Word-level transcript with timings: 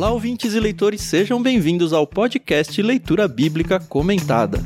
Olá, 0.00 0.12
ouvintes 0.12 0.54
e 0.54 0.58
leitores, 0.58 1.02
sejam 1.02 1.42
bem-vindos 1.42 1.92
ao 1.92 2.06
podcast 2.06 2.80
Leitura 2.80 3.28
Bíblica 3.28 3.78
Comentada. 3.78 4.58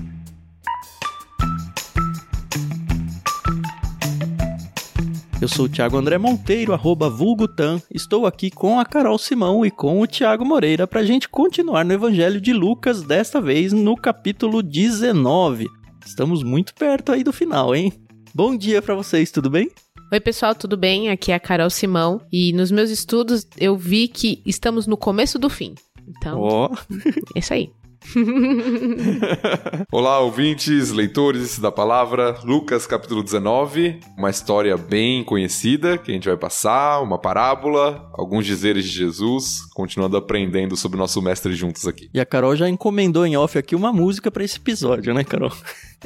Eu 5.42 5.48
sou 5.48 5.64
o 5.64 5.68
Thiago 5.68 5.96
André 5.96 6.18
Monteiro, 6.18 6.72
arroba 6.72 7.10
vulgutan. 7.10 7.82
Estou 7.92 8.28
aqui 8.28 8.48
com 8.48 8.78
a 8.78 8.84
Carol 8.84 9.18
Simão 9.18 9.66
e 9.66 9.72
com 9.72 10.00
o 10.00 10.06
Thiago 10.06 10.44
Moreira 10.44 10.86
para 10.86 11.00
a 11.00 11.04
gente 11.04 11.28
continuar 11.28 11.84
no 11.84 11.92
Evangelho 11.92 12.40
de 12.40 12.52
Lucas, 12.52 13.02
desta 13.02 13.40
vez 13.40 13.72
no 13.72 13.96
capítulo 13.96 14.62
19. 14.62 15.66
Estamos 16.06 16.44
muito 16.44 16.72
perto 16.76 17.10
aí 17.10 17.24
do 17.24 17.32
final, 17.32 17.74
hein? 17.74 17.92
Bom 18.32 18.56
dia 18.56 18.80
para 18.80 18.94
vocês, 18.94 19.32
tudo 19.32 19.50
bem? 19.50 19.68
Oi, 20.14 20.20
pessoal, 20.20 20.54
tudo 20.54 20.76
bem? 20.76 21.10
Aqui 21.10 21.32
é 21.32 21.34
a 21.34 21.40
Carol 21.40 21.68
Simão 21.68 22.20
e 22.32 22.52
nos 22.52 22.70
meus 22.70 22.88
estudos 22.88 23.44
eu 23.58 23.76
vi 23.76 24.06
que 24.06 24.40
estamos 24.46 24.86
no 24.86 24.96
começo 24.96 25.40
do 25.40 25.50
fim. 25.50 25.74
Então, 26.06 26.40
oh. 26.40 26.70
é 27.34 27.40
isso 27.40 27.52
aí. 27.52 27.72
Olá, 29.90 30.20
ouvintes, 30.20 30.92
leitores 30.92 31.58
da 31.58 31.72
palavra. 31.72 32.38
Lucas 32.44 32.86
capítulo 32.86 33.24
19, 33.24 33.98
uma 34.16 34.30
história 34.30 34.76
bem 34.76 35.24
conhecida 35.24 35.98
que 35.98 36.12
a 36.12 36.14
gente 36.14 36.28
vai 36.28 36.36
passar, 36.36 37.00
uma 37.00 37.18
parábola, 37.18 38.08
alguns 38.12 38.46
dizeres 38.46 38.84
de 38.84 38.92
Jesus, 38.92 39.62
continuando 39.74 40.16
aprendendo 40.16 40.76
sobre 40.76 40.96
o 40.96 41.00
nosso 41.00 41.20
mestre 41.20 41.54
juntos 41.54 41.88
aqui. 41.88 42.08
E 42.14 42.20
a 42.20 42.26
Carol 42.26 42.54
já 42.54 42.68
encomendou 42.68 43.26
em 43.26 43.36
off 43.36 43.58
aqui 43.58 43.74
uma 43.74 43.92
música 43.92 44.30
para 44.30 44.44
esse 44.44 44.58
episódio, 44.58 45.12
né, 45.12 45.24
Carol? 45.24 45.50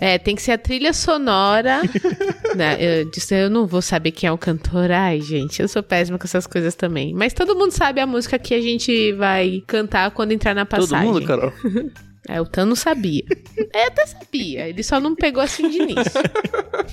É, 0.00 0.16
tem 0.18 0.34
que 0.34 0.42
ser 0.42 0.52
a 0.52 0.58
trilha 0.58 0.92
sonora. 0.92 1.82
né? 2.54 2.76
eu 2.78 3.10
disse, 3.10 3.34
eu 3.34 3.50
não 3.50 3.66
vou 3.66 3.82
saber 3.82 4.12
quem 4.12 4.28
é 4.28 4.32
o 4.32 4.38
cantor. 4.38 4.90
Ai, 4.90 5.20
gente, 5.20 5.60
eu 5.60 5.68
sou 5.68 5.82
péssima 5.82 6.18
com 6.18 6.24
essas 6.24 6.46
coisas 6.46 6.74
também. 6.74 7.12
Mas 7.12 7.32
todo 7.32 7.56
mundo 7.56 7.72
sabe 7.72 8.00
a 8.00 8.06
música 8.06 8.38
que 8.38 8.55
a 8.55 8.60
gente 8.60 9.12
vai 9.12 9.62
cantar 9.66 10.10
quando 10.12 10.32
entrar 10.32 10.55
na 10.55 10.64
passagem. 10.64 11.12
Todo 11.12 11.14
mundo, 11.14 11.27
Carol? 11.27 11.52
É, 12.30 12.38
o 12.42 12.44
Tano 12.44 12.77
sabia. 12.77 13.24
É, 13.72 13.86
até 13.86 14.05
sabia, 14.05 14.68
ele 14.68 14.82
só 14.82 15.00
não 15.00 15.14
pegou 15.14 15.42
assim 15.42 15.66
de 15.70 15.78
início. 15.78 16.20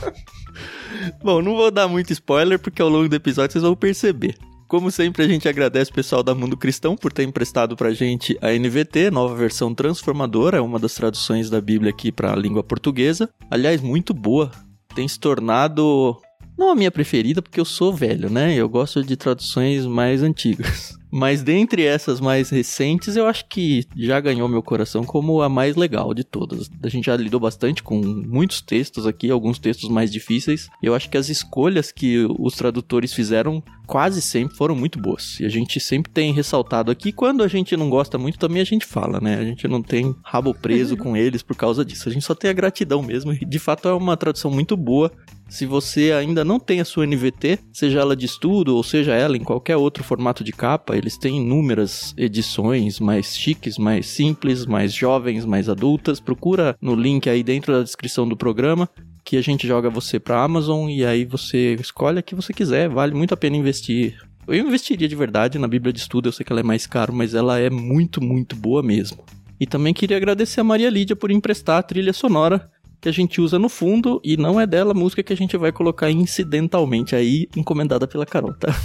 Bom, 1.21 1.41
não 1.41 1.57
vou 1.57 1.69
dar 1.69 1.89
muito 1.89 2.13
spoiler, 2.13 2.57
porque 2.57 2.81
ao 2.81 2.87
longo 2.87 3.09
do 3.09 3.15
episódio 3.17 3.51
vocês 3.51 3.61
vão 3.61 3.75
perceber. 3.75 4.33
Como 4.67 4.89
sempre, 4.89 5.23
a 5.23 5.27
gente 5.27 5.47
agradece 5.47 5.91
o 5.91 5.93
pessoal 5.93 6.23
da 6.23 6.33
Mundo 6.33 6.57
Cristão 6.57 6.95
por 6.95 7.13
ter 7.13 7.23
emprestado 7.23 7.75
pra 7.75 7.93
gente 7.93 8.37
a 8.41 8.51
NVT, 8.51 9.11
nova 9.11 9.35
versão 9.35 9.75
transformadora, 9.75 10.57
é 10.57 10.61
uma 10.61 10.79
das 10.79 10.95
traduções 10.95 11.51
da 11.51 11.61
Bíblia 11.61 11.91
aqui 11.91 12.11
para 12.11 12.33
a 12.33 12.35
língua 12.35 12.63
portuguesa. 12.63 13.29
Aliás, 13.49 13.79
muito 13.79 14.13
boa. 14.13 14.51
Tem 14.95 15.07
se 15.07 15.19
tornado 15.19 16.17
não 16.57 16.69
a 16.69 16.75
minha 16.75 16.91
preferida, 16.91 17.41
porque 17.41 17.59
eu 17.59 17.65
sou 17.65 17.93
velho, 17.93 18.29
né? 18.29 18.55
Eu 18.55 18.69
gosto 18.69 19.03
de 19.03 19.15
traduções 19.15 19.85
mais 19.85 20.23
antigas. 20.23 20.97
Mas 21.11 21.41
dentre 21.41 21.81
essas 21.81 22.19
mais 22.19 22.49
recentes, 22.49 23.15
eu 23.15 23.25
acho 23.25 23.45
que 23.47 23.85
já 23.95 24.19
ganhou 24.19 24.49
meu 24.49 24.61
coração 24.61 25.05
como 25.05 25.41
a 25.41 25.47
mais 25.47 25.77
legal 25.77 26.13
de 26.13 26.25
todas. 26.25 26.69
A 26.83 26.89
gente 26.89 27.05
já 27.05 27.15
lidou 27.15 27.39
bastante 27.39 27.81
com 27.81 28.01
muitos 28.01 28.59
textos 28.59 29.07
aqui, 29.07 29.31
alguns 29.31 29.57
textos 29.57 29.89
mais 29.89 30.11
difíceis. 30.11 30.67
Eu 30.83 30.93
acho 30.93 31.09
que 31.09 31.17
as 31.17 31.29
escolhas 31.29 31.89
que 31.89 32.27
os 32.37 32.55
tradutores 32.55 33.13
fizeram 33.13 33.63
quase 33.85 34.21
sempre 34.21 34.57
foram 34.57 34.75
muito 34.75 34.99
boas. 34.99 35.39
E 35.39 35.45
a 35.45 35.49
gente 35.49 35.79
sempre 35.79 36.11
tem 36.11 36.33
ressaltado 36.33 36.91
aqui, 36.91 37.13
quando 37.13 37.43
a 37.43 37.47
gente 37.47 37.77
não 37.77 37.89
gosta 37.89 38.17
muito, 38.17 38.37
também 38.37 38.61
a 38.61 38.65
gente 38.65 38.85
fala, 38.85 39.21
né? 39.21 39.37
A 39.37 39.43
gente 39.45 39.67
não 39.69 39.81
tem 39.81 40.13
rabo 40.21 40.53
preso 40.53 40.97
com 40.99 41.15
eles 41.15 41.41
por 41.41 41.55
causa 41.55 41.85
disso. 41.85 42.09
A 42.09 42.11
gente 42.11 42.25
só 42.25 42.35
tem 42.35 42.49
a 42.49 42.53
gratidão 42.53 43.01
mesmo. 43.01 43.31
E 43.31 43.45
de 43.45 43.59
fato 43.59 43.87
é 43.87 43.93
uma 43.93 44.17
tradução 44.17 44.51
muito 44.51 44.75
boa. 44.75 45.09
Se 45.47 45.65
você 45.65 46.11
ainda 46.11 46.43
não 46.43 46.59
tem 46.59 46.81
a 46.81 46.85
sua 46.85 47.05
NVT, 47.05 47.59
seja 47.71 47.99
ela 47.99 48.15
de 48.15 48.25
estudo 48.25 48.75
ou 48.75 48.83
seja 48.83 49.13
ela 49.13 49.37
em 49.37 49.43
qualquer 49.43 49.77
outro 49.77 50.03
formato 50.03 50.43
de 50.43 50.51
capa, 50.51 50.97
eles 50.97 51.17
têm 51.17 51.37
inúmeras 51.37 52.13
edições 52.17 52.99
mais 52.99 53.37
chiques, 53.37 53.77
mais 53.77 54.07
simples, 54.07 54.65
mais 54.65 54.93
jovens, 54.93 55.45
mais 55.45 55.69
adultas. 55.69 56.19
Procura 56.19 56.75
no 56.81 56.95
link 56.95 57.29
aí 57.29 57.43
dentro 57.43 57.73
da 57.73 57.83
descrição 57.83 58.27
do 58.27 58.35
programa 58.35 58.89
que 59.23 59.37
a 59.37 59.41
gente 59.41 59.67
joga 59.67 59.89
você 59.89 60.19
para 60.19 60.43
Amazon 60.43 60.87
e 60.87 61.03
aí 61.03 61.25
você 61.25 61.75
escolhe 61.79 62.19
a 62.19 62.21
que 62.21 62.35
você 62.35 62.53
quiser. 62.53 62.87
Vale 62.87 63.15
muito 63.15 63.33
a 63.33 63.37
pena 63.37 63.57
investir. 63.57 64.15
Eu 64.47 64.55
investiria 64.55 65.07
de 65.07 65.15
verdade 65.15 65.57
na 65.57 65.67
Bíblia 65.67 65.91
de 65.91 65.99
Estudo, 65.99 66.27
eu 66.29 66.31
sei 66.31 66.45
que 66.45 66.53
ela 66.53 66.59
é 66.59 66.63
mais 66.63 66.85
caro, 66.85 67.11
mas 67.11 67.33
ela 67.33 67.59
é 67.59 67.69
muito, 67.69 68.23
muito 68.23 68.55
boa 68.55 68.83
mesmo. 68.83 69.23
E 69.59 69.65
também 69.65 69.93
queria 69.93 70.17
agradecer 70.17 70.61
a 70.61 70.63
Maria 70.63 70.89
Lídia 70.89 71.15
por 71.15 71.31
emprestar 71.31 71.79
a 71.79 71.83
trilha 71.83 72.13
sonora 72.13 72.69
que 73.05 73.09
a 73.09 73.13
gente 73.13 73.39
usa 73.39 73.59
no 73.59 73.69
fundo 73.69 74.19
e 74.23 74.35
não 74.35 74.59
é 74.59 74.65
dela 74.65 74.89
a 74.89 74.95
música 74.95 75.21
que 75.21 75.31
a 75.31 75.37
gente 75.37 75.55
vai 75.55 75.71
colocar 75.71 76.09
incidentalmente 76.09 77.15
aí, 77.15 77.47
encomendada 77.55 78.07
pela 78.07 78.25
Carol, 78.25 78.55
tá? 78.55 78.75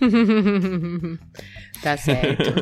tá 1.80 1.96
certo. 1.96 2.52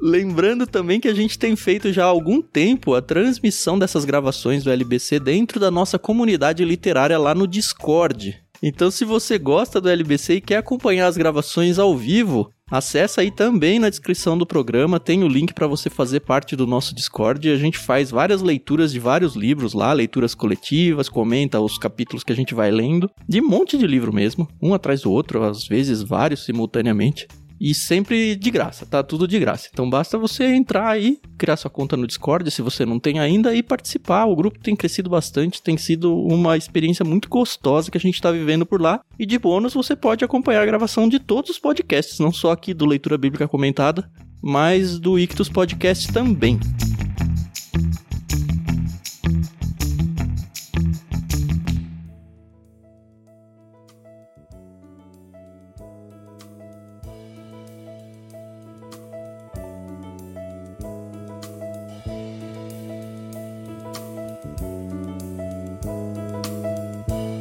Lembrando 0.00 0.68
também 0.68 1.00
que 1.00 1.08
a 1.08 1.14
gente 1.14 1.36
tem 1.36 1.56
feito 1.56 1.92
já 1.92 2.04
há 2.04 2.06
algum 2.06 2.40
tempo 2.40 2.94
a 2.94 3.02
transmissão 3.02 3.76
dessas 3.76 4.04
gravações 4.04 4.62
do 4.62 4.70
LBC 4.70 5.18
dentro 5.18 5.58
da 5.58 5.68
nossa 5.68 5.98
comunidade 5.98 6.64
literária 6.64 7.18
lá 7.18 7.34
no 7.34 7.48
Discord. 7.48 8.40
Então, 8.62 8.88
se 8.88 9.04
você 9.04 9.36
gosta 9.36 9.80
do 9.80 9.90
LBC 9.90 10.34
e 10.34 10.40
quer 10.40 10.58
acompanhar 10.58 11.08
as 11.08 11.16
gravações 11.16 11.76
ao 11.80 11.96
vivo, 11.96 12.52
Acesse 12.72 13.20
aí 13.20 13.30
também 13.30 13.78
na 13.78 13.90
descrição 13.90 14.38
do 14.38 14.46
programa, 14.46 14.98
tem 14.98 15.22
o 15.22 15.28
link 15.28 15.52
para 15.52 15.66
você 15.66 15.90
fazer 15.90 16.20
parte 16.20 16.56
do 16.56 16.66
nosso 16.66 16.94
Discord. 16.94 17.50
A 17.50 17.56
gente 17.56 17.76
faz 17.76 18.10
várias 18.10 18.40
leituras 18.40 18.90
de 18.90 18.98
vários 18.98 19.36
livros 19.36 19.74
lá, 19.74 19.92
leituras 19.92 20.34
coletivas, 20.34 21.06
comenta 21.06 21.60
os 21.60 21.76
capítulos 21.76 22.24
que 22.24 22.32
a 22.32 22.34
gente 22.34 22.54
vai 22.54 22.70
lendo, 22.70 23.10
de 23.28 23.42
um 23.42 23.46
monte 23.46 23.76
de 23.76 23.86
livro 23.86 24.10
mesmo, 24.10 24.48
um 24.58 24.72
atrás 24.72 25.02
do 25.02 25.12
outro, 25.12 25.42
às 25.42 25.68
vezes 25.68 26.02
vários 26.02 26.46
simultaneamente. 26.46 27.28
E 27.62 27.72
sempre 27.76 28.34
de 28.34 28.50
graça, 28.50 28.84
tá? 28.84 29.04
Tudo 29.04 29.28
de 29.28 29.38
graça. 29.38 29.68
Então 29.72 29.88
basta 29.88 30.18
você 30.18 30.46
entrar 30.46 30.88
aí, 30.88 31.20
criar 31.38 31.56
sua 31.56 31.70
conta 31.70 31.96
no 31.96 32.08
Discord, 32.08 32.50
se 32.50 32.60
você 32.60 32.84
não 32.84 32.98
tem 32.98 33.20
ainda, 33.20 33.54
e 33.54 33.62
participar. 33.62 34.24
O 34.24 34.34
grupo 34.34 34.58
tem 34.58 34.74
crescido 34.74 35.08
bastante, 35.08 35.62
tem 35.62 35.76
sido 35.76 36.12
uma 36.12 36.56
experiência 36.56 37.04
muito 37.04 37.28
gostosa 37.28 37.88
que 37.88 37.96
a 37.96 38.00
gente 38.00 38.16
está 38.16 38.32
vivendo 38.32 38.66
por 38.66 38.82
lá. 38.82 39.00
E 39.16 39.24
de 39.24 39.38
bônus, 39.38 39.74
você 39.74 39.94
pode 39.94 40.24
acompanhar 40.24 40.62
a 40.62 40.66
gravação 40.66 41.08
de 41.08 41.20
todos 41.20 41.52
os 41.52 41.58
podcasts, 41.60 42.18
não 42.18 42.32
só 42.32 42.50
aqui 42.50 42.74
do 42.74 42.84
Leitura 42.84 43.16
Bíblica 43.16 43.46
Comentada, 43.46 44.10
mas 44.42 44.98
do 44.98 45.16
Ictus 45.16 45.48
Podcast 45.48 46.12
também. 46.12 46.58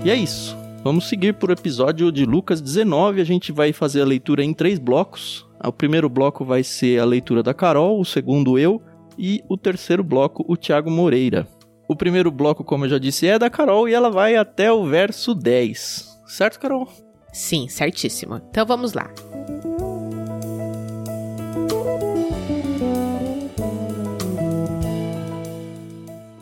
E 0.03 0.09
é 0.09 0.15
isso. 0.15 0.57
Vamos 0.83 1.07
seguir 1.07 1.35
por 1.35 1.51
episódio 1.51 2.11
de 2.11 2.25
Lucas 2.25 2.59
19. 2.59 3.21
A 3.21 3.23
gente 3.23 3.51
vai 3.51 3.71
fazer 3.71 4.01
a 4.01 4.05
leitura 4.05 4.43
em 4.43 4.51
três 4.51 4.79
blocos. 4.79 5.47
O 5.63 5.71
primeiro 5.71 6.09
bloco 6.09 6.43
vai 6.43 6.63
ser 6.63 6.99
a 6.99 7.05
leitura 7.05 7.43
da 7.43 7.53
Carol, 7.53 7.99
o 7.99 8.05
segundo 8.05 8.57
eu 8.57 8.81
e 9.15 9.43
o 9.47 9.55
terceiro 9.55 10.03
bloco 10.03 10.43
o 10.47 10.57
Tiago 10.57 10.89
Moreira. 10.89 11.47
O 11.87 11.95
primeiro 11.95 12.31
bloco, 12.31 12.63
como 12.63 12.85
eu 12.85 12.89
já 12.89 12.97
disse, 12.97 13.27
é 13.27 13.37
da 13.37 13.49
Carol 13.49 13.87
e 13.87 13.93
ela 13.93 14.09
vai 14.09 14.35
até 14.35 14.71
o 14.71 14.85
verso 14.87 15.35
10. 15.35 16.21
Certo, 16.25 16.59
Carol? 16.59 16.87
Sim, 17.31 17.67
certíssimo. 17.67 18.41
Então 18.49 18.65
vamos 18.65 18.93
lá. 18.93 19.11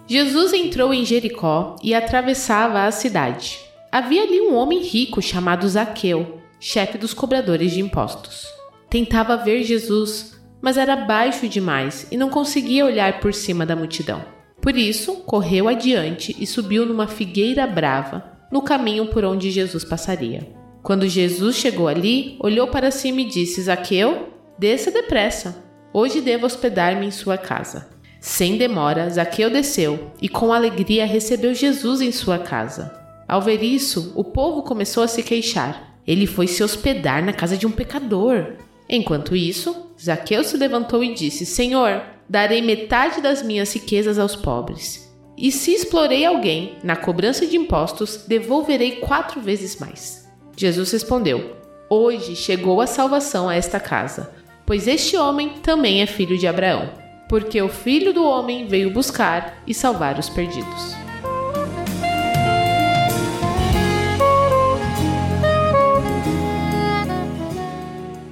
Jesus 0.09 0.53
entrou 0.53 0.92
em 0.92 1.06
Jericó 1.06 1.75
e 1.84 1.94
atravessava 1.94 2.86
a 2.86 2.92
cidade. 2.92 3.59
Havia 3.92 4.24
ali 4.24 4.42
um 4.42 4.56
homem 4.56 4.81
rico 4.81 5.22
chamado 5.22 5.69
Zaqueu, 5.69 6.39
chefe 6.60 6.98
dos 6.98 7.13
cobradores 7.13 7.74
de 7.74 7.80
impostos. 7.80 8.44
Tentava 8.89 9.38
ver 9.38 9.62
Jesus, 9.62 10.42
mas 10.60 10.78
era 10.78 10.95
baixo 10.95 11.48
demais 11.48 12.07
e 12.12 12.18
não 12.18 12.28
conseguia 12.28 12.88
olhar 12.88 13.19
por 13.19 13.36
cima 13.36 13.68
da 13.68 13.75
multidão. 13.75 14.25
Por 14.60 14.75
isso, 14.75 15.18
correu 15.28 15.68
adiante 15.68 16.36
e 16.39 16.48
subiu 16.48 16.88
numa 16.88 17.06
figueira 17.07 17.68
brava, 17.68 18.31
no 18.51 18.63
caminho 18.63 19.06
por 19.10 19.24
onde 19.24 19.51
Jesus 19.51 19.83
passaria. 19.83 20.42
Quando 20.81 21.07
Jesus 21.07 21.56
chegou 21.56 21.88
ali, 21.88 22.36
olhou 22.39 22.68
para 22.68 22.89
cima 22.89 23.22
e 23.22 23.25
disse: 23.25 23.62
Zaqueu, 23.62 24.30
desça 24.57 24.89
depressa. 24.89 25.63
Hoje 25.94 26.19
devo 26.19 26.48
hospedar-me 26.48 27.06
em 27.06 27.12
sua 27.12 27.38
casa. 27.38 27.99
Sem 28.19 28.57
demora, 28.57 29.10
Zaqueu 29.10 29.50
desceu 29.50 30.12
e 30.21 30.27
com 30.27 30.54
alegria 30.54 31.06
recebeu 31.06 31.54
Jesus 31.54 32.01
em 32.01 32.12
sua 32.12 32.38
casa. 32.38 32.94
Ao 33.27 33.42
ver 33.42 33.63
isso, 33.63 34.12
o 34.16 34.24
povo 34.24 34.63
começou 34.63 35.04
a 35.04 35.07
se 35.07 35.24
queixar. 35.24 36.00
Ele 36.06 36.25
foi 36.25 36.48
se 36.48 36.63
hospedar 36.63 37.24
na 37.24 37.31
casa 37.31 37.56
de 37.56 37.66
um 37.66 37.71
pecador. 37.71 38.54
Enquanto 38.89 39.36
isso, 39.36 39.92
Zaqueu 40.01 40.44
se 40.44 40.57
levantou 40.57 41.04
e 41.04 41.13
disse: 41.13 41.45
Senhor, 41.45 42.01
darei 42.27 42.62
metade 42.62 43.21
das 43.21 43.44
minhas 43.44 43.74
riquezas 43.74 44.18
aos 44.18 44.36
pobres. 44.36 45.07
E 45.38 45.51
se 45.51 45.71
explorei 45.71 46.25
alguém 46.25 46.74
na 46.83 46.95
cobrança 46.95 47.45
de 47.45 47.56
impostos, 47.56 48.25
devolverei 48.27 48.98
quatro 48.98 49.39
vezes 49.39 49.77
mais. 49.77 50.27
Jesus 50.57 50.92
respondeu: 50.92 51.56
Hoje 51.89 52.36
chegou 52.36 52.81
a 52.81 52.88
salvação 52.88 53.48
a 53.48 53.56
esta 53.56 53.80
casa 53.80 54.39
pois 54.69 54.88
este 54.88 55.18
homem 55.18 55.50
também 55.63 56.04
é 56.04 56.06
filho 56.06 56.38
de 56.38 56.45
Abraão, 56.45 56.92
porque 57.30 57.62
o 57.62 57.70
filho 57.70 58.12
do 58.12 58.26
homem 58.26 58.68
veio 58.68 58.92
buscar 58.92 59.62
e 59.66 59.74
salvar 59.74 60.18
os 60.18 60.28
perdidos. 60.28 60.96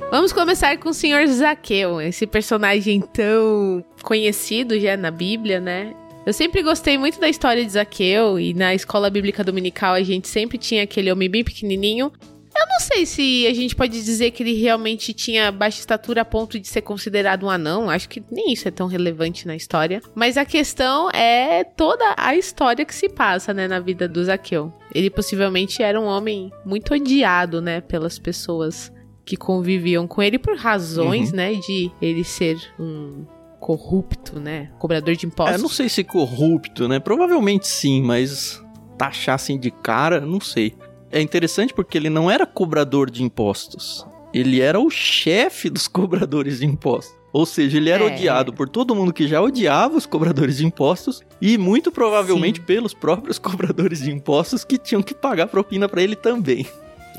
Vamos 0.09 0.33
começar 0.33 0.77
com 0.77 0.89
o 0.89 0.93
senhor 0.93 1.27
Zaqueu, 1.27 2.01
esse 2.01 2.25
personagem 2.25 3.01
tão 3.01 3.85
conhecido 4.01 4.79
já 4.79 4.97
na 4.97 5.11
Bíblia, 5.11 5.59
né? 5.59 5.93
Eu 6.25 6.33
sempre 6.33 6.63
gostei 6.63 6.97
muito 6.97 7.19
da 7.19 7.29
história 7.29 7.63
de 7.63 7.71
Zaqueu 7.71 8.39
e 8.39 8.53
na 8.53 8.73
escola 8.73 9.09
bíblica 9.09 9.43
dominical 9.43 9.93
a 9.93 10.01
gente 10.01 10.27
sempre 10.27 10.57
tinha 10.57 10.83
aquele 10.83 11.11
homem 11.11 11.29
bem 11.29 11.43
pequenininho. 11.43 12.11
Eu 12.57 12.65
não 12.67 12.79
sei 12.79 13.05
se 13.05 13.45
a 13.45 13.53
gente 13.53 13.75
pode 13.75 14.03
dizer 14.03 14.31
que 14.31 14.41
ele 14.41 14.53
realmente 14.53 15.13
tinha 15.13 15.51
baixa 15.51 15.79
estatura 15.79 16.21
a 16.21 16.25
ponto 16.25 16.59
de 16.59 16.67
ser 16.67 16.81
considerado 16.81 17.45
um 17.45 17.49
anão. 17.49 17.89
Acho 17.89 18.09
que 18.09 18.23
nem 18.31 18.51
isso 18.51 18.67
é 18.67 18.71
tão 18.71 18.87
relevante 18.87 19.45
na 19.45 19.55
história. 19.55 20.01
Mas 20.15 20.37
a 20.37 20.45
questão 20.45 21.09
é 21.11 21.63
toda 21.63 22.15
a 22.17 22.35
história 22.35 22.83
que 22.83 22.95
se 22.95 23.09
passa, 23.09 23.53
né, 23.53 23.67
na 23.67 23.79
vida 23.79 24.07
do 24.07 24.23
Zaqueu. 24.23 24.73
Ele 24.93 25.09
possivelmente 25.09 25.83
era 25.83 25.99
um 25.99 26.05
homem 26.05 26.51
muito 26.65 26.93
odiado, 26.93 27.61
né, 27.61 27.79
pelas 27.81 28.17
pessoas 28.17 28.91
que 29.23 29.37
conviviam 29.37 30.07
com 30.07 30.23
ele 30.23 30.39
por 30.39 30.55
razões, 30.57 31.29
uhum. 31.29 31.35
né, 31.35 31.53
de 31.53 31.91
ele 32.01 32.23
ser 32.23 32.57
um 32.79 33.25
corrupto, 33.59 34.39
né? 34.39 34.69
Cobrador 34.79 35.15
de 35.15 35.25
impostos. 35.25 35.55
É, 35.55 35.61
não 35.61 35.69
sei 35.69 35.89
se 35.89 36.03
corrupto, 36.03 36.87
né? 36.87 36.99
Provavelmente 36.99 37.67
sim, 37.67 38.01
mas 38.01 38.63
taxar 38.97 39.35
assim 39.35 39.59
de 39.59 39.69
cara, 39.69 40.21
não 40.21 40.39
sei. 40.39 40.73
É 41.11 41.21
interessante 41.21 41.73
porque 41.73 41.97
ele 41.97 42.09
não 42.09 42.29
era 42.29 42.45
cobrador 42.45 43.09
de 43.09 43.23
impostos. 43.23 44.05
Ele 44.33 44.61
era 44.61 44.79
o 44.79 44.89
chefe 44.89 45.69
dos 45.69 45.87
cobradores 45.89 46.59
de 46.59 46.65
impostos. 46.65 47.15
Ou 47.33 47.45
seja, 47.45 47.77
ele 47.77 47.89
era 47.89 48.03
é. 48.03 48.07
odiado 48.07 48.53
por 48.53 48.67
todo 48.67 48.95
mundo 48.95 49.13
que 49.13 49.27
já 49.27 49.41
odiava 49.41 49.97
os 49.97 50.05
cobradores 50.05 50.57
de 50.57 50.65
impostos 50.65 51.21
e 51.41 51.57
muito 51.57 51.91
provavelmente 51.91 52.59
Sim. 52.59 52.65
pelos 52.65 52.93
próprios 52.93 53.37
cobradores 53.39 53.99
de 53.99 54.11
impostos 54.11 54.63
que 54.63 54.77
tinham 54.77 55.03
que 55.03 55.13
pagar 55.13 55.47
propina 55.47 55.87
para 55.87 56.01
ele 56.01 56.15
também. 56.15 56.65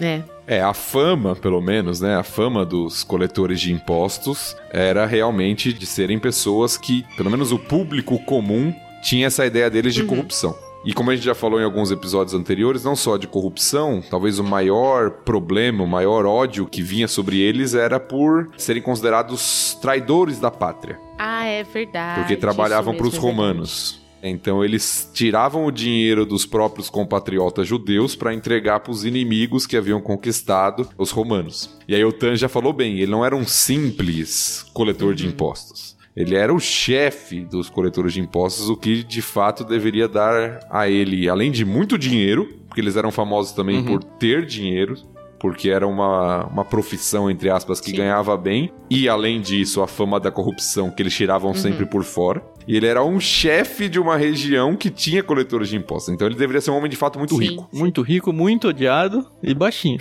É. 0.00 0.22
É, 0.46 0.62
a 0.62 0.72
fama, 0.72 1.36
pelo 1.36 1.60
menos, 1.60 2.00
né? 2.00 2.16
A 2.16 2.22
fama 2.22 2.64
dos 2.64 3.04
coletores 3.04 3.60
de 3.60 3.72
impostos 3.72 4.56
era 4.70 5.04
realmente 5.04 5.72
de 5.72 5.84
serem 5.84 6.18
pessoas 6.18 6.78
que, 6.78 7.04
pelo 7.16 7.30
menos 7.30 7.52
o 7.52 7.58
público 7.58 8.18
comum, 8.24 8.72
tinha 9.02 9.26
essa 9.26 9.44
ideia 9.44 9.68
deles 9.68 9.94
de 9.94 10.02
uhum. 10.02 10.08
corrupção. 10.08 10.56
E 10.84 10.92
como 10.92 11.10
a 11.10 11.14
gente 11.14 11.24
já 11.24 11.34
falou 11.34 11.60
em 11.60 11.64
alguns 11.64 11.90
episódios 11.90 12.34
anteriores, 12.34 12.84
não 12.84 12.94
só 12.94 13.16
de 13.16 13.26
corrupção, 13.26 14.02
talvez 14.08 14.38
o 14.38 14.44
maior 14.44 15.10
problema, 15.10 15.84
o 15.84 15.88
maior 15.88 16.24
ódio 16.24 16.66
que 16.66 16.82
vinha 16.82 17.08
sobre 17.08 17.40
eles 17.40 17.74
era 17.74 17.98
por 17.98 18.50
serem 18.56 18.82
considerados 18.82 19.76
traidores 19.82 20.38
da 20.38 20.50
pátria. 20.50 20.98
Ah, 21.18 21.44
é 21.44 21.64
verdade. 21.64 22.20
Porque 22.20 22.36
trabalhavam 22.36 22.94
para 22.94 23.06
os 23.06 23.16
é 23.16 23.18
romanos. 23.18 24.00
Então 24.22 24.64
eles 24.64 25.08
tiravam 25.12 25.64
o 25.66 25.70
dinheiro 25.70 26.26
dos 26.26 26.44
próprios 26.44 26.90
compatriotas 26.90 27.66
judeus 27.66 28.16
para 28.16 28.34
entregar 28.34 28.80
para 28.80 28.90
os 28.90 29.04
inimigos 29.04 29.66
que 29.66 29.76
haviam 29.76 30.00
conquistado 30.00 30.88
os 30.98 31.10
romanos. 31.10 31.76
E 31.86 31.94
aí 31.94 32.04
o 32.04 32.12
Tan 32.12 32.34
já 32.36 32.48
falou 32.48 32.72
bem, 32.72 32.98
ele 32.98 33.10
não 33.10 33.24
era 33.24 33.36
um 33.36 33.46
simples 33.46 34.66
coletor 34.72 35.10
uhum. 35.10 35.14
de 35.14 35.26
impostos. 35.26 35.96
Ele 36.16 36.34
era 36.34 36.52
o 36.52 36.58
chefe 36.58 37.44
dos 37.44 37.70
coletores 37.70 38.12
de 38.12 38.20
impostos, 38.20 38.68
o 38.68 38.76
que 38.76 39.04
de 39.04 39.22
fato 39.22 39.64
deveria 39.64 40.08
dar 40.08 40.60
a 40.70 40.88
ele, 40.88 41.28
além 41.28 41.50
de 41.50 41.64
muito 41.64 41.96
dinheiro, 41.96 42.48
porque 42.66 42.80
eles 42.80 42.96
eram 42.96 43.10
famosos 43.10 43.52
também 43.52 43.78
uhum. 43.78 43.84
por 43.84 44.04
ter 44.04 44.44
dinheiro, 44.44 44.96
porque 45.38 45.70
era 45.70 45.86
uma, 45.86 46.46
uma 46.46 46.64
profissão, 46.64 47.30
entre 47.30 47.48
aspas, 47.48 47.80
que 47.80 47.90
Sim. 47.90 47.98
ganhava 47.98 48.36
bem. 48.36 48.72
E 48.90 49.08
além 49.08 49.40
disso, 49.40 49.80
a 49.80 49.86
fama 49.86 50.18
da 50.18 50.30
corrupção 50.30 50.90
que 50.90 51.02
eles 51.02 51.14
tiravam 51.14 51.50
uhum. 51.50 51.56
sempre 51.56 51.86
por 51.86 52.02
fora. 52.02 52.42
E 52.66 52.76
ele 52.76 52.86
era 52.86 53.02
um 53.02 53.18
chefe 53.18 53.88
de 53.88 53.98
uma 53.98 54.16
região 54.16 54.76
que 54.76 54.90
tinha 54.90 55.22
coletores 55.22 55.68
de 55.68 55.76
impostos. 55.76 56.12
Então 56.12 56.26
ele 56.26 56.36
deveria 56.36 56.60
ser 56.60 56.70
um 56.70 56.76
homem 56.76 56.90
de 56.90 56.96
fato 56.96 57.18
muito 57.18 57.36
Sim. 57.36 57.42
rico. 57.42 57.68
Muito 57.72 58.02
rico, 58.02 58.32
muito 58.32 58.68
odiado 58.68 59.26
e 59.42 59.54
baixinho. 59.54 59.98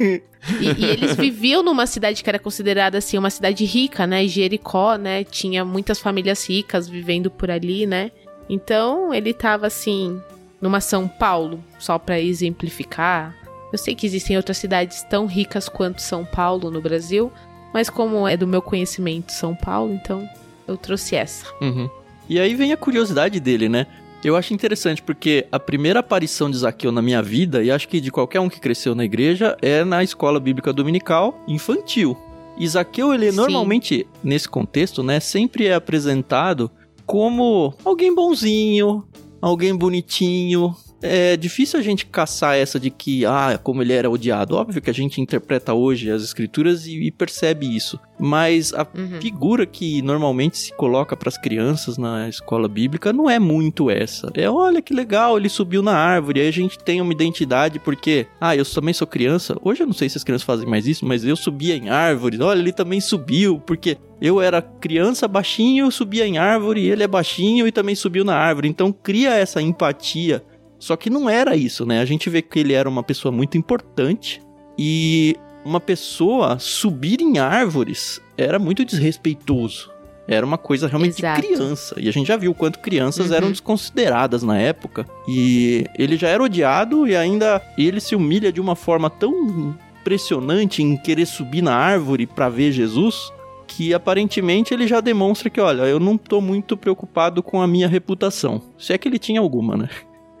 E, 0.00 0.22
e, 0.60 0.84
eles 0.84 1.14
viviam 1.16 1.62
numa 1.62 1.86
cidade 1.86 2.22
que 2.22 2.30
era 2.30 2.38
considerada 2.38 2.98
assim 2.98 3.18
uma 3.18 3.30
cidade 3.30 3.64
rica, 3.64 4.06
né? 4.06 4.26
Jericó, 4.26 4.96
né? 4.96 5.24
Tinha 5.24 5.64
muitas 5.64 5.98
famílias 5.98 6.48
ricas 6.48 6.88
vivendo 6.88 7.30
por 7.30 7.50
ali, 7.50 7.86
né? 7.86 8.10
Então 8.48 9.12
ele 9.12 9.34
tava 9.34 9.66
assim 9.66 10.20
numa 10.60 10.80
São 10.80 11.06
Paulo, 11.06 11.62
só 11.78 11.98
para 11.98 12.20
exemplificar, 12.20 13.34
eu 13.72 13.78
sei 13.78 13.94
que 13.94 14.06
existem 14.06 14.36
outras 14.36 14.58
cidades 14.58 15.02
tão 15.04 15.26
ricas 15.26 15.68
quanto 15.68 16.02
São 16.02 16.24
Paulo 16.24 16.70
no 16.70 16.80
Brasil, 16.80 17.32
mas 17.72 17.88
como 17.88 18.26
é 18.26 18.36
do 18.36 18.46
meu 18.46 18.60
conhecimento 18.60 19.32
São 19.32 19.54
Paulo, 19.54 19.94
então 19.94 20.28
eu 20.66 20.76
trouxe 20.76 21.14
essa. 21.14 21.46
Uhum. 21.60 21.88
E 22.28 22.38
aí 22.38 22.54
vem 22.54 22.72
a 22.72 22.76
curiosidade 22.76 23.40
dele, 23.40 23.68
né? 23.68 23.86
Eu 24.22 24.36
acho 24.36 24.52
interessante 24.52 25.02
porque 25.02 25.46
a 25.50 25.58
primeira 25.58 26.00
aparição 26.00 26.50
de 26.50 26.58
Zaqueu 26.58 26.92
na 26.92 27.00
minha 27.00 27.22
vida, 27.22 27.62
e 27.62 27.70
acho 27.70 27.88
que 27.88 28.00
de 28.00 28.10
qualquer 28.10 28.40
um 28.40 28.50
que 28.50 28.60
cresceu 28.60 28.94
na 28.94 29.04
igreja, 29.04 29.56
é 29.62 29.82
na 29.82 30.04
escola 30.04 30.38
bíblica 30.38 30.72
dominical 30.72 31.42
infantil. 31.48 32.16
E 32.58 32.68
Zaqueu, 32.68 33.14
ele 33.14 33.30
Sim. 33.30 33.36
normalmente, 33.36 34.06
nesse 34.22 34.46
contexto, 34.46 35.02
né, 35.02 35.20
sempre 35.20 35.66
é 35.66 35.74
apresentado 35.74 36.70
como 37.06 37.74
alguém 37.82 38.14
bonzinho, 38.14 39.08
alguém 39.40 39.74
bonitinho, 39.74 40.76
é 41.02 41.36
difícil 41.36 41.78
a 41.78 41.82
gente 41.82 42.06
caçar 42.06 42.56
essa 42.56 42.78
de 42.78 42.90
que, 42.90 43.24
ah, 43.24 43.58
como 43.62 43.82
ele 43.82 43.92
era 43.92 44.10
odiado. 44.10 44.56
Óbvio 44.56 44.82
que 44.82 44.90
a 44.90 44.94
gente 44.94 45.20
interpreta 45.20 45.72
hoje 45.74 46.10
as 46.10 46.22
escrituras 46.22 46.86
e, 46.86 47.06
e 47.06 47.10
percebe 47.10 47.74
isso. 47.74 47.98
Mas 48.18 48.72
a 48.74 48.86
uhum. 48.96 49.20
figura 49.20 49.64
que 49.64 50.02
normalmente 50.02 50.58
se 50.58 50.74
coloca 50.74 51.16
para 51.16 51.28
as 51.28 51.38
crianças 51.38 51.96
na 51.96 52.28
escola 52.28 52.68
bíblica 52.68 53.12
não 53.12 53.30
é 53.30 53.38
muito 53.38 53.90
essa. 53.90 54.30
É, 54.34 54.48
olha 54.48 54.82
que 54.82 54.92
legal, 54.92 55.38
ele 55.38 55.48
subiu 55.48 55.82
na 55.82 55.94
árvore. 55.94 56.40
Aí 56.40 56.48
a 56.48 56.52
gente 56.52 56.78
tem 56.78 57.00
uma 57.00 57.12
identidade 57.12 57.78
porque, 57.78 58.26
ah, 58.40 58.54
eu 58.54 58.64
também 58.64 58.92
sou 58.92 59.06
criança. 59.06 59.56
Hoje 59.62 59.82
eu 59.82 59.86
não 59.86 59.94
sei 59.94 60.08
se 60.08 60.18
as 60.18 60.24
crianças 60.24 60.44
fazem 60.44 60.68
mais 60.68 60.86
isso, 60.86 61.06
mas 61.06 61.24
eu 61.24 61.36
subia 61.36 61.76
em 61.76 61.88
árvores. 61.88 62.40
Olha, 62.40 62.58
ele 62.58 62.72
também 62.72 63.00
subiu, 63.00 63.58
porque 63.58 63.96
eu 64.20 64.40
era 64.40 64.60
criança 64.60 65.26
baixinho, 65.26 65.90
subia 65.90 66.26
em 66.26 66.36
árvore, 66.36 66.86
ele 66.86 67.02
é 67.02 67.08
baixinho 67.08 67.66
e 67.66 67.72
também 67.72 67.94
subiu 67.94 68.22
na 68.22 68.36
árvore. 68.36 68.68
Então 68.68 68.92
cria 68.92 69.34
essa 69.34 69.62
empatia 69.62 70.44
só 70.80 70.96
que 70.96 71.10
não 71.10 71.28
era 71.28 71.54
isso, 71.54 71.84
né? 71.84 72.00
A 72.00 72.04
gente 72.06 72.30
vê 72.30 72.40
que 72.40 72.58
ele 72.58 72.72
era 72.72 72.88
uma 72.88 73.02
pessoa 73.02 73.30
muito 73.30 73.58
importante 73.58 74.42
e 74.78 75.36
uma 75.62 75.78
pessoa 75.78 76.58
subir 76.58 77.20
em 77.20 77.38
árvores 77.38 78.20
era 78.36 78.58
muito 78.58 78.82
desrespeitoso. 78.82 79.90
Era 80.26 80.46
uma 80.46 80.56
coisa 80.56 80.86
realmente 80.88 81.18
Exato. 81.18 81.42
de 81.42 81.48
criança. 81.48 81.94
E 81.98 82.08
a 82.08 82.12
gente 82.12 82.28
já 82.28 82.36
viu 82.36 82.54
quanto 82.54 82.78
crianças 82.78 83.30
uhum. 83.30 83.36
eram 83.36 83.48
desconsideradas 83.50 84.42
na 84.42 84.56
época. 84.58 85.04
E 85.28 85.84
ele 85.98 86.16
já 86.16 86.28
era 86.28 86.42
odiado 86.42 87.06
e 87.06 87.14
ainda 87.14 87.60
ele 87.76 88.00
se 88.00 88.14
humilha 88.14 88.50
de 88.50 88.60
uma 88.60 88.74
forma 88.74 89.10
tão 89.10 89.76
impressionante 90.00 90.82
em 90.82 90.96
querer 90.96 91.26
subir 91.26 91.62
na 91.62 91.74
árvore 91.74 92.26
para 92.26 92.48
ver 92.48 92.72
Jesus, 92.72 93.30
que 93.66 93.92
aparentemente 93.92 94.72
ele 94.72 94.86
já 94.86 95.00
demonstra 95.00 95.50
que, 95.50 95.60
olha, 95.60 95.82
eu 95.82 96.00
não 96.00 96.16
tô 96.16 96.40
muito 96.40 96.74
preocupado 96.76 97.42
com 97.42 97.60
a 97.60 97.66
minha 97.66 97.88
reputação. 97.88 98.62
Se 98.78 98.94
é 98.94 98.98
que 98.98 99.06
ele 99.06 99.18
tinha 99.18 99.40
alguma, 99.40 99.76
né? 99.76 99.90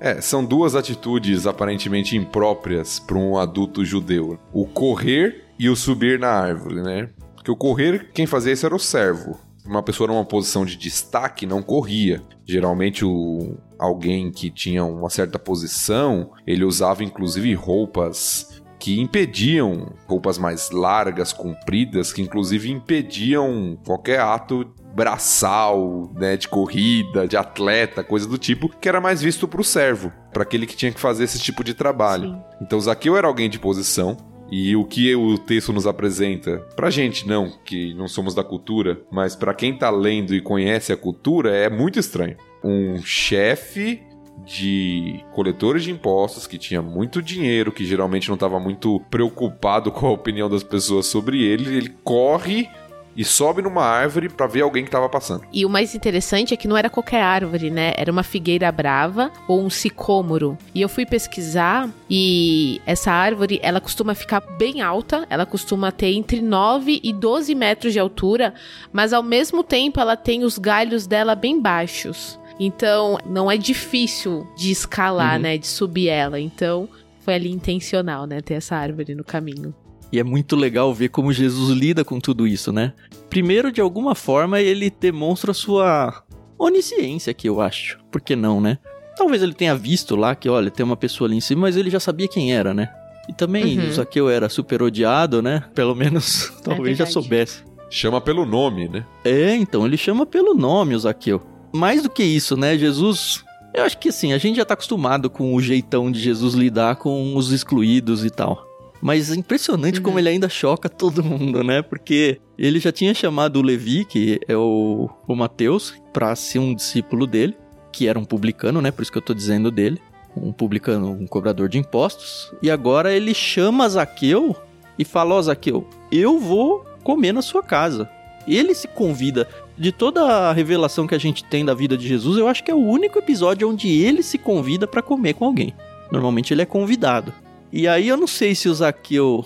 É, 0.00 0.20
são 0.20 0.44
duas 0.44 0.74
atitudes 0.74 1.46
aparentemente 1.46 2.16
impróprias 2.16 2.98
para 2.98 3.16
um 3.16 3.38
adulto 3.38 3.84
judeu: 3.84 4.38
o 4.52 4.66
correr 4.66 5.44
e 5.58 5.68
o 5.68 5.76
subir 5.76 6.18
na 6.18 6.30
árvore, 6.30 6.82
né? 6.82 7.10
Porque 7.34 7.50
o 7.50 7.56
correr, 7.56 8.10
quem 8.12 8.26
fazia 8.26 8.52
isso 8.52 8.66
era 8.66 8.74
o 8.74 8.78
servo. 8.78 9.38
Uma 9.64 9.82
pessoa 9.82 10.08
numa 10.08 10.24
posição 10.24 10.64
de 10.64 10.76
destaque 10.76 11.46
não 11.46 11.62
corria. 11.62 12.22
Geralmente 12.44 13.04
o 13.04 13.56
alguém 13.78 14.30
que 14.30 14.50
tinha 14.50 14.84
uma 14.84 15.10
certa 15.10 15.38
posição, 15.38 16.32
ele 16.46 16.64
usava 16.64 17.02
inclusive 17.02 17.52
roupas 17.54 18.62
que 18.78 19.00
impediam 19.00 19.94
roupas 20.06 20.36
mais 20.36 20.70
largas, 20.70 21.32
compridas, 21.32 22.12
que 22.12 22.20
inclusive 22.20 22.70
impediam 22.70 23.78
qualquer 23.84 24.20
ato 24.20 24.70
braçal, 24.94 26.10
né, 26.14 26.36
de 26.36 26.48
corrida, 26.48 27.26
de 27.26 27.36
atleta, 27.36 28.04
coisa 28.04 28.28
do 28.28 28.38
tipo, 28.38 28.68
que 28.68 28.88
era 28.88 29.00
mais 29.00 29.20
visto 29.20 29.48
pro 29.48 29.64
servo, 29.64 30.12
para 30.32 30.42
aquele 30.42 30.66
que 30.66 30.76
tinha 30.76 30.92
que 30.92 31.00
fazer 31.00 31.24
esse 31.24 31.38
tipo 31.38 31.64
de 31.64 31.74
trabalho. 31.74 32.30
Sim. 32.30 32.42
Então 32.62 32.80
Zaqueu 32.80 33.16
era 33.16 33.26
alguém 33.26 33.50
de 33.50 33.58
posição, 33.58 34.16
e 34.50 34.76
o 34.76 34.84
que 34.84 35.14
o 35.16 35.38
texto 35.38 35.72
nos 35.72 35.86
apresenta, 35.86 36.58
pra 36.76 36.90
gente 36.90 37.26
não, 37.26 37.50
que 37.64 37.94
não 37.94 38.06
somos 38.06 38.34
da 38.34 38.44
cultura, 38.44 39.00
mas 39.10 39.34
para 39.34 39.54
quem 39.54 39.76
tá 39.76 39.90
lendo 39.90 40.34
e 40.34 40.40
conhece 40.40 40.92
a 40.92 40.96
cultura, 40.96 41.50
é 41.56 41.68
muito 41.68 41.98
estranho. 41.98 42.36
Um 42.62 43.02
chefe 43.02 44.02
de 44.44 45.24
coletores 45.32 45.84
de 45.84 45.90
impostos 45.90 46.46
que 46.46 46.58
tinha 46.58 46.82
muito 46.82 47.22
dinheiro, 47.22 47.72
que 47.72 47.86
geralmente 47.86 48.28
não 48.28 48.34
estava 48.34 48.60
muito 48.60 49.00
preocupado 49.10 49.90
com 49.92 50.06
a 50.06 50.12
opinião 50.12 50.48
das 50.48 50.62
pessoas 50.62 51.06
sobre 51.06 51.42
ele, 51.42 51.76
ele 51.76 51.94
corre 52.02 52.68
e 53.16 53.24
sobe 53.24 53.62
numa 53.62 53.82
árvore 53.82 54.28
para 54.28 54.46
ver 54.46 54.62
alguém 54.62 54.84
que 54.84 54.90
tava 54.90 55.08
passando. 55.08 55.44
E 55.52 55.64
o 55.64 55.68
mais 55.68 55.94
interessante 55.94 56.52
é 56.52 56.56
que 56.56 56.68
não 56.68 56.76
era 56.76 56.90
qualquer 56.90 57.22
árvore, 57.22 57.70
né? 57.70 57.92
Era 57.96 58.10
uma 58.10 58.22
figueira 58.22 58.70
brava 58.70 59.30
ou 59.48 59.62
um 59.62 59.70
sicômoro. 59.70 60.58
E 60.74 60.80
eu 60.80 60.88
fui 60.88 61.06
pesquisar 61.06 61.88
e 62.08 62.80
essa 62.86 63.12
árvore, 63.12 63.60
ela 63.62 63.80
costuma 63.80 64.14
ficar 64.14 64.40
bem 64.40 64.80
alta, 64.80 65.26
ela 65.30 65.46
costuma 65.46 65.92
ter 65.92 66.12
entre 66.12 66.40
9 66.40 67.00
e 67.02 67.12
12 67.12 67.54
metros 67.54 67.92
de 67.92 67.98
altura, 67.98 68.54
mas 68.92 69.12
ao 69.12 69.22
mesmo 69.22 69.62
tempo 69.62 70.00
ela 70.00 70.16
tem 70.16 70.44
os 70.44 70.58
galhos 70.58 71.06
dela 71.06 71.34
bem 71.34 71.60
baixos. 71.60 72.38
Então, 72.58 73.18
não 73.26 73.50
é 73.50 73.56
difícil 73.56 74.46
de 74.56 74.70
escalar, 74.70 75.36
uhum. 75.36 75.42
né, 75.42 75.58
de 75.58 75.66
subir 75.66 76.08
ela. 76.08 76.38
Então, 76.38 76.88
foi 77.20 77.34
ali 77.34 77.50
intencional, 77.50 78.26
né, 78.26 78.40
ter 78.40 78.54
essa 78.54 78.76
árvore 78.76 79.14
no 79.14 79.24
caminho. 79.24 79.74
E 80.14 80.18
é 80.20 80.22
muito 80.22 80.54
legal 80.54 80.94
ver 80.94 81.08
como 81.08 81.32
Jesus 81.32 81.76
lida 81.76 82.04
com 82.04 82.20
tudo 82.20 82.46
isso, 82.46 82.72
né? 82.72 82.92
Primeiro, 83.28 83.72
de 83.72 83.80
alguma 83.80 84.14
forma, 84.14 84.60
ele 84.60 84.88
demonstra 84.88 85.52
sua 85.52 86.22
onisciência, 86.56 87.34
que 87.34 87.48
eu 87.48 87.60
acho. 87.60 87.98
Por 88.12 88.20
que 88.20 88.36
não, 88.36 88.60
né? 88.60 88.78
Talvez 89.16 89.42
ele 89.42 89.54
tenha 89.54 89.74
visto 89.74 90.14
lá 90.14 90.36
que, 90.36 90.48
olha, 90.48 90.70
tem 90.70 90.86
uma 90.86 90.96
pessoa 90.96 91.26
ali 91.26 91.36
em 91.36 91.40
cima, 91.40 91.62
mas 91.62 91.76
ele 91.76 91.90
já 91.90 91.98
sabia 91.98 92.28
quem 92.28 92.54
era, 92.54 92.72
né? 92.72 92.90
E 93.28 93.32
também 93.32 93.76
uhum. 93.76 93.88
o 93.88 93.92
Zaqueu 93.92 94.30
era 94.30 94.48
super 94.48 94.84
odiado, 94.84 95.42
né? 95.42 95.64
Pelo 95.74 95.96
menos, 95.96 96.52
é 96.60 96.62
talvez 96.62 96.96
já 96.96 97.06
soubesse. 97.06 97.64
Chama 97.90 98.20
pelo 98.20 98.46
nome, 98.46 98.86
né? 98.86 99.04
É, 99.24 99.56
então, 99.56 99.84
ele 99.84 99.96
chama 99.96 100.24
pelo 100.24 100.54
nome 100.54 100.94
o 100.94 100.98
Zaqueu. 101.00 101.42
Mais 101.74 102.04
do 102.04 102.08
que 102.08 102.22
isso, 102.22 102.56
né? 102.56 102.78
Jesus. 102.78 103.44
Eu 103.74 103.82
acho 103.82 103.98
que 103.98 104.10
assim, 104.10 104.32
a 104.32 104.38
gente 104.38 104.58
já 104.58 104.64
tá 104.64 104.74
acostumado 104.74 105.28
com 105.28 105.52
o 105.56 105.60
jeitão 105.60 106.08
de 106.08 106.20
Jesus 106.20 106.54
lidar 106.54 106.94
com 106.94 107.34
os 107.34 107.50
excluídos 107.50 108.24
e 108.24 108.30
tal. 108.30 108.64
Mas 109.04 109.30
é 109.30 109.34
impressionante 109.34 109.98
uhum. 109.98 110.02
como 110.02 110.18
ele 110.18 110.30
ainda 110.30 110.48
choca 110.48 110.88
todo 110.88 111.22
mundo, 111.22 111.62
né? 111.62 111.82
Porque 111.82 112.40
ele 112.56 112.80
já 112.80 112.90
tinha 112.90 113.12
chamado 113.12 113.58
o 113.58 113.62
Levi, 113.62 114.06
que 114.06 114.40
é 114.48 114.56
o, 114.56 115.10
o 115.28 115.36
Mateus, 115.36 115.92
para 116.10 116.34
ser 116.34 116.58
um 116.58 116.74
discípulo 116.74 117.26
dele, 117.26 117.54
que 117.92 118.08
era 118.08 118.18
um 118.18 118.24
publicano, 118.24 118.80
né? 118.80 118.90
Por 118.90 119.02
isso 119.02 119.12
que 119.12 119.18
eu 119.18 119.22
tô 119.22 119.34
dizendo 119.34 119.70
dele. 119.70 120.00
Um 120.34 120.54
publicano, 120.54 121.10
um 121.10 121.26
cobrador 121.26 121.68
de 121.68 121.76
impostos. 121.76 122.50
E 122.62 122.70
agora 122.70 123.12
ele 123.12 123.34
chama 123.34 123.86
Zaqueu 123.90 124.56
e 124.98 125.04
fala: 125.04 125.34
Ó, 125.34 125.38
oh, 125.38 125.42
Zaqueu, 125.42 125.86
eu 126.10 126.38
vou 126.38 126.82
comer 127.02 127.32
na 127.32 127.42
sua 127.42 127.62
casa. 127.62 128.08
Ele 128.48 128.74
se 128.74 128.88
convida. 128.88 129.46
De 129.76 129.92
toda 129.92 130.22
a 130.22 130.52
revelação 130.52 131.06
que 131.06 131.14
a 131.14 131.20
gente 131.20 131.44
tem 131.44 131.62
da 131.62 131.74
vida 131.74 131.94
de 131.94 132.08
Jesus, 132.08 132.38
eu 132.38 132.48
acho 132.48 132.64
que 132.64 132.70
é 132.70 132.74
o 132.74 132.78
único 132.78 133.18
episódio 133.18 133.68
onde 133.68 133.88
ele 133.88 134.22
se 134.22 134.38
convida 134.38 134.86
para 134.86 135.02
comer 135.02 135.34
com 135.34 135.44
alguém. 135.44 135.74
Normalmente 136.10 136.54
ele 136.54 136.62
é 136.62 136.66
convidado. 136.66 137.34
E 137.76 137.88
aí 137.88 138.06
eu 138.06 138.16
não 138.16 138.28
sei 138.28 138.54
se 138.54 138.68
o 138.68 138.74
Zaqueu 138.74 139.44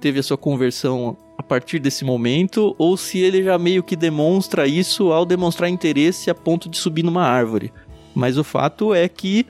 teve 0.00 0.18
a 0.18 0.22
sua 0.22 0.38
conversão 0.38 1.14
a 1.36 1.42
partir 1.42 1.78
desse 1.78 2.06
momento 2.06 2.74
ou 2.78 2.96
se 2.96 3.18
ele 3.18 3.42
já 3.42 3.58
meio 3.58 3.82
que 3.82 3.94
demonstra 3.94 4.66
isso 4.66 5.12
ao 5.12 5.26
demonstrar 5.26 5.68
interesse 5.68 6.30
a 6.30 6.34
ponto 6.34 6.70
de 6.70 6.78
subir 6.78 7.02
numa 7.02 7.24
árvore. 7.24 7.70
Mas 8.14 8.38
o 8.38 8.42
fato 8.42 8.94
é 8.94 9.06
que 9.10 9.44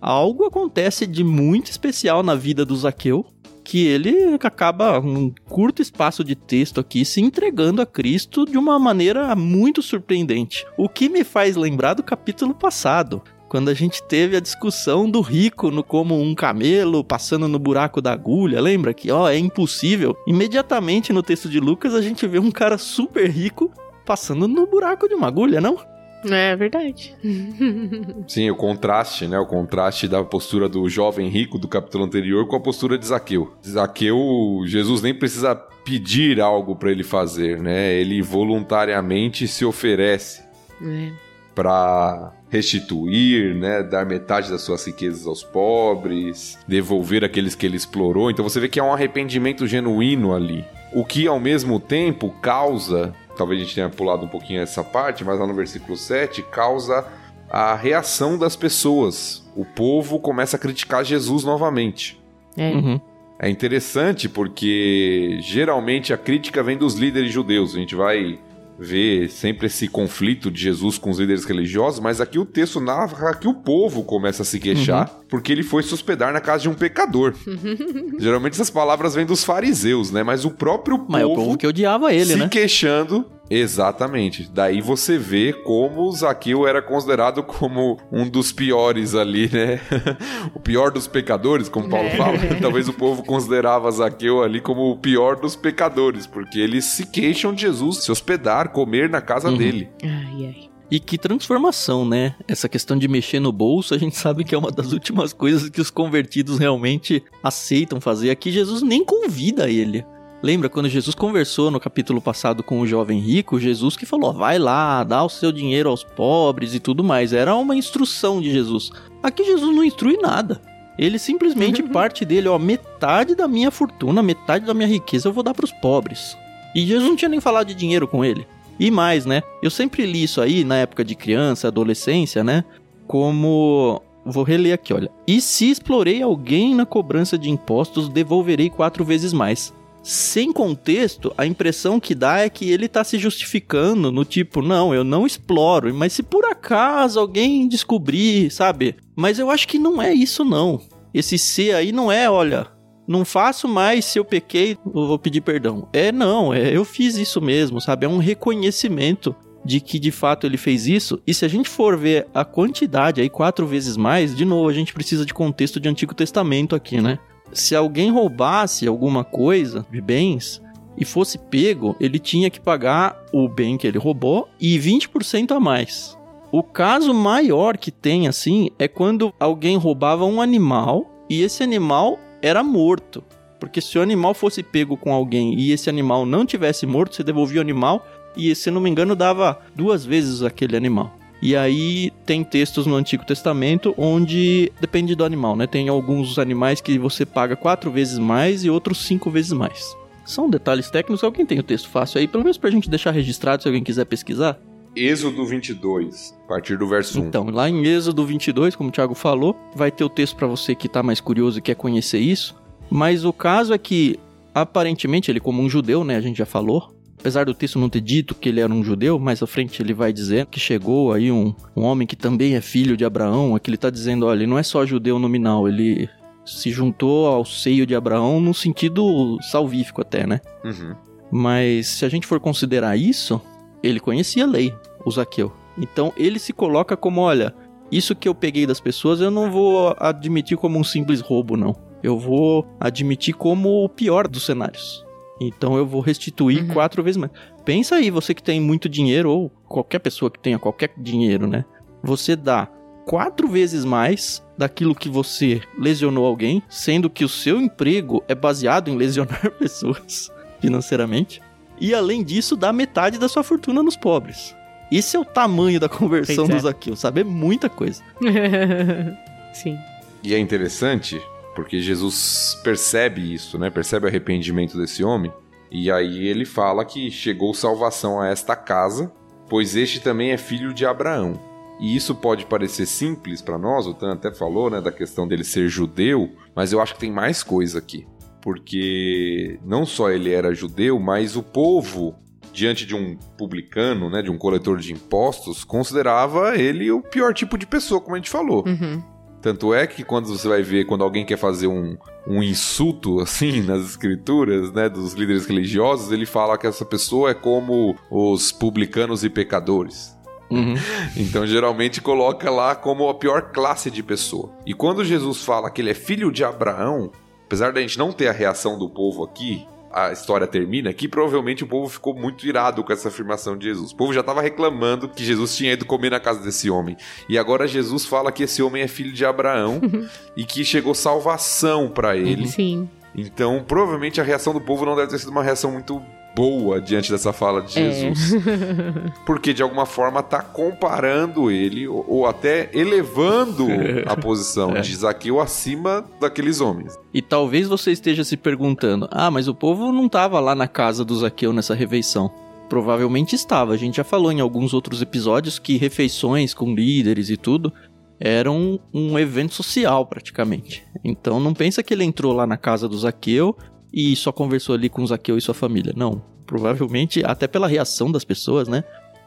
algo 0.00 0.44
acontece 0.44 1.08
de 1.08 1.24
muito 1.24 1.72
especial 1.72 2.22
na 2.22 2.36
vida 2.36 2.64
do 2.64 2.76
Zaqueu 2.76 3.26
que 3.64 3.84
ele 3.84 4.38
acaba, 4.40 5.00
num 5.00 5.32
curto 5.48 5.82
espaço 5.82 6.22
de 6.22 6.36
texto 6.36 6.78
aqui, 6.78 7.04
se 7.04 7.20
entregando 7.20 7.82
a 7.82 7.86
Cristo 7.86 8.44
de 8.44 8.58
uma 8.58 8.78
maneira 8.78 9.34
muito 9.34 9.82
surpreendente. 9.82 10.64
O 10.76 10.88
que 10.88 11.08
me 11.08 11.24
faz 11.24 11.56
lembrar 11.56 11.94
do 11.94 12.02
capítulo 12.04 12.54
passado, 12.54 13.22
quando 13.52 13.68
a 13.68 13.74
gente 13.74 14.02
teve 14.02 14.34
a 14.34 14.40
discussão 14.40 15.10
do 15.10 15.20
rico 15.20 15.70
no 15.70 15.84
como 15.84 16.18
um 16.18 16.34
camelo 16.34 17.04
passando 17.04 17.46
no 17.46 17.58
buraco 17.58 18.00
da 18.00 18.10
agulha, 18.10 18.58
lembra 18.62 18.94
que 18.94 19.12
ó, 19.12 19.28
é 19.28 19.36
impossível? 19.36 20.16
Imediatamente 20.26 21.12
no 21.12 21.22
texto 21.22 21.50
de 21.50 21.60
Lucas 21.60 21.94
a 21.94 22.00
gente 22.00 22.26
vê 22.26 22.38
um 22.38 22.50
cara 22.50 22.78
super 22.78 23.28
rico 23.28 23.70
passando 24.06 24.48
no 24.48 24.66
buraco 24.66 25.06
de 25.06 25.14
uma 25.14 25.26
agulha, 25.26 25.60
não? 25.60 25.76
É 26.24 26.56
verdade. 26.56 27.14
Sim, 28.26 28.48
o 28.48 28.56
contraste, 28.56 29.28
né? 29.28 29.38
O 29.38 29.44
contraste 29.44 30.08
da 30.08 30.24
postura 30.24 30.66
do 30.66 30.88
jovem 30.88 31.28
rico 31.28 31.58
do 31.58 31.68
capítulo 31.68 32.04
anterior 32.04 32.48
com 32.48 32.56
a 32.56 32.60
postura 32.60 32.96
de 32.96 33.04
Zaqueu. 33.04 33.52
Zaqueu, 33.62 34.62
Jesus 34.64 35.02
nem 35.02 35.12
precisa 35.12 35.54
pedir 35.54 36.40
algo 36.40 36.74
para 36.74 36.90
ele 36.90 37.04
fazer, 37.04 37.60
né? 37.60 37.92
Ele 37.92 38.22
voluntariamente 38.22 39.46
se 39.46 39.62
oferece. 39.62 40.42
É 40.80 41.31
para 41.54 42.32
restituir, 42.48 43.54
né, 43.54 43.82
dar 43.82 44.04
metade 44.04 44.50
das 44.50 44.62
suas 44.62 44.86
riquezas 44.86 45.26
aos 45.26 45.42
pobres, 45.42 46.58
devolver 46.66 47.24
aqueles 47.24 47.54
que 47.54 47.64
ele 47.64 47.76
explorou. 47.76 48.30
Então 48.30 48.42
você 48.42 48.60
vê 48.60 48.68
que 48.68 48.78
há 48.78 48.84
um 48.84 48.92
arrependimento 48.92 49.66
genuíno 49.66 50.34
ali. 50.34 50.64
O 50.92 51.04
que 51.04 51.26
ao 51.26 51.40
mesmo 51.40 51.80
tempo 51.80 52.30
causa, 52.42 53.14
talvez 53.36 53.60
a 53.60 53.64
gente 53.64 53.74
tenha 53.74 53.88
pulado 53.88 54.26
um 54.26 54.28
pouquinho 54.28 54.60
essa 54.60 54.84
parte, 54.84 55.24
mas 55.24 55.38
lá 55.38 55.46
no 55.46 55.54
versículo 55.54 55.96
7, 55.96 56.42
causa 56.42 57.06
a 57.50 57.74
reação 57.74 58.38
das 58.38 58.56
pessoas. 58.56 59.42
O 59.56 59.64
povo 59.64 60.18
começa 60.18 60.56
a 60.56 60.58
criticar 60.58 61.04
Jesus 61.04 61.44
novamente. 61.44 62.20
É. 62.56 62.70
Uhum. 62.70 63.00
É 63.38 63.48
interessante 63.48 64.28
porque 64.28 65.38
geralmente 65.40 66.12
a 66.12 66.16
crítica 66.16 66.62
vem 66.62 66.78
dos 66.78 66.94
líderes 66.94 67.32
judeus. 67.32 67.74
A 67.74 67.78
gente 67.78 67.94
vai 67.94 68.38
vê 68.78 69.28
sempre 69.28 69.66
esse 69.66 69.88
conflito 69.88 70.50
de 70.50 70.60
Jesus 70.60 70.98
com 70.98 71.10
os 71.10 71.18
líderes 71.18 71.44
religiosos, 71.44 72.00
mas 72.00 72.20
aqui 72.20 72.38
o 72.38 72.44
texto 72.44 72.80
narra 72.80 73.34
que 73.34 73.48
o 73.48 73.54
povo 73.54 74.02
começa 74.02 74.42
a 74.42 74.44
se 74.44 74.58
queixar 74.58 75.08
uhum. 75.08 75.24
porque 75.28 75.52
ele 75.52 75.62
foi 75.62 75.82
se 75.82 75.92
hospedar 75.94 76.32
na 76.32 76.40
casa 76.40 76.62
de 76.62 76.68
um 76.68 76.74
pecador. 76.74 77.34
Geralmente 78.18 78.54
essas 78.54 78.70
palavras 78.70 79.14
vêm 79.14 79.26
dos 79.26 79.44
fariseus, 79.44 80.10
né? 80.10 80.22
Mas 80.22 80.44
o 80.44 80.50
próprio 80.50 80.98
povo. 80.98 81.12
Mas 81.12 81.22
é 81.22 81.26
o 81.26 81.34
povo 81.34 81.56
que 81.56 81.66
odiava 81.66 82.12
ele, 82.12 82.26
se 82.26 82.36
né? 82.36 82.44
Se 82.44 82.50
queixando 82.50 83.26
Exatamente. 83.54 84.50
Daí 84.50 84.80
você 84.80 85.18
vê 85.18 85.52
como 85.52 86.10
Zaqueu 86.12 86.66
era 86.66 86.80
considerado 86.80 87.42
como 87.42 87.98
um 88.10 88.26
dos 88.26 88.50
piores 88.50 89.14
ali, 89.14 89.50
né? 89.52 89.78
o 90.54 90.58
pior 90.58 90.90
dos 90.90 91.06
pecadores, 91.06 91.68
como 91.68 91.88
Paulo 91.88 92.08
é. 92.08 92.16
fala. 92.16 92.38
Talvez 92.62 92.88
o 92.88 92.94
povo 92.94 93.22
considerava 93.22 93.90
Zaqueu 93.90 94.42
ali 94.42 94.58
como 94.58 94.90
o 94.90 94.96
pior 94.96 95.36
dos 95.36 95.54
pecadores, 95.54 96.26
porque 96.26 96.58
eles 96.58 96.86
se 96.86 97.04
queixam 97.04 97.52
de 97.52 97.62
Jesus 97.62 98.04
se 98.04 98.10
hospedar, 98.10 98.70
comer 98.70 99.10
na 99.10 99.20
casa 99.20 99.50
uhum. 99.50 99.58
dele. 99.58 99.90
Ai, 100.02 100.46
ai. 100.46 100.72
E 100.90 100.98
que 100.98 101.18
transformação, 101.18 102.06
né? 102.06 102.34
Essa 102.48 102.68
questão 102.68 102.98
de 102.98 103.08
mexer 103.08 103.40
no 103.40 103.52
bolso, 103.52 103.94
a 103.94 103.98
gente 103.98 104.16
sabe 104.16 104.44
que 104.44 104.54
é 104.54 104.58
uma 104.58 104.70
das 104.70 104.92
últimas 104.92 105.32
coisas 105.32 105.68
que 105.68 105.80
os 105.80 105.90
convertidos 105.90 106.58
realmente 106.58 107.22
aceitam 107.42 108.00
fazer. 108.00 108.30
Aqui 108.30 108.50
Jesus 108.50 108.82
nem 108.82 109.04
convida 109.04 109.70
ele. 109.70 110.04
Lembra 110.42 110.68
quando 110.68 110.88
Jesus 110.88 111.14
conversou 111.14 111.70
no 111.70 111.78
capítulo 111.78 112.20
passado 112.20 112.64
com 112.64 112.80
o 112.80 112.86
jovem 112.86 113.20
rico, 113.20 113.60
Jesus 113.60 113.96
que 113.96 114.04
falou: 114.04 114.32
vai 114.32 114.58
lá, 114.58 115.04
dá 115.04 115.22
o 115.22 115.28
seu 115.28 115.52
dinheiro 115.52 115.88
aos 115.88 116.02
pobres 116.02 116.74
e 116.74 116.80
tudo 116.80 117.04
mais. 117.04 117.32
Era 117.32 117.54
uma 117.54 117.76
instrução 117.76 118.40
de 118.40 118.50
Jesus. 118.50 118.90
Aqui 119.22 119.44
Jesus 119.44 119.74
não 119.74 119.84
instrui 119.84 120.16
nada. 120.16 120.60
Ele 120.98 121.18
simplesmente 121.18 121.82
parte 121.82 122.24
dele, 122.24 122.48
ó, 122.48 122.58
metade 122.58 123.34
da 123.34 123.46
minha 123.46 123.70
fortuna, 123.70 124.22
metade 124.22 124.66
da 124.66 124.74
minha 124.74 124.88
riqueza 124.88 125.28
eu 125.28 125.32
vou 125.32 125.44
dar 125.44 125.54
para 125.54 125.64
os 125.64 125.72
pobres. 125.72 126.36
E 126.74 126.84
Jesus 126.84 127.08
não 127.08 127.16
tinha 127.16 127.28
nem 127.28 127.40
falado 127.40 127.68
de 127.68 127.74
dinheiro 127.74 128.08
com 128.08 128.24
ele. 128.24 128.46
E 128.80 128.90
mais, 128.90 129.24
né? 129.24 129.42
Eu 129.62 129.70
sempre 129.70 130.04
li 130.04 130.24
isso 130.24 130.40
aí 130.40 130.64
na 130.64 130.76
época 130.76 131.04
de 131.04 131.14
criança, 131.14 131.68
adolescência, 131.68 132.42
né? 132.42 132.64
Como 133.06 134.02
Vou 134.24 134.44
reler 134.44 134.74
aqui, 134.74 134.92
olha. 134.94 135.10
E 135.26 135.40
se 135.40 135.70
explorei 135.70 136.22
alguém 136.22 136.74
na 136.74 136.86
cobrança 136.86 137.36
de 137.36 137.50
impostos, 137.50 138.08
devolverei 138.08 138.70
quatro 138.70 139.04
vezes 139.04 139.32
mais 139.32 139.72
sem 140.02 140.52
contexto, 140.52 141.32
a 141.38 141.46
impressão 141.46 142.00
que 142.00 142.14
dá 142.14 142.40
é 142.40 142.50
que 142.50 142.70
ele 142.70 142.88
tá 142.88 143.04
se 143.04 143.18
justificando 143.18 144.10
no 144.10 144.24
tipo, 144.24 144.60
não, 144.60 144.92
eu 144.92 145.04
não 145.04 145.26
exploro, 145.26 145.94
mas 145.94 146.12
se 146.12 146.22
por 146.22 146.44
acaso 146.44 147.20
alguém 147.20 147.68
descobrir, 147.68 148.50
sabe? 148.50 148.96
Mas 149.14 149.38
eu 149.38 149.50
acho 149.50 149.68
que 149.68 149.78
não 149.78 150.02
é 150.02 150.12
isso 150.12 150.44
não. 150.44 150.80
Esse 151.14 151.38
ser 151.38 151.74
aí 151.74 151.92
não 151.92 152.10
é, 152.10 152.28
olha, 152.28 152.66
não 153.06 153.24
faço 153.24 153.68
mais 153.68 154.04
se 154.04 154.18
eu 154.18 154.24
pequei, 154.24 154.76
eu 154.86 155.06
vou 155.06 155.18
pedir 155.18 155.40
perdão. 155.40 155.88
É 155.92 156.10
não, 156.10 156.52
é 156.52 156.76
eu 156.76 156.84
fiz 156.84 157.16
isso 157.16 157.40
mesmo, 157.40 157.80
sabe? 157.80 158.06
É 158.06 158.08
um 158.08 158.18
reconhecimento 158.18 159.34
de 159.64 159.80
que 159.80 159.98
de 159.98 160.10
fato 160.10 160.46
ele 160.46 160.56
fez 160.56 160.86
isso. 160.86 161.20
E 161.26 161.32
se 161.32 161.44
a 161.44 161.48
gente 161.48 161.68
for 161.68 161.96
ver 161.96 162.26
a 162.34 162.44
quantidade 162.44 163.20
aí 163.20 163.28
quatro 163.28 163.66
vezes 163.66 163.96
mais, 163.96 164.34
de 164.34 164.44
novo 164.44 164.68
a 164.68 164.72
gente 164.72 164.92
precisa 164.92 165.24
de 165.24 165.32
contexto 165.32 165.78
de 165.78 165.88
Antigo 165.88 166.14
Testamento 166.14 166.74
aqui, 166.74 167.00
né? 167.00 167.18
Se 167.52 167.74
alguém 167.74 168.10
roubasse 168.10 168.86
alguma 168.86 169.24
coisa 169.24 169.86
de 169.90 170.00
bens 170.00 170.62
e 170.96 171.04
fosse 171.04 171.38
pego, 171.38 171.96
ele 171.98 172.18
tinha 172.18 172.50
que 172.50 172.60
pagar 172.60 173.24
o 173.32 173.48
bem 173.48 173.76
que 173.76 173.86
ele 173.86 173.98
roubou 173.98 174.48
e 174.60 174.78
20% 174.78 175.52
a 175.52 175.60
mais. 175.60 176.16
O 176.50 176.62
caso 176.62 177.14
maior 177.14 177.78
que 177.78 177.90
tem 177.90 178.28
assim 178.28 178.70
é 178.78 178.86
quando 178.86 179.32
alguém 179.40 179.76
roubava 179.76 180.24
um 180.24 180.40
animal 180.40 181.10
e 181.28 181.42
esse 181.42 181.62
animal 181.62 182.18
era 182.42 182.62
morto. 182.62 183.24
Porque 183.58 183.80
se 183.80 183.96
o 183.96 184.02
animal 184.02 184.34
fosse 184.34 184.62
pego 184.62 184.96
com 184.96 185.12
alguém 185.12 185.58
e 185.58 185.72
esse 185.72 185.88
animal 185.88 186.26
não 186.26 186.44
tivesse 186.44 186.84
morto, 186.84 187.14
você 187.14 187.22
devolvia 187.22 187.60
o 187.60 187.62
animal 187.62 188.04
e, 188.36 188.54
se 188.54 188.70
não 188.70 188.80
me 188.80 188.90
engano, 188.90 189.14
dava 189.14 189.60
duas 189.74 190.04
vezes 190.04 190.42
aquele 190.42 190.76
animal. 190.76 191.16
E 191.42 191.56
aí 191.56 192.12
tem 192.24 192.44
textos 192.44 192.86
no 192.86 192.94
Antigo 192.94 193.26
Testamento 193.26 193.92
onde 193.98 194.70
depende 194.80 195.16
do 195.16 195.24
animal, 195.24 195.56
né? 195.56 195.66
Tem 195.66 195.88
alguns 195.88 196.38
animais 196.38 196.80
que 196.80 196.96
você 196.98 197.26
paga 197.26 197.56
quatro 197.56 197.90
vezes 197.90 198.16
mais 198.16 198.64
e 198.64 198.70
outros 198.70 198.98
cinco 199.04 199.28
vezes 199.28 199.50
mais. 199.50 199.96
São 200.24 200.48
detalhes 200.48 200.88
técnicos. 200.88 201.24
Alguém 201.24 201.44
tem 201.44 201.58
o 201.58 201.64
texto 201.64 201.88
fácil 201.88 202.20
aí, 202.20 202.28
pelo 202.28 202.44
menos 202.44 202.56
pra 202.56 202.70
gente 202.70 202.88
deixar 202.88 203.10
registrado 203.10 203.60
se 203.60 203.68
alguém 203.68 203.82
quiser 203.82 204.04
pesquisar? 204.04 204.56
Êxodo 204.94 205.44
22, 205.44 206.38
a 206.44 206.48
partir 206.48 206.78
do 206.78 206.86
verso 206.86 207.20
1. 207.20 207.26
Então, 207.26 207.50
lá 207.50 207.68
em 207.68 207.84
Êxodo 207.84 208.24
22, 208.24 208.76
como 208.76 208.90
o 208.90 208.92
Thiago 208.92 209.14
falou, 209.14 209.56
vai 209.74 209.90
ter 209.90 210.04
o 210.04 210.08
texto 210.08 210.36
para 210.36 210.46
você 210.46 210.74
que 210.76 210.88
tá 210.88 211.02
mais 211.02 211.20
curioso 211.20 211.58
e 211.58 211.62
quer 211.62 211.74
conhecer 211.74 212.18
isso. 212.18 212.54
Mas 212.90 213.24
o 213.24 213.32
caso 213.32 213.72
é 213.72 213.78
que, 213.78 214.20
aparentemente, 214.54 215.30
ele 215.30 215.40
como 215.40 215.62
um 215.62 215.68
judeu, 215.68 216.04
né, 216.04 216.16
a 216.16 216.20
gente 216.20 216.36
já 216.36 216.46
falou, 216.46 216.94
apesar 217.22 217.46
do 217.46 217.54
texto 217.54 217.78
não 217.78 217.88
ter 217.88 218.00
dito 218.00 218.34
que 218.34 218.48
ele 218.48 218.60
era 218.60 218.72
um 218.72 218.82
judeu, 218.82 219.16
mais 219.16 219.40
à 219.40 219.46
frente 219.46 219.80
ele 219.80 219.94
vai 219.94 220.12
dizer 220.12 220.44
que 220.46 220.58
chegou 220.58 221.12
aí 221.12 221.30
um, 221.30 221.54
um 221.76 221.82
homem 221.82 222.04
que 222.04 222.16
também 222.16 222.56
é 222.56 222.60
filho 222.60 222.96
de 222.96 223.04
Abraão, 223.04 223.54
aqui 223.54 223.70
ele 223.70 223.76
tá 223.76 223.90
dizendo, 223.90 224.26
olha, 224.26 224.40
ele 224.40 224.48
não 224.48 224.58
é 224.58 224.62
só 224.64 224.84
judeu 224.84 225.20
nominal, 225.20 225.68
ele 225.68 226.10
se 226.44 226.72
juntou 226.72 227.28
ao 227.28 227.44
seio 227.44 227.86
de 227.86 227.94
Abraão 227.94 228.40
no 228.40 228.52
sentido 228.52 229.38
salvífico 229.40 230.00
até, 230.00 230.26
né? 230.26 230.40
Uhum. 230.64 230.96
Mas 231.30 231.86
se 231.86 232.04
a 232.04 232.08
gente 232.08 232.26
for 232.26 232.40
considerar 232.40 232.96
isso, 232.96 233.40
ele 233.84 234.00
conhecia 234.00 234.42
a 234.42 234.48
lei, 234.48 234.74
o 235.06 235.10
Zaqueu. 235.12 235.52
Então 235.78 236.12
ele 236.16 236.40
se 236.40 236.52
coloca 236.52 236.96
como, 236.96 237.20
olha, 237.20 237.54
isso 237.88 238.16
que 238.16 238.28
eu 238.28 238.34
peguei 238.34 238.66
das 238.66 238.80
pessoas 238.80 239.20
eu 239.20 239.30
não 239.30 239.48
vou 239.48 239.94
admitir 239.96 240.56
como 240.56 240.76
um 240.76 240.82
simples 240.82 241.20
roubo, 241.20 241.56
não. 241.56 241.76
Eu 242.02 242.18
vou 242.18 242.66
admitir 242.80 243.32
como 243.32 243.84
o 243.84 243.88
pior 243.88 244.26
dos 244.26 244.44
cenários. 244.44 245.04
Então 245.48 245.76
eu 245.76 245.86
vou 245.86 246.00
restituir 246.00 246.62
Uhum. 246.62 246.68
quatro 246.74 247.02
vezes 247.02 247.16
mais. 247.16 247.32
Pensa 247.64 247.96
aí, 247.96 248.10
você 248.10 248.34
que 248.34 248.42
tem 248.42 248.60
muito 248.60 248.88
dinheiro, 248.88 249.30
ou 249.30 249.50
qualquer 249.68 249.98
pessoa 250.00 250.30
que 250.30 250.38
tenha 250.38 250.58
qualquer 250.58 250.92
dinheiro, 250.96 251.46
né? 251.46 251.64
Você 252.02 252.34
dá 252.36 252.68
quatro 253.06 253.48
vezes 253.48 253.84
mais 253.84 254.42
daquilo 254.56 254.94
que 254.94 255.08
você 255.08 255.60
lesionou 255.78 256.24
alguém, 256.26 256.62
sendo 256.68 257.08
que 257.10 257.24
o 257.24 257.28
seu 257.28 257.60
emprego 257.60 258.22
é 258.28 258.34
baseado 258.34 258.88
em 258.88 258.96
lesionar 258.96 259.50
pessoas 259.58 260.30
financeiramente. 260.60 261.40
E 261.80 261.94
além 261.94 262.22
disso, 262.22 262.56
dá 262.56 262.72
metade 262.72 263.18
da 263.18 263.28
sua 263.28 263.42
fortuna 263.42 263.82
nos 263.82 263.96
pobres. 263.96 264.54
Esse 264.90 265.16
é 265.16 265.18
o 265.20 265.24
tamanho 265.24 265.80
da 265.80 265.88
conversão 265.88 266.44
Pois 266.46 266.50
é. 266.50 266.54
do 266.54 266.60
Zaqueu, 266.62 266.94
sabe? 266.96 267.22
É 267.22 267.24
muita 267.24 267.68
coisa. 267.68 268.02
Sim. 269.54 269.76
E 270.22 270.34
é 270.34 270.38
interessante 270.38 271.20
porque 271.54 271.80
Jesus 271.80 272.58
percebe 272.62 273.34
isso, 273.34 273.58
né? 273.58 273.70
Percebe 273.70 274.06
o 274.06 274.08
arrependimento 274.08 274.76
desse 274.76 275.04
homem. 275.04 275.32
E 275.70 275.90
aí 275.90 276.26
ele 276.26 276.44
fala 276.44 276.84
que 276.84 277.10
chegou 277.10 277.54
salvação 277.54 278.20
a 278.20 278.28
esta 278.28 278.54
casa, 278.54 279.12
pois 279.48 279.74
este 279.74 280.00
também 280.00 280.30
é 280.30 280.36
filho 280.36 280.72
de 280.72 280.84
Abraão. 280.84 281.40
E 281.80 281.96
isso 281.96 282.14
pode 282.14 282.46
parecer 282.46 282.86
simples 282.86 283.42
para 283.42 283.58
nós, 283.58 283.86
o 283.86 283.94
Tan 283.94 284.12
até 284.12 284.32
falou, 284.32 284.70
né, 284.70 284.80
da 284.80 284.92
questão 284.92 285.26
dele 285.26 285.42
ser 285.42 285.68
judeu, 285.68 286.30
mas 286.54 286.72
eu 286.72 286.80
acho 286.80 286.94
que 286.94 287.00
tem 287.00 287.10
mais 287.10 287.42
coisa 287.42 287.78
aqui. 287.78 288.06
Porque 288.40 289.58
não 289.64 289.84
só 289.84 290.10
ele 290.10 290.30
era 290.32 290.54
judeu, 290.54 291.00
mas 291.00 291.36
o 291.36 291.42
povo, 291.42 292.14
diante 292.52 292.86
de 292.86 292.94
um 292.94 293.16
publicano, 293.36 294.10
né, 294.10 294.22
de 294.22 294.30
um 294.30 294.38
coletor 294.38 294.78
de 294.78 294.92
impostos, 294.92 295.64
considerava 295.64 296.56
ele 296.56 296.90
o 296.90 297.02
pior 297.02 297.34
tipo 297.34 297.56
de 297.58 297.66
pessoa, 297.66 298.00
como 298.00 298.14
a 298.14 298.18
gente 298.18 298.30
falou. 298.30 298.64
Uhum. 298.66 299.02
Tanto 299.42 299.74
é 299.74 299.88
que 299.88 300.04
quando 300.04 300.28
você 300.28 300.48
vai 300.48 300.62
ver, 300.62 300.86
quando 300.86 301.02
alguém 301.02 301.26
quer 301.26 301.36
fazer 301.36 301.66
um, 301.66 301.98
um 302.26 302.40
insulto, 302.40 303.18
assim, 303.20 303.60
nas 303.60 303.82
escrituras, 303.82 304.72
né, 304.72 304.88
dos 304.88 305.14
líderes 305.14 305.46
religiosos, 305.46 306.12
ele 306.12 306.24
fala 306.24 306.56
que 306.56 306.66
essa 306.66 306.84
pessoa 306.84 307.30
é 307.30 307.34
como 307.34 307.96
os 308.08 308.52
publicanos 308.52 309.24
e 309.24 309.28
pecadores. 309.28 310.16
Uhum. 310.48 310.74
Então, 311.16 311.46
geralmente, 311.46 312.00
coloca 312.00 312.50
lá 312.50 312.74
como 312.74 313.08
a 313.08 313.14
pior 313.14 313.52
classe 313.52 313.90
de 313.90 314.02
pessoa. 314.02 314.50
E 314.64 314.72
quando 314.72 315.04
Jesus 315.04 315.44
fala 315.44 315.70
que 315.70 315.82
ele 315.82 315.90
é 315.90 315.94
filho 315.94 316.30
de 316.30 316.44
Abraão, 316.44 317.10
apesar 317.44 317.72
da 317.72 317.80
gente 317.80 317.98
não 317.98 318.12
ter 318.12 318.28
a 318.28 318.32
reação 318.32 318.78
do 318.78 318.88
povo 318.88 319.24
aqui, 319.24 319.66
a 319.92 320.12
história 320.12 320.46
termina 320.46 320.92
que 320.92 321.06
provavelmente 321.06 321.64
o 321.64 321.66
povo 321.66 321.88
ficou 321.88 322.14
muito 322.14 322.46
irado 322.46 322.82
com 322.82 322.92
essa 322.92 323.08
afirmação 323.08 323.56
de 323.56 323.66
Jesus. 323.66 323.92
O 323.92 323.96
povo 323.96 324.12
já 324.12 324.20
estava 324.20 324.40
reclamando 324.40 325.08
que 325.08 325.24
Jesus 325.24 325.56
tinha 325.56 325.72
ido 325.72 325.84
comer 325.84 326.10
na 326.10 326.20
casa 326.20 326.40
desse 326.40 326.70
homem. 326.70 326.96
E 327.28 327.36
agora 327.36 327.68
Jesus 327.68 328.06
fala 328.06 328.32
que 328.32 328.44
esse 328.44 328.62
homem 328.62 328.82
é 328.82 328.88
filho 328.88 329.12
de 329.12 329.24
Abraão 329.24 329.80
e 330.36 330.44
que 330.44 330.64
chegou 330.64 330.94
salvação 330.94 331.88
para 331.88 332.16
ele. 332.16 332.48
Sim. 332.48 332.88
Então, 333.14 333.62
provavelmente 333.66 334.20
a 334.20 334.24
reação 334.24 334.54
do 334.54 334.60
povo 334.60 334.86
não 334.86 334.96
deve 334.96 335.10
ter 335.10 335.18
sido 335.18 335.30
uma 335.30 335.42
reação 335.42 335.70
muito 335.70 336.02
boa 336.34 336.80
diante 336.80 337.10
dessa 337.10 337.32
fala 337.32 337.62
de 337.62 337.78
É. 337.78 337.92
Jesus. 337.92 338.42
Porque 339.26 339.52
de 339.52 339.62
alguma 339.62 339.86
forma 339.86 340.22
tá 340.22 340.40
comparando 340.42 341.50
ele 341.50 341.86
ou, 341.86 342.04
ou 342.08 342.26
até 342.26 342.70
elevando 342.72 343.66
a 344.06 344.16
posição 344.16 344.72
de 344.80 344.94
Zaqueu 344.96 345.40
acima 345.40 346.04
daqueles 346.20 346.60
homens. 346.60 346.98
E 347.12 347.20
talvez 347.20 347.68
você 347.68 347.92
esteja 347.92 348.24
se 348.24 348.36
perguntando: 348.36 349.08
ah, 349.10 349.30
mas 349.30 349.48
o 349.48 349.54
povo 349.54 349.92
não 349.92 350.06
estava 350.06 350.40
lá 350.40 350.54
na 350.54 350.68
casa 350.68 351.04
do 351.04 351.16
Zaqueu 351.16 351.52
nessa 351.52 351.74
refeição. 351.74 352.30
Provavelmente 352.68 353.34
estava. 353.34 353.74
A 353.74 353.76
gente 353.76 353.96
já 353.96 354.04
falou 354.04 354.32
em 354.32 354.40
alguns 354.40 354.72
outros 354.72 355.02
episódios 355.02 355.58
que 355.58 355.76
refeições 355.76 356.54
com 356.54 356.74
líderes 356.74 357.28
e 357.28 357.36
tudo 357.36 357.70
eram 358.18 358.78
um 358.94 359.18
evento 359.18 359.52
social 359.52 360.06
praticamente. 360.06 360.82
Então 361.04 361.40
não 361.40 361.52
pensa 361.52 361.82
que 361.82 361.92
ele 361.92 362.04
entrou 362.04 362.32
lá 362.32 362.46
na 362.46 362.56
casa 362.56 362.88
do 362.88 362.96
Zaqueu 362.96 363.56
e 363.92 364.16
só 364.16 364.32
conversou 364.32 364.74
ali 364.74 364.88
com 364.88 365.02
o 365.02 365.06
Zaqueu 365.06 365.36
e 365.36 365.40
sua 365.40 365.54
família. 365.54 365.92
Não. 365.94 366.22
Provavelmente, 366.46 367.22
até 367.24 367.46
pela 367.46 367.68
reação 367.68 368.10
das 368.10 368.24
pessoas, 368.24 368.68
né? 368.68 368.82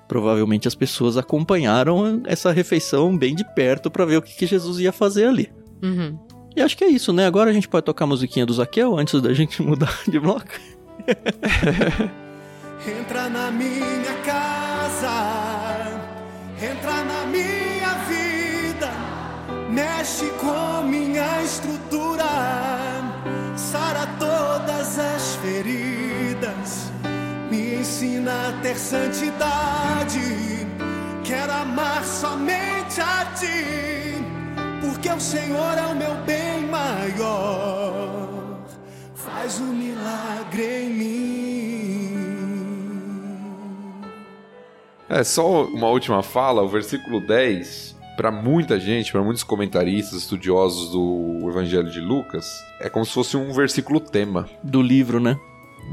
Provavelmente 0.08 0.68
as 0.68 0.76
pessoas 0.76 1.18
acompanharam 1.18 2.22
essa 2.26 2.52
refeição 2.52 3.18
bem 3.18 3.36
de 3.36 3.44
perto 3.54 3.90
para 3.90 4.06
ver 4.06 4.18
o 4.18 4.22
que, 4.22 4.36
que 4.36 4.46
Jesus 4.46 4.80
ia 4.80 4.92
fazer 4.92 5.28
ali. 5.28 5.52
Uhum. 5.82 6.18
E 6.56 6.62
acho 6.62 6.78
que 6.78 6.84
é 6.84 6.88
isso, 6.88 7.12
né? 7.12 7.26
Agora 7.26 7.50
a 7.50 7.54
gente 7.54 7.68
pode 7.68 7.86
tocar 7.86 8.06
a 8.06 8.08
musiquinha 8.08 8.46
do 8.46 8.54
Zaqueu 8.54 8.98
antes 8.98 9.20
da 9.22 9.34
gente 9.34 9.62
mudar 9.64 10.00
de 10.08 10.20
bloco. 10.20 10.48
Entra 12.88 13.30
na 13.30 13.50
minha 13.50 14.14
casa, 14.24 16.00
entra 16.62 17.04
na 17.04 17.26
minha 17.26 17.96
vida, 18.08 18.92
mexe 19.72 20.30
com 20.40 20.84
minha 20.88 21.42
estrutura, 21.42 22.26
sara 23.56 24.06
feridas, 25.46 26.92
me 27.52 27.76
ensina 27.76 28.50
a 28.50 28.62
ter 28.64 28.76
santidade. 28.76 30.20
Quero 31.24 31.52
amar 31.52 32.04
somente 32.04 33.00
a 33.00 33.26
ti, 33.36 34.16
porque 34.82 35.10
o 35.10 35.20
Senhor 35.20 35.78
é 35.78 35.86
o 35.86 35.96
meu 35.96 36.16
bem 36.26 36.66
maior. 36.66 38.58
Faz 39.14 39.60
um 39.60 39.72
milagre 39.74 40.84
em 40.84 40.90
mim. 40.90 41.16
É 45.08 45.24
só 45.24 45.66
uma 45.66 45.88
última 45.88 46.24
fala, 46.24 46.64
o 46.64 46.68
versículo 46.68 47.22
10, 47.22 47.95
para 48.16 48.32
muita 48.32 48.80
gente, 48.80 49.12
para 49.12 49.22
muitos 49.24 49.44
comentaristas, 49.44 50.20
estudiosos 50.20 50.92
do 50.92 51.50
Evangelho 51.50 51.90
de 51.92 52.00
Lucas, 52.00 52.50
é 52.80 52.90
como 52.90 53.06
se 53.06 53.14
fosse 53.14 53.38
um 53.38 53.52
versículo 53.54 54.00
tema 54.00 54.48
Do 54.64 54.82
livro, 54.82 55.20
né? 55.20 55.38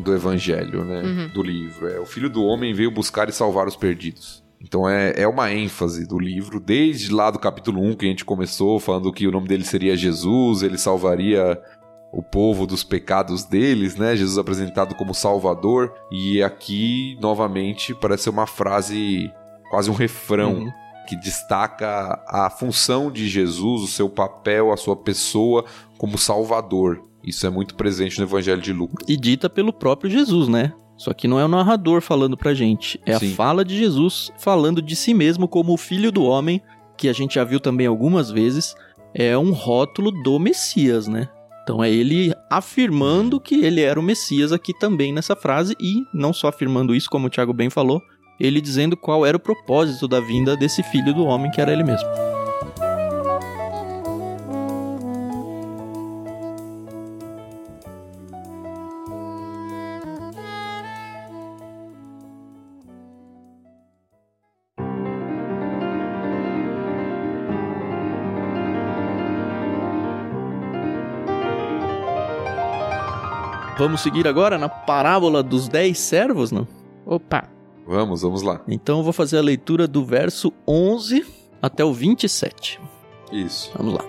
do 0.03 0.15
Evangelho, 0.15 0.85
né? 0.85 1.31
Do 1.35 1.43
livro. 1.43 1.87
É 1.87 2.01
o 2.01 2.07
Filho 2.07 2.31
do 2.31 2.43
Homem 2.43 2.73
veio 2.73 2.91
buscar 2.91 3.29
e 3.29 3.33
salvar 3.33 3.67
os 3.67 3.77
perdidos. 3.77 4.43
Então 4.59 4.89
é, 4.89 5.13
é 5.17 5.29
uma 5.29 5.53
ênfase 5.53 6.07
do 6.07 6.19
livro, 6.19 6.61
desde 6.61 7.13
lá 7.13 7.31
do 7.31 7.39
capítulo 7.39 7.83
1 7.83 7.97
que 7.97 8.07
a 8.07 8.09
gente 8.09 8.25
começou, 8.25 8.79
falando 8.79 9.13
que 9.13 9.27
o 9.27 9.31
nome 9.33 9.49
dele 9.49 9.65
seria 9.65 9.97
Jesus, 9.97 10.63
ele 10.63 10.79
salvaria 10.79 11.61
o 12.13 12.23
povo 12.23 12.67
dos 12.67 12.85
pecados 12.85 13.45
deles, 13.45 13.97
né? 13.97 14.15
Jesus 14.15 14.39
apresentado 14.39 14.95
como 14.95 15.15
Salvador. 15.15 15.93
E 16.11 16.43
aqui, 16.43 17.19
novamente, 17.21 17.95
parece 17.95 18.25
ser 18.25 18.31
uma 18.31 18.47
frase, 18.47 19.31
quase 19.71 19.91
um 19.91 19.95
refrão, 19.95 20.55
Uhum. 20.55 20.73
Que 21.13 21.17
destaca 21.17 22.25
a 22.27 22.49
função 22.49 23.11
de 23.11 23.29
Jesus, 23.29 23.83
o 23.83 23.87
seu 23.87 24.09
papel, 24.09 24.73
a 24.73 24.79
sua 24.79 24.97
pessoa 24.97 25.67
como 25.99 26.17
Salvador. 26.17 27.03
Isso 27.23 27.47
é 27.47 27.51
muito 27.51 27.75
presente 27.75 28.19
no 28.19 28.25
Evangelho 28.25 28.63
de 28.63 28.73
Lucas. 28.73 29.07
E 29.07 29.15
dita 29.15 29.51
pelo 29.51 29.75
próprio 29.75 30.11
Jesus, 30.11 30.49
né? 30.49 30.73
Só 30.97 31.13
que 31.13 31.29
não 31.29 31.39
é 31.39 31.45
o 31.45 31.49
narrador 31.49 32.01
falando 32.01 32.35
pra 32.35 32.55
gente. 32.55 32.99
É 33.05 33.19
Sim. 33.19 33.31
a 33.31 33.37
fala 33.37 33.63
de 33.63 33.77
Jesus 33.77 34.33
falando 34.39 34.81
de 34.81 34.97
si 34.97 35.13
mesmo 35.13 35.47
como 35.47 35.75
o 35.75 35.77
filho 35.77 36.11
do 36.11 36.23
homem, 36.25 36.63
que 36.97 37.11
a 37.11 37.13
gente 37.13 37.35
já 37.35 37.45
viu 37.45 37.61
também 37.61 37.87
algumas 37.87 38.31
vezes. 38.31 38.75
É 39.15 39.37
um 39.37 39.53
rótulo 39.53 40.11
do 40.23 40.39
Messias, 40.39 41.09
né? 41.09 41.29
Então 41.63 41.85
é 41.85 41.91
ele 41.91 42.33
afirmando 42.51 43.39
que 43.39 43.63
ele 43.63 43.83
era 43.83 44.01
o 44.01 44.03
Messias 44.03 44.51
aqui 44.51 44.73
também 44.79 45.13
nessa 45.13 45.37
frase 45.37 45.77
e 45.79 46.05
não 46.15 46.33
só 46.33 46.49
afirmando 46.49 46.95
isso, 46.95 47.11
como 47.11 47.27
o 47.27 47.31
Thiago 47.31 47.53
bem 47.53 47.69
falou, 47.69 48.01
ele 48.39 48.61
dizendo 48.61 48.97
qual 48.97 49.25
era 49.25 49.37
o 49.37 49.41
propósito 49.41 50.09
da 50.09 50.21
vinda 50.21 50.57
desse 50.57 50.83
filho 50.83 51.15
do 51.15 51.25
homem 51.25 51.51
que 51.51 51.61
era 51.61 51.73
ele 51.73 51.85
mesmo. 51.85 52.09
Vamos 73.83 74.01
seguir 74.01 74.29
agora 74.29 74.57
na 74.57 74.69
parábola 74.69 75.43
dos 75.43 75.67
dez 75.67 75.99
servos, 75.99 76.53
não? 76.53 76.69
Opa, 77.05 77.49
Vamos, 77.87 78.23
vamos 78.23 78.43
lá. 78.43 78.61
Então 78.69 78.99
eu 78.99 79.05
vou 79.05 79.13
fazer 79.13 79.39
a 79.39 79.43
leitura 79.43 79.87
do 79.87 80.05
verso 80.05 80.53
11 80.67 81.25
até 81.61 81.85
o 81.85 81.93
27. 81.93 82.81
Isso. 83.33 83.71
Vamos 83.77 83.95
lá. 83.95 84.05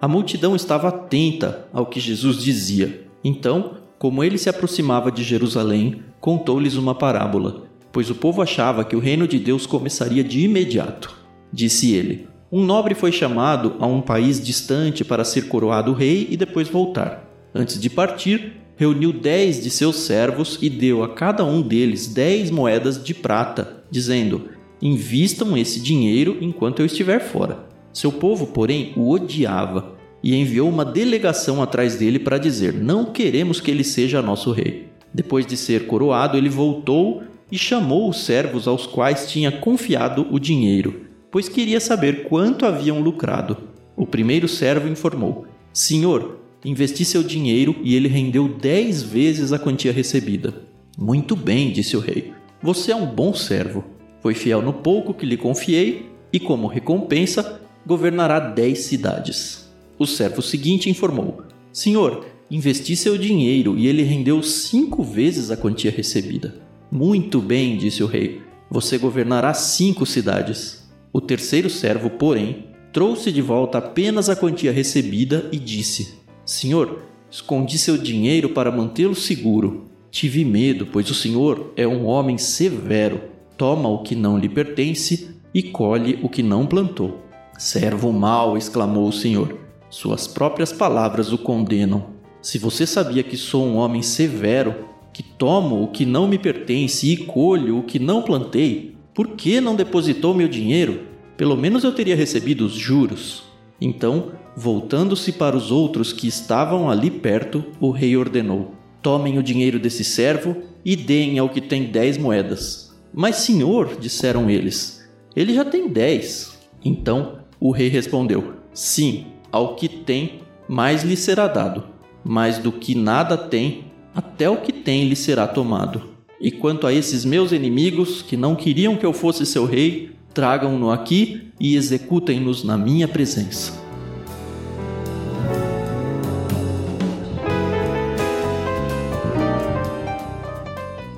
A 0.00 0.08
multidão 0.08 0.54
estava 0.54 0.88
atenta 0.88 1.66
ao 1.72 1.86
que 1.86 1.98
Jesus 1.98 2.36
dizia. 2.36 3.08
Então, 3.24 3.78
como 3.98 4.22
ele 4.22 4.38
se 4.38 4.48
aproximava 4.48 5.10
de 5.10 5.24
Jerusalém, 5.24 6.02
contou-lhes 6.20 6.76
uma 6.76 6.94
parábola, 6.94 7.64
pois 7.90 8.10
o 8.10 8.14
povo 8.14 8.42
achava 8.42 8.84
que 8.84 8.94
o 8.94 9.00
reino 9.00 9.26
de 9.26 9.38
Deus 9.38 9.66
começaria 9.66 10.22
de 10.22 10.44
imediato. 10.44 11.16
Disse 11.52 11.94
ele: 11.94 12.28
Um 12.50 12.64
nobre 12.64 12.94
foi 12.94 13.10
chamado 13.10 13.74
a 13.80 13.86
um 13.86 14.00
país 14.00 14.44
distante 14.44 15.04
para 15.04 15.24
ser 15.24 15.48
coroado 15.48 15.92
rei 15.92 16.28
e 16.30 16.36
depois 16.36 16.68
voltar. 16.68 17.28
Antes 17.52 17.80
de 17.80 17.90
partir, 17.90 18.52
reuniu 18.76 19.12
dez 19.12 19.62
de 19.62 19.68
seus 19.68 19.96
servos 19.96 20.58
e 20.62 20.70
deu 20.70 21.02
a 21.02 21.08
cada 21.08 21.44
um 21.44 21.60
deles 21.60 22.06
dez 22.06 22.50
moedas 22.50 23.02
de 23.02 23.12
prata, 23.12 23.82
dizendo: 23.90 24.50
Invistam 24.80 25.56
esse 25.56 25.80
dinheiro 25.80 26.36
enquanto 26.40 26.80
eu 26.80 26.86
estiver 26.86 27.20
fora. 27.20 27.66
Seu 27.92 28.12
povo, 28.12 28.46
porém, 28.46 28.92
o 28.96 29.10
odiava 29.10 29.96
e 30.22 30.36
enviou 30.36 30.68
uma 30.68 30.84
delegação 30.84 31.60
atrás 31.60 31.96
dele 31.96 32.20
para 32.20 32.38
dizer: 32.38 32.72
Não 32.74 33.06
queremos 33.06 33.60
que 33.60 33.72
ele 33.72 33.82
seja 33.82 34.22
nosso 34.22 34.52
rei. 34.52 34.86
Depois 35.12 35.46
de 35.46 35.56
ser 35.56 35.86
coroado, 35.86 36.36
ele 36.36 36.48
voltou 36.48 37.22
e 37.50 37.58
chamou 37.58 38.08
os 38.08 38.24
servos 38.24 38.68
aos 38.68 38.86
quais 38.86 39.30
tinha 39.30 39.50
confiado 39.50 40.26
o 40.30 40.38
dinheiro, 40.38 41.05
pois 41.36 41.50
queria 41.50 41.80
saber 41.80 42.24
quanto 42.30 42.64
haviam 42.64 42.98
lucrado. 42.98 43.58
O 43.94 44.06
primeiro 44.06 44.48
servo 44.48 44.88
informou: 44.88 45.46
Senhor, 45.70 46.40
investi 46.64 47.04
seu 47.04 47.22
dinheiro 47.22 47.76
e 47.82 47.94
ele 47.94 48.08
rendeu 48.08 48.48
dez 48.48 49.02
vezes 49.02 49.52
a 49.52 49.58
quantia 49.58 49.92
recebida. 49.92 50.62
Muito 50.96 51.36
bem, 51.36 51.70
disse 51.70 51.94
o 51.94 52.00
rei. 52.00 52.32
Você 52.62 52.90
é 52.90 52.96
um 52.96 53.04
bom 53.04 53.34
servo. 53.34 53.84
Foi 54.22 54.32
fiel 54.32 54.62
no 54.62 54.72
pouco 54.72 55.12
que 55.12 55.26
lhe 55.26 55.36
confiei 55.36 56.10
e, 56.32 56.40
como 56.40 56.66
recompensa, 56.68 57.60
governará 57.86 58.40
dez 58.40 58.84
cidades. 58.84 59.70
O 59.98 60.06
servo 60.06 60.40
seguinte 60.40 60.88
informou: 60.88 61.42
Senhor, 61.70 62.24
investi 62.50 62.96
seu 62.96 63.18
dinheiro 63.18 63.76
e 63.76 63.86
ele 63.86 64.02
rendeu 64.02 64.42
cinco 64.42 65.02
vezes 65.02 65.50
a 65.50 65.56
quantia 65.58 65.90
recebida. 65.90 66.54
Muito 66.90 67.42
bem, 67.42 67.76
disse 67.76 68.02
o 68.02 68.06
rei. 68.06 68.40
Você 68.70 68.96
governará 68.96 69.52
cinco 69.52 70.06
cidades. 70.06 70.85
O 71.16 71.20
terceiro 71.22 71.70
servo, 71.70 72.10
porém, 72.10 72.66
trouxe 72.92 73.32
de 73.32 73.40
volta 73.40 73.78
apenas 73.78 74.28
a 74.28 74.36
quantia 74.36 74.70
recebida 74.70 75.48
e 75.50 75.58
disse: 75.58 76.18
Senhor, 76.44 77.04
escondi 77.30 77.78
seu 77.78 77.96
dinheiro 77.96 78.50
para 78.50 78.70
mantê-lo 78.70 79.14
seguro. 79.14 79.86
Tive 80.10 80.44
medo, 80.44 80.84
pois 80.84 81.10
o 81.10 81.14
senhor 81.14 81.72
é 81.74 81.88
um 81.88 82.04
homem 82.04 82.36
severo. 82.36 83.18
Toma 83.56 83.88
o 83.88 84.02
que 84.02 84.14
não 84.14 84.36
lhe 84.36 84.46
pertence 84.46 85.30
e 85.54 85.62
colhe 85.62 86.18
o 86.22 86.28
que 86.28 86.42
não 86.42 86.66
plantou. 86.66 87.22
Servo 87.56 88.12
mau, 88.12 88.54
exclamou 88.54 89.08
o 89.08 89.12
senhor. 89.12 89.58
Suas 89.88 90.26
próprias 90.26 90.70
palavras 90.70 91.32
o 91.32 91.38
condenam. 91.38 92.08
Se 92.42 92.58
você 92.58 92.86
sabia 92.86 93.22
que 93.22 93.38
sou 93.38 93.64
um 93.64 93.76
homem 93.76 94.02
severo, 94.02 94.84
que 95.14 95.22
tomo 95.22 95.82
o 95.82 95.88
que 95.88 96.04
não 96.04 96.28
me 96.28 96.38
pertence 96.38 97.10
e 97.10 97.16
colho 97.16 97.78
o 97.78 97.84
que 97.84 97.98
não 97.98 98.20
plantei, 98.20 98.95
por 99.16 99.28
que 99.28 99.62
não 99.62 99.74
depositou 99.74 100.34
meu 100.34 100.46
dinheiro? 100.46 101.06
Pelo 101.38 101.56
menos 101.56 101.82
eu 101.84 101.92
teria 101.92 102.14
recebido 102.14 102.66
os 102.66 102.74
juros. 102.74 103.44
Então, 103.80 104.32
voltando-se 104.54 105.32
para 105.32 105.56
os 105.56 105.70
outros 105.70 106.12
que 106.12 106.28
estavam 106.28 106.90
ali 106.90 107.10
perto, 107.10 107.64
o 107.80 107.90
rei 107.90 108.14
ordenou: 108.14 108.74
Tomem 109.00 109.38
o 109.38 109.42
dinheiro 109.42 109.78
desse 109.78 110.04
servo 110.04 110.58
e 110.84 110.94
deem 110.94 111.38
ao 111.38 111.48
que 111.48 111.62
tem 111.62 111.84
dez 111.84 112.18
moedas. 112.18 112.94
Mas, 113.10 113.36
senhor, 113.36 113.96
disseram 113.98 114.50
eles, 114.50 115.08
ele 115.34 115.54
já 115.54 115.64
tem 115.64 115.88
dez. 115.88 116.58
Então 116.84 117.38
o 117.58 117.70
rei 117.70 117.88
respondeu: 117.88 118.52
Sim, 118.74 119.28
ao 119.50 119.76
que 119.76 119.88
tem, 119.88 120.40
mais 120.68 121.02
lhe 121.02 121.16
será 121.16 121.48
dado. 121.48 121.84
Mas 122.22 122.58
do 122.58 122.70
que 122.70 122.94
nada 122.94 123.38
tem, 123.38 123.86
até 124.14 124.50
o 124.50 124.58
que 124.58 124.74
tem 124.74 125.08
lhe 125.08 125.16
será 125.16 125.46
tomado. 125.46 126.15
E 126.40 126.50
quanto 126.50 126.86
a 126.86 126.92
esses 126.92 127.24
meus 127.24 127.52
inimigos, 127.52 128.20
que 128.20 128.36
não 128.36 128.54
queriam 128.54 128.96
que 128.96 129.06
eu 129.06 129.12
fosse 129.12 129.46
seu 129.46 129.64
rei, 129.64 130.10
tragam-no 130.34 130.90
aqui 130.90 131.48
e 131.58 131.76
executem-nos 131.76 132.62
na 132.62 132.76
minha 132.76 133.08
presença. 133.08 133.72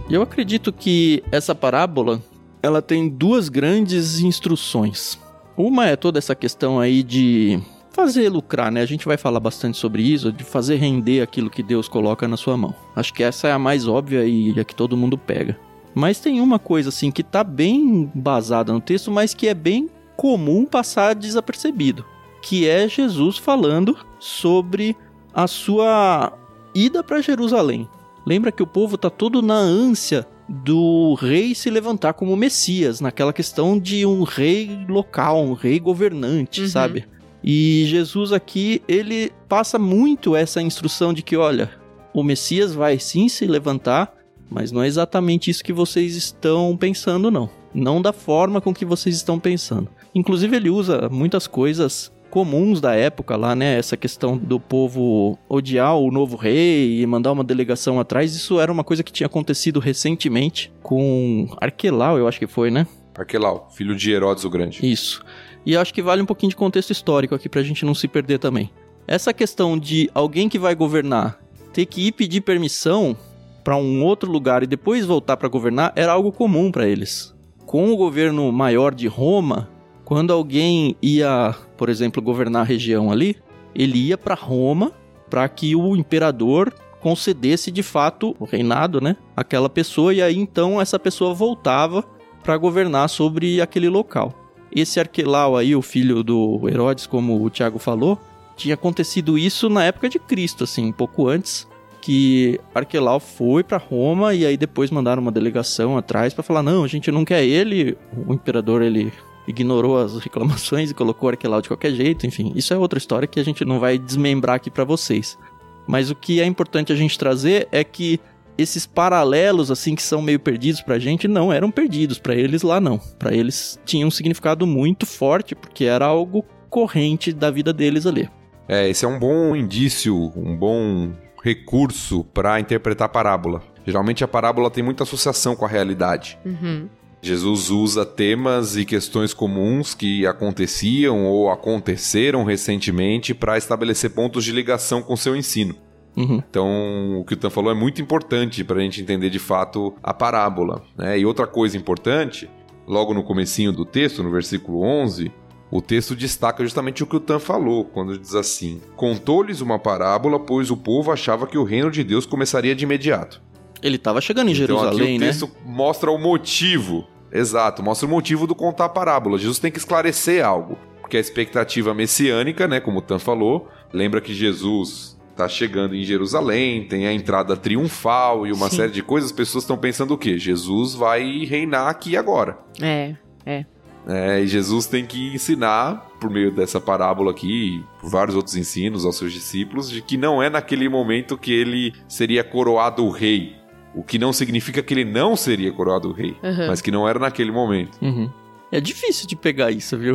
Eu 0.08 0.22
acredito 0.22 0.72
que 0.72 1.22
essa 1.30 1.54
parábola 1.54 2.22
ela 2.62 2.80
tem 2.80 3.08
duas 3.08 3.48
grandes 3.48 4.20
instruções. 4.20 5.18
Uma 5.56 5.86
é 5.86 5.96
toda 5.96 6.18
essa 6.18 6.34
questão 6.34 6.78
aí 6.78 7.02
de 7.02 7.60
fazer 7.98 8.28
lucrar, 8.28 8.70
né? 8.70 8.80
A 8.80 8.86
gente 8.86 9.06
vai 9.06 9.16
falar 9.16 9.40
bastante 9.40 9.76
sobre 9.76 10.04
isso, 10.04 10.30
de 10.30 10.44
fazer 10.44 10.76
render 10.76 11.20
aquilo 11.20 11.50
que 11.50 11.64
Deus 11.64 11.88
coloca 11.88 12.28
na 12.28 12.36
sua 12.36 12.56
mão. 12.56 12.72
Acho 12.94 13.12
que 13.12 13.24
essa 13.24 13.48
é 13.48 13.52
a 13.52 13.58
mais 13.58 13.88
óbvia 13.88 14.24
e 14.24 14.58
a 14.60 14.62
que 14.62 14.72
todo 14.72 14.96
mundo 14.96 15.18
pega. 15.18 15.58
Mas 15.96 16.20
tem 16.20 16.40
uma 16.40 16.60
coisa 16.60 16.90
assim 16.90 17.10
que 17.10 17.24
tá 17.24 17.42
bem 17.42 18.08
basada 18.14 18.72
no 18.72 18.80
texto, 18.80 19.10
mas 19.10 19.34
que 19.34 19.48
é 19.48 19.54
bem 19.54 19.90
comum 20.16 20.64
passar 20.64 21.12
desapercebido, 21.12 22.04
que 22.40 22.68
é 22.68 22.88
Jesus 22.88 23.36
falando 23.36 23.96
sobre 24.20 24.96
a 25.34 25.48
sua 25.48 26.32
ida 26.72 27.02
para 27.02 27.20
Jerusalém. 27.20 27.88
Lembra 28.24 28.52
que 28.52 28.62
o 28.62 28.66
povo 28.66 28.96
tá 28.96 29.10
todo 29.10 29.42
na 29.42 29.56
ânsia 29.56 30.24
do 30.48 31.14
rei 31.14 31.52
se 31.52 31.68
levantar 31.68 32.12
como 32.12 32.36
Messias, 32.36 33.00
naquela 33.00 33.32
questão 33.32 33.76
de 33.76 34.06
um 34.06 34.22
rei 34.22 34.86
local, 34.88 35.42
um 35.42 35.52
rei 35.52 35.80
governante, 35.80 36.60
uhum. 36.60 36.68
sabe? 36.68 37.04
E 37.50 37.86
Jesus 37.86 38.30
aqui, 38.30 38.82
ele 38.86 39.32
passa 39.48 39.78
muito 39.78 40.36
essa 40.36 40.60
instrução 40.60 41.14
de 41.14 41.22
que, 41.22 41.34
olha, 41.34 41.70
o 42.12 42.22
Messias 42.22 42.74
vai 42.74 42.98
sim 42.98 43.26
se 43.26 43.46
levantar, 43.46 44.12
mas 44.50 44.70
não 44.70 44.82
é 44.82 44.86
exatamente 44.86 45.50
isso 45.50 45.64
que 45.64 45.72
vocês 45.72 46.14
estão 46.14 46.76
pensando, 46.76 47.30
não. 47.30 47.48
Não 47.72 48.02
da 48.02 48.12
forma 48.12 48.60
com 48.60 48.74
que 48.74 48.84
vocês 48.84 49.16
estão 49.16 49.40
pensando. 49.40 49.88
Inclusive, 50.14 50.56
ele 50.56 50.68
usa 50.68 51.08
muitas 51.10 51.46
coisas 51.46 52.12
comuns 52.28 52.82
da 52.82 52.94
época 52.94 53.34
lá, 53.34 53.54
né? 53.54 53.78
Essa 53.78 53.96
questão 53.96 54.36
do 54.36 54.60
povo 54.60 55.38
odiar 55.48 55.96
o 55.96 56.10
novo 56.10 56.36
rei 56.36 57.00
e 57.00 57.06
mandar 57.06 57.32
uma 57.32 57.42
delegação 57.42 57.98
atrás, 57.98 58.36
isso 58.36 58.60
era 58.60 58.70
uma 58.70 58.84
coisa 58.84 59.02
que 59.02 59.10
tinha 59.10 59.26
acontecido 59.26 59.80
recentemente 59.80 60.70
com 60.82 61.48
Arquelau, 61.58 62.18
eu 62.18 62.28
acho 62.28 62.38
que 62.38 62.46
foi, 62.46 62.70
né? 62.70 62.86
Arquelau, 63.16 63.68
filho 63.70 63.96
de 63.96 64.12
Herodes 64.12 64.44
o 64.44 64.50
Grande. 64.50 64.80
Isso. 64.82 65.24
E 65.64 65.76
acho 65.76 65.92
que 65.92 66.02
vale 66.02 66.22
um 66.22 66.26
pouquinho 66.26 66.50
de 66.50 66.56
contexto 66.56 66.90
histórico 66.90 67.34
aqui 67.34 67.48
pra 67.48 67.62
gente 67.62 67.84
não 67.84 67.94
se 67.94 68.08
perder 68.08 68.38
também. 68.38 68.70
Essa 69.06 69.32
questão 69.32 69.78
de 69.78 70.10
alguém 70.14 70.48
que 70.48 70.58
vai 70.58 70.74
governar 70.74 71.38
ter 71.72 71.86
que 71.86 72.08
ir 72.08 72.12
pedir 72.12 72.40
permissão 72.40 73.16
para 73.62 73.76
um 73.76 74.02
outro 74.02 74.30
lugar 74.30 74.62
e 74.62 74.66
depois 74.66 75.04
voltar 75.04 75.36
para 75.36 75.48
governar 75.48 75.92
era 75.94 76.12
algo 76.12 76.32
comum 76.32 76.70
para 76.70 76.88
eles. 76.88 77.34
Com 77.66 77.92
o 77.92 77.96
governo 77.96 78.50
maior 78.50 78.94
de 78.94 79.06
Roma, 79.06 79.68
quando 80.04 80.32
alguém 80.32 80.96
ia, 81.02 81.54
por 81.76 81.88
exemplo, 81.88 82.22
governar 82.22 82.62
a 82.62 82.64
região 82.64 83.12
ali, 83.12 83.36
ele 83.74 83.98
ia 83.98 84.16
para 84.16 84.34
Roma 84.34 84.92
para 85.28 85.46
que 85.48 85.76
o 85.76 85.94
imperador 85.94 86.72
concedesse 87.00 87.70
de 87.70 87.82
fato 87.82 88.34
o 88.40 88.44
reinado, 88.44 89.00
né? 89.00 89.16
Aquela 89.36 89.68
pessoa 89.68 90.12
e 90.12 90.22
aí 90.22 90.36
então 90.36 90.80
essa 90.80 90.98
pessoa 90.98 91.34
voltava 91.34 92.02
para 92.42 92.56
governar 92.56 93.08
sobre 93.08 93.60
aquele 93.60 93.88
local. 93.88 94.34
Esse 94.74 95.00
Arquelau 95.00 95.56
aí, 95.56 95.74
o 95.74 95.82
filho 95.82 96.22
do 96.22 96.68
Herodes, 96.68 97.06
como 97.06 97.42
o 97.42 97.50
Tiago 97.50 97.78
falou, 97.78 98.18
tinha 98.56 98.74
acontecido 98.74 99.38
isso 99.38 99.68
na 99.68 99.84
época 99.84 100.08
de 100.08 100.18
Cristo, 100.18 100.64
assim, 100.64 100.86
um 100.86 100.92
pouco 100.92 101.28
antes, 101.28 101.66
que 102.00 102.60
Arquelau 102.74 103.20
foi 103.20 103.62
para 103.62 103.78
Roma 103.78 104.34
e 104.34 104.44
aí 104.46 104.56
depois 104.56 104.90
mandaram 104.90 105.22
uma 105.22 105.32
delegação 105.32 105.96
atrás 105.96 106.34
para 106.34 106.42
falar: 106.42 106.62
"Não, 106.62 106.84
a 106.84 106.88
gente 106.88 107.10
não 107.10 107.24
quer 107.24 107.44
ele". 107.44 107.96
O 108.26 108.34
imperador 108.34 108.82
ele 108.82 109.12
ignorou 109.46 109.98
as 109.98 110.18
reclamações 110.18 110.90
e 110.90 110.94
colocou 110.94 111.28
Arquelau 111.28 111.62
de 111.62 111.68
qualquer 111.68 111.92
jeito, 111.92 112.26
enfim, 112.26 112.52
isso 112.54 112.74
é 112.74 112.78
outra 112.78 112.98
história 112.98 113.26
que 113.26 113.40
a 113.40 113.44
gente 113.44 113.64
não 113.64 113.80
vai 113.80 113.98
desmembrar 113.98 114.56
aqui 114.56 114.70
para 114.70 114.84
vocês. 114.84 115.38
Mas 115.86 116.10
o 116.10 116.14
que 116.14 116.40
é 116.40 116.44
importante 116.44 116.92
a 116.92 116.96
gente 116.96 117.18
trazer 117.18 117.66
é 117.72 117.82
que 117.82 118.20
esses 118.58 118.86
paralelos 118.86 119.70
assim 119.70 119.94
que 119.94 120.02
são 120.02 120.20
meio 120.20 120.40
perdidos 120.40 120.82
pra 120.82 120.98
gente 120.98 121.28
não 121.28 121.52
eram 121.52 121.70
perdidos 121.70 122.18
para 122.18 122.34
eles 122.34 122.62
lá 122.62 122.80
não. 122.80 122.98
Para 123.18 123.32
eles 123.32 123.80
tinha 123.86 124.06
um 124.06 124.10
significado 124.10 124.66
muito 124.66 125.06
forte 125.06 125.54
porque 125.54 125.84
era 125.84 126.04
algo 126.04 126.44
corrente 126.68 127.32
da 127.32 127.50
vida 127.50 127.72
deles 127.72 128.04
ali. 128.04 128.28
É, 128.68 128.88
esse 128.88 129.04
é 129.04 129.08
um 129.08 129.18
bom 129.18 129.56
indício, 129.56 130.14
um 130.36 130.54
bom 130.54 131.12
recurso 131.42 132.24
para 132.24 132.60
interpretar 132.60 133.06
a 133.06 133.08
parábola. 133.08 133.62
Geralmente 133.86 134.22
a 134.22 134.28
parábola 134.28 134.70
tem 134.70 134.84
muita 134.84 135.04
associação 135.04 135.56
com 135.56 135.64
a 135.64 135.68
realidade. 135.68 136.38
Uhum. 136.44 136.88
Jesus 137.20 137.70
usa 137.70 138.04
temas 138.04 138.76
e 138.76 138.84
questões 138.84 139.34
comuns 139.34 139.94
que 139.94 140.26
aconteciam 140.26 141.26
ou 141.26 141.50
aconteceram 141.50 142.44
recentemente 142.44 143.34
para 143.34 143.58
estabelecer 143.58 144.10
pontos 144.10 144.44
de 144.44 144.52
ligação 144.52 145.02
com 145.02 145.16
seu 145.16 145.34
ensino. 145.34 145.74
Uhum. 146.18 146.42
Então, 146.50 147.20
o 147.20 147.24
que 147.24 147.34
o 147.34 147.36
Tan 147.36 147.48
falou 147.48 147.70
é 147.70 147.74
muito 147.74 148.02
importante 148.02 148.64
para 148.64 148.78
a 148.78 148.82
gente 148.82 149.00
entender 149.00 149.30
de 149.30 149.38
fato 149.38 149.94
a 150.02 150.12
parábola. 150.12 150.82
Né? 150.96 151.20
E 151.20 151.24
outra 151.24 151.46
coisa 151.46 151.76
importante, 151.76 152.50
logo 152.88 153.14
no 153.14 153.22
comecinho 153.22 153.72
do 153.72 153.84
texto, 153.84 154.20
no 154.20 154.30
versículo 154.32 154.82
11, 154.82 155.30
o 155.70 155.80
texto 155.80 156.16
destaca 156.16 156.64
justamente 156.64 157.04
o 157.04 157.06
que 157.06 157.14
o 157.14 157.20
Tan 157.20 157.38
falou, 157.38 157.84
quando 157.84 158.18
diz 158.18 158.34
assim: 158.34 158.80
Contou-lhes 158.96 159.60
uma 159.60 159.78
parábola, 159.78 160.40
pois 160.40 160.72
o 160.72 160.76
povo 160.76 161.12
achava 161.12 161.46
que 161.46 161.56
o 161.56 161.62
reino 161.62 161.90
de 161.90 162.02
Deus 162.02 162.26
começaria 162.26 162.74
de 162.74 162.84
imediato. 162.84 163.40
Ele 163.80 163.94
estava 163.94 164.20
chegando 164.20 164.50
em 164.50 164.54
Jerusalém, 164.54 164.90
então, 164.90 165.06
aqui 165.06 165.16
o 165.16 165.20
né? 165.20 165.26
texto 165.26 165.50
mostra 165.64 166.10
o 166.10 166.18
motivo. 166.18 167.06
Exato, 167.30 167.80
mostra 167.80 168.08
o 168.08 168.10
motivo 168.10 168.44
do 168.44 168.56
contar 168.56 168.86
a 168.86 168.88
parábola. 168.88 169.38
Jesus 169.38 169.60
tem 169.60 169.70
que 169.70 169.78
esclarecer 169.78 170.44
algo. 170.44 170.76
Porque 171.00 171.16
a 171.16 171.20
expectativa 171.20 171.94
messiânica, 171.94 172.66
né, 172.66 172.80
como 172.80 172.98
o 172.98 173.02
Tan 173.02 173.18
falou, 173.18 173.68
lembra 173.92 174.20
que 174.20 174.34
Jesus 174.34 175.17
está 175.38 175.48
chegando 175.48 175.94
em 175.94 176.02
Jerusalém, 176.02 176.82
tem 176.84 177.06
a 177.06 177.12
entrada 177.12 177.56
triunfal 177.56 178.44
e 178.44 178.52
uma 178.52 178.68
Sim. 178.68 178.76
série 178.76 178.92
de 178.92 179.02
coisas. 179.04 179.30
As 179.30 179.36
pessoas 179.36 179.62
estão 179.62 179.78
pensando 179.78 180.12
o 180.14 180.18
quê? 180.18 180.36
Jesus 180.36 180.94
vai 180.94 181.44
reinar 181.44 181.86
aqui 181.86 182.16
agora. 182.16 182.58
É, 182.82 183.14
é. 183.46 183.64
É, 184.08 184.40
e 184.40 184.46
Jesus 184.48 184.86
tem 184.86 185.04
que 185.06 185.34
ensinar, 185.34 186.08
por 186.18 186.28
meio 186.30 186.50
dessa 186.50 186.80
parábola 186.80 187.30
aqui, 187.30 187.84
por 188.00 188.10
vários 188.10 188.34
outros 188.34 188.56
ensinos 188.56 189.04
aos 189.04 189.16
seus 189.16 189.32
discípulos, 189.32 189.88
de 189.90 190.02
que 190.02 190.16
não 190.16 190.42
é 190.42 190.50
naquele 190.50 190.88
momento 190.88 191.36
que 191.38 191.52
ele 191.52 191.92
seria 192.08 192.42
coroado 192.42 193.08
rei. 193.10 193.54
O 193.94 194.02
que 194.02 194.18
não 194.18 194.32
significa 194.32 194.82
que 194.82 194.92
ele 194.94 195.04
não 195.04 195.36
seria 195.36 195.70
coroado 195.72 196.10
rei, 196.12 196.36
Uhum. 196.42 196.66
mas 196.68 196.80
que 196.80 196.90
não 196.90 197.06
era 197.08 197.18
naquele 197.18 197.52
momento. 197.52 197.98
Uhum. 198.02 198.30
É 198.72 198.80
difícil 198.80 199.26
de 199.26 199.36
pegar 199.36 199.70
isso, 199.70 199.96
viu? 199.96 200.14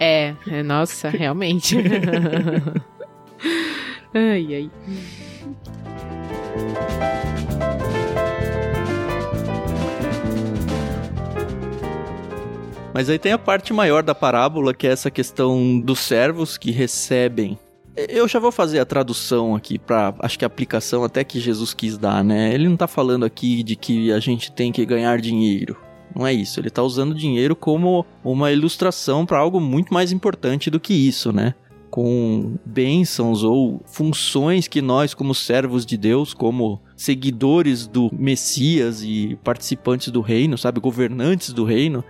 É, 0.00 0.34
é, 0.48 0.62
nossa, 0.62 1.08
realmente. 1.08 1.76
ai, 4.14 4.54
ai. 4.54 4.70
Mas 12.94 13.10
aí 13.10 13.18
tem 13.18 13.32
a 13.32 13.38
parte 13.38 13.72
maior 13.72 14.04
da 14.04 14.14
parábola, 14.14 14.72
que 14.72 14.86
é 14.86 14.92
essa 14.92 15.10
questão 15.10 15.80
dos 15.80 15.98
servos 15.98 16.56
que 16.56 16.70
recebem. 16.70 17.58
Eu 17.96 18.28
já 18.28 18.38
vou 18.38 18.52
fazer 18.52 18.78
a 18.78 18.84
tradução 18.84 19.54
aqui 19.54 19.80
para, 19.80 20.14
acho 20.20 20.38
que 20.38 20.44
a 20.44 20.46
aplicação 20.46 21.02
até 21.02 21.24
que 21.24 21.40
Jesus 21.40 21.74
quis 21.74 21.98
dar, 21.98 22.22
né? 22.22 22.54
Ele 22.54 22.68
não 22.68 22.76
tá 22.76 22.86
falando 22.86 23.24
aqui 23.24 23.64
de 23.64 23.74
que 23.74 24.12
a 24.12 24.20
gente 24.20 24.52
tem 24.52 24.70
que 24.70 24.86
ganhar 24.86 25.20
dinheiro. 25.20 25.76
Não 26.14 26.24
é 26.24 26.32
isso, 26.32 26.60
ele 26.60 26.70
tá 26.70 26.82
usando 26.84 27.14
dinheiro 27.14 27.56
como 27.56 28.06
uma 28.22 28.52
ilustração 28.52 29.26
para 29.26 29.38
algo 29.38 29.58
muito 29.60 29.92
mais 29.92 30.12
importante 30.12 30.70
do 30.70 30.78
que 30.78 30.94
isso, 30.94 31.32
né? 31.32 31.54
Com 31.94 32.56
bênçãos 32.66 33.44
ou 33.44 33.80
funções 33.84 34.66
que 34.66 34.82
nós, 34.82 35.14
como 35.14 35.32
servos 35.32 35.86
de 35.86 35.96
Deus, 35.96 36.34
como 36.34 36.80
seguidores 36.96 37.86
do 37.86 38.10
Messias 38.12 39.04
e 39.04 39.38
participantes 39.44 40.08
do 40.08 40.20
reino, 40.20 40.58
sabe, 40.58 40.80
governantes 40.80 41.52
do 41.52 41.62
reino, 41.62 42.02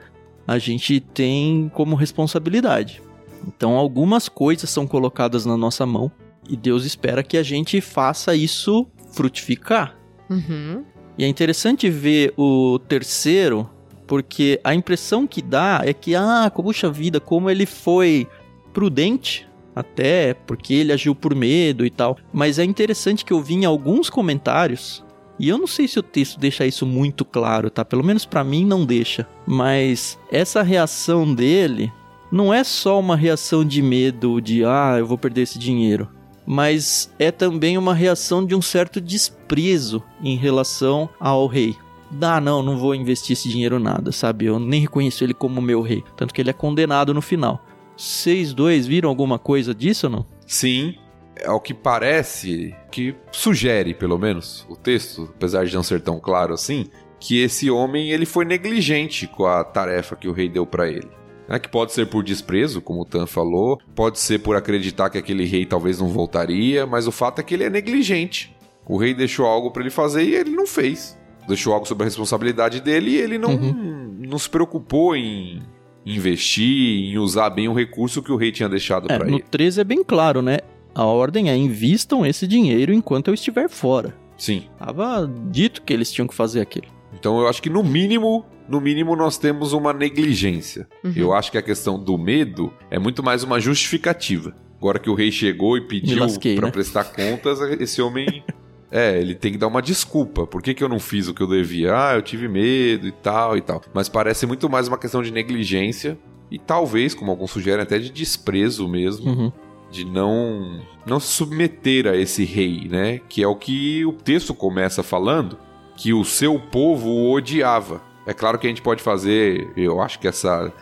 a 0.49 0.57
gente 0.59 1.01
tem 1.01 1.71
como 1.75 1.97
responsabilidade. 1.97 3.03
Então, 3.47 3.75
algumas 3.75 4.27
coisas 4.27 4.71
são 4.71 4.87
colocadas 4.87 5.45
na 5.45 5.55
nossa 5.55 5.85
mão 5.85 6.11
e 6.49 6.57
Deus 6.57 6.87
espera 6.87 7.23
que 7.23 7.37
a 7.37 7.43
gente 7.43 7.79
faça 7.83 8.35
isso 8.35 8.87
frutificar. 9.13 9.99
Uhum. 10.31 10.83
E 11.19 11.25
é 11.25 11.29
interessante 11.29 11.91
ver 11.91 12.33
o 12.39 12.79
terceiro, 12.79 13.69
porque 14.07 14.59
a 14.65 14.75
impressão 14.75 15.27
que 15.27 15.43
dá 15.43 15.83
é 15.85 15.93
que, 15.93 16.15
ah, 16.15 16.51
puxa 16.55 16.91
vida, 16.91 17.21
como 17.21 17.51
ele 17.51 17.67
foi 17.67 18.27
prudente, 18.73 19.47
até 19.75 20.35
porque 20.35 20.75
ele 20.75 20.93
agiu 20.93 21.15
por 21.15 21.35
medo 21.35 21.85
e 21.85 21.91
tal. 21.91 22.17
Mas 22.33 22.59
é 22.59 22.65
interessante 22.65 23.25
que 23.25 23.33
eu 23.33 23.41
vi 23.41 23.55
em 23.55 23.65
alguns 23.65 24.09
comentários, 24.09 25.05
e 25.39 25.49
eu 25.49 25.59
não 25.59 25.67
sei 25.67 25.89
se 25.89 25.99
o 25.99 26.03
texto 26.03 26.39
deixa 26.39 26.65
isso 26.65 26.87
muito 26.87 27.25
claro, 27.25 27.71
tá? 27.71 27.85
Pelo 27.85 28.05
menos 28.05 28.25
pra 28.25 28.45
mim 28.45 28.65
não 28.65 28.85
deixa. 28.85 29.27
Mas 29.47 30.19
essa 30.31 30.63
reação 30.63 31.35
dele 31.35 31.93
não 32.31 32.55
é 32.55 32.63
só 32.63 32.99
uma 32.99 33.17
reação 33.17 33.65
de 33.65 33.83
medo, 33.83 34.41
de 34.41 34.65
ah, 34.65 34.97
eu 34.99 35.07
vou 35.07 35.19
perder 35.19 35.43
esse 35.43 35.59
dinheiro. 35.59 36.09
Mas 36.47 37.13
é 37.19 37.31
também 37.31 37.79
uma 37.79 37.95
reação 37.95 38.45
de 38.45 38.55
um 38.55 38.63
certo 38.63 39.01
desprezo 39.01 40.03
em 40.23 40.37
relação 40.37 41.09
ao 41.19 41.47
rei. 41.47 41.77
Ah, 42.21 42.41
não, 42.41 42.63
não 42.63 42.77
vou 42.77 42.95
investir 42.95 43.33
esse 43.33 43.49
dinheiro 43.49 43.81
nada, 43.81 44.13
sabe? 44.13 44.45
Eu 44.45 44.61
nem 44.61 44.81
reconheço 44.81 45.25
ele 45.25 45.35
como 45.35 45.61
meu 45.61 45.81
rei. 45.81 46.05
Tanto 46.17 46.33
que 46.33 46.41
ele 46.41 46.51
é 46.51 46.53
condenado 46.53 47.13
no 47.13 47.23
final. 47.23 47.65
Vocês 47.97 48.53
dois 48.53 48.87
viram 48.87 49.09
alguma 49.09 49.39
coisa 49.39 49.75
disso 49.75 50.07
ou 50.07 50.13
não? 50.13 50.27
Sim, 50.47 50.97
é 51.37 51.51
o 51.51 51.61
que 51.61 51.75
parece, 51.75 52.75
que 52.91 53.15
sugere, 53.31 53.95
pelo 53.95 54.19
menos, 54.19 54.67
o 54.69 54.77
texto, 54.77 55.33
apesar 55.37 55.65
de 55.65 55.75
não 55.75 55.83
ser 55.83 56.01
tão 56.01 56.19
claro 56.19 56.55
assim, 56.55 56.87
que 57.21 57.41
esse 57.41 57.71
homem 57.71 58.11
ele 58.11 58.27
foi 58.27 58.45
negligente 58.45 59.27
com 59.27 59.47
a 59.47 59.65
tarefa 59.65 60.17
que 60.17 60.29
o 60.29 60.33
rei 60.33 60.49
deu 60.49 60.67
para 60.67 60.89
ele. 60.89 61.09
Né, 61.47 61.59
que 61.59 61.69
pode 61.69 61.93
ser 61.93 62.07
por 62.07 62.25
desprezo, 62.25 62.81
como 62.81 63.03
o 63.03 63.05
Tan 63.05 63.27
falou, 63.27 63.79
pode 63.95 64.19
ser 64.19 64.39
por 64.39 64.57
acreditar 64.57 65.11
que 65.11 65.19
aquele 65.19 65.45
rei 65.45 65.67
talvez 65.67 66.01
não 66.01 66.09
voltaria, 66.09 66.87
mas 66.87 67.07
o 67.07 67.13
fato 67.13 67.41
é 67.41 67.43
que 67.43 67.53
ele 67.53 67.65
é 67.65 67.71
negligente. 67.71 68.57
O 68.87 68.97
rei 68.97 69.13
deixou 69.13 69.47
algo 69.47 69.71
para 69.71 69.83
ele 69.83 69.91
fazer 69.91 70.23
e 70.23 70.35
ele 70.35 70.51
não 70.51 70.67
fez. 70.67 71.19
Deixou 71.47 71.75
algo 71.75 71.87
sobre 71.87 72.05
a 72.05 72.07
responsabilidade 72.07 72.81
dele 72.81 73.11
e 73.11 73.17
ele 73.19 73.37
não, 73.37 73.59
não 73.59 74.39
se 74.39 74.49
preocupou 74.49 75.15
em 75.15 75.61
investir, 76.05 77.13
em 77.13 77.19
usar 77.19 77.51
bem 77.51 77.69
o 77.69 77.73
recurso 77.73 78.23
que 78.23 78.33
o 78.33 78.37
rei 78.37 78.53
tinha 78.53 78.69
deixado 78.69 79.11
É, 79.11 79.17
para 79.17 79.27
no 79.27 79.37
ele. 79.37 79.45
13 79.51 79.81
é 79.81 79.85
bem 79.85 80.05
claro, 80.05 80.43
né? 80.43 80.59
A 80.95 81.05
ordem 81.05 81.51
é 81.51 81.57
invistam 81.57 82.25
esse 82.25 82.47
dinheiro 82.47 82.93
enquanto 82.93 83.29
eu 83.29 83.35
estiver 83.35 83.69
fora. 83.69 84.15
Sim. 84.37 84.65
Tava 84.79 85.31
dito 85.51 85.83
que 85.83 85.93
eles 85.93 86.13
tinham 86.13 86.29
que 86.29 86.35
fazer 86.35 86.61
aquilo. 86.61 86.87
Então 87.19 87.41
eu 87.41 87.49
acho 87.49 87.63
que 87.63 87.71
no 87.71 87.83
mínimo, 87.83 88.45
no 88.69 88.81
mínimo 88.81 89.17
nós 89.17 89.39
temos 89.39 89.73
uma 89.73 89.93
negligência. 89.93 90.87
Uhum. 91.03 91.13
Eu 91.15 91.33
acho 91.33 91.51
que 91.51 91.59
a 91.59 91.63
questão 91.63 91.99
do 92.03 92.19
medo 92.19 92.73
é 92.91 92.99
muito 92.99 93.23
mais 93.23 93.43
uma 93.43 93.61
justificativa. 93.61 94.55
Agora 94.79 94.99
que 94.99 95.09
o 95.09 95.15
rei 95.15 95.33
chegou 95.33 95.77
e 95.77 95.81
pediu 95.81 96.19
para 96.57 96.67
né? 96.67 96.71
prestar 96.71 97.05
contas, 97.05 97.59
esse 97.81 98.03
homem 98.03 98.45
é, 98.95 99.21
ele 99.21 99.35
tem 99.35 99.51
que 99.51 99.59
dar 99.59 99.67
uma 99.67 99.83
desculpa. 99.83 100.47
Por 100.47 100.63
que, 100.63 100.73
que 100.73 100.85
eu 100.85 100.89
não 100.89 101.01
fiz 101.01 101.27
o 101.27 101.35
que 101.35 101.43
eu 101.43 101.49
devia? 101.49 101.93
Ah, 101.95 102.15
eu 102.15 102.23
tive 102.23 102.47
medo 102.47 103.09
e 103.09 103.13
tal 103.13 103.57
e 103.57 103.61
tal. 103.61 103.83
Mas 103.93 104.09
parece 104.09 104.47
muito 104.47 104.71
mais 104.71 104.87
uma 104.87 104.97
questão 104.97 105.21
de 105.21 105.33
negligência 105.33 106.17
e 106.51 106.59
talvez, 106.59 107.13
como 107.13 107.33
alguns 107.33 107.51
sugerem, 107.51 107.83
até 107.83 107.99
de 107.99 108.09
desprezo 108.11 108.87
mesmo 108.89 109.29
Uhum. 109.31 109.53
de 109.91 110.05
não 110.05 110.81
não 111.05 111.19
se 111.19 111.27
submeter 111.27 112.07
a 112.07 112.17
esse 112.17 112.45
rei, 112.45 112.87
né? 112.89 113.21
Que 113.29 113.43
é 113.43 113.49
o 113.49 113.57
que 113.57 114.05
o 114.07 114.13
texto 114.13 114.55
começa 114.55 115.03
falando, 115.03 115.59
que 115.97 116.13
o 116.15 116.25
seu 116.25 116.59
povo 116.59 117.09
o 117.09 117.33
odiava. 117.33 118.01
É 118.27 118.33
claro 118.33 118.59
que 118.59 118.67
a 118.67 118.71
gente 118.71 118.81
pode 118.81 119.03
fazer, 119.03 119.69
eu 119.77 120.01
acho 120.01 120.19
que 120.21 120.29
essa 120.29 120.73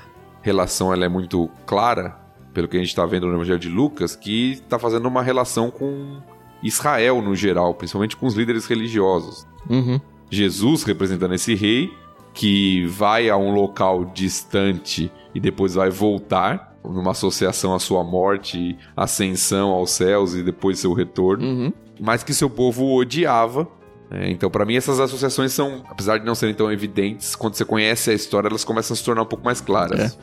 relação 0.42 0.92
ela 0.92 1.04
é 1.04 1.08
muito 1.08 1.48
clara, 1.66 2.16
pelo 2.52 2.68
que 2.68 2.76
a 2.76 2.80
gente 2.80 2.90
está 2.90 3.06
vendo 3.06 3.26
no 3.26 3.34
Evangelho 3.34 3.58
de 3.58 3.68
Lucas, 3.68 4.14
que 4.14 4.52
está 4.52 4.78
fazendo 4.78 5.06
uma 5.08 5.22
relação 5.22 5.70
com 5.70 6.20
Israel 6.62 7.20
no 7.22 7.34
geral, 7.34 7.74
principalmente 7.74 8.16
com 8.16 8.26
os 8.26 8.34
líderes 8.34 8.66
religiosos. 8.66 9.46
Uhum. 9.68 10.00
Jesus 10.30 10.82
representando 10.84 11.34
esse 11.34 11.54
rei 11.54 11.92
que 12.34 12.86
vai 12.86 13.28
a 13.28 13.36
um 13.36 13.52
local 13.52 14.04
distante 14.06 15.10
e 15.34 15.40
depois 15.40 15.74
vai 15.74 15.90
voltar 15.90 16.74
numa 16.84 17.10
associação 17.12 17.74
à 17.74 17.78
sua 17.78 18.02
morte, 18.02 18.76
ascensão 18.96 19.70
aos 19.70 19.90
céus 19.90 20.34
e 20.34 20.42
depois 20.42 20.78
seu 20.78 20.92
retorno, 20.94 21.44
Uhum. 21.44 21.72
mas 22.00 22.24
que 22.24 22.32
seu 22.34 22.48
povo 22.50 22.94
odiava. 22.96 23.68
né? 24.10 24.30
então, 24.30 24.50
para 24.50 24.64
mim, 24.64 24.74
essas 24.74 24.98
associações 24.98 25.52
são, 25.52 25.82
apesar 25.88 26.18
de 26.18 26.24
não 26.24 26.34
serem 26.34 26.54
tão 26.54 26.72
evidentes, 26.72 27.36
quando 27.36 27.54
você 27.54 27.64
conhece 27.64 28.10
a 28.10 28.14
história, 28.14 28.48
elas 28.48 28.64
começam 28.64 28.94
a 28.94 28.96
se 28.96 29.04
tornar 29.04 29.22
um 29.22 29.26
pouco 29.26 29.44
mais 29.44 29.60
claras. 29.60 30.18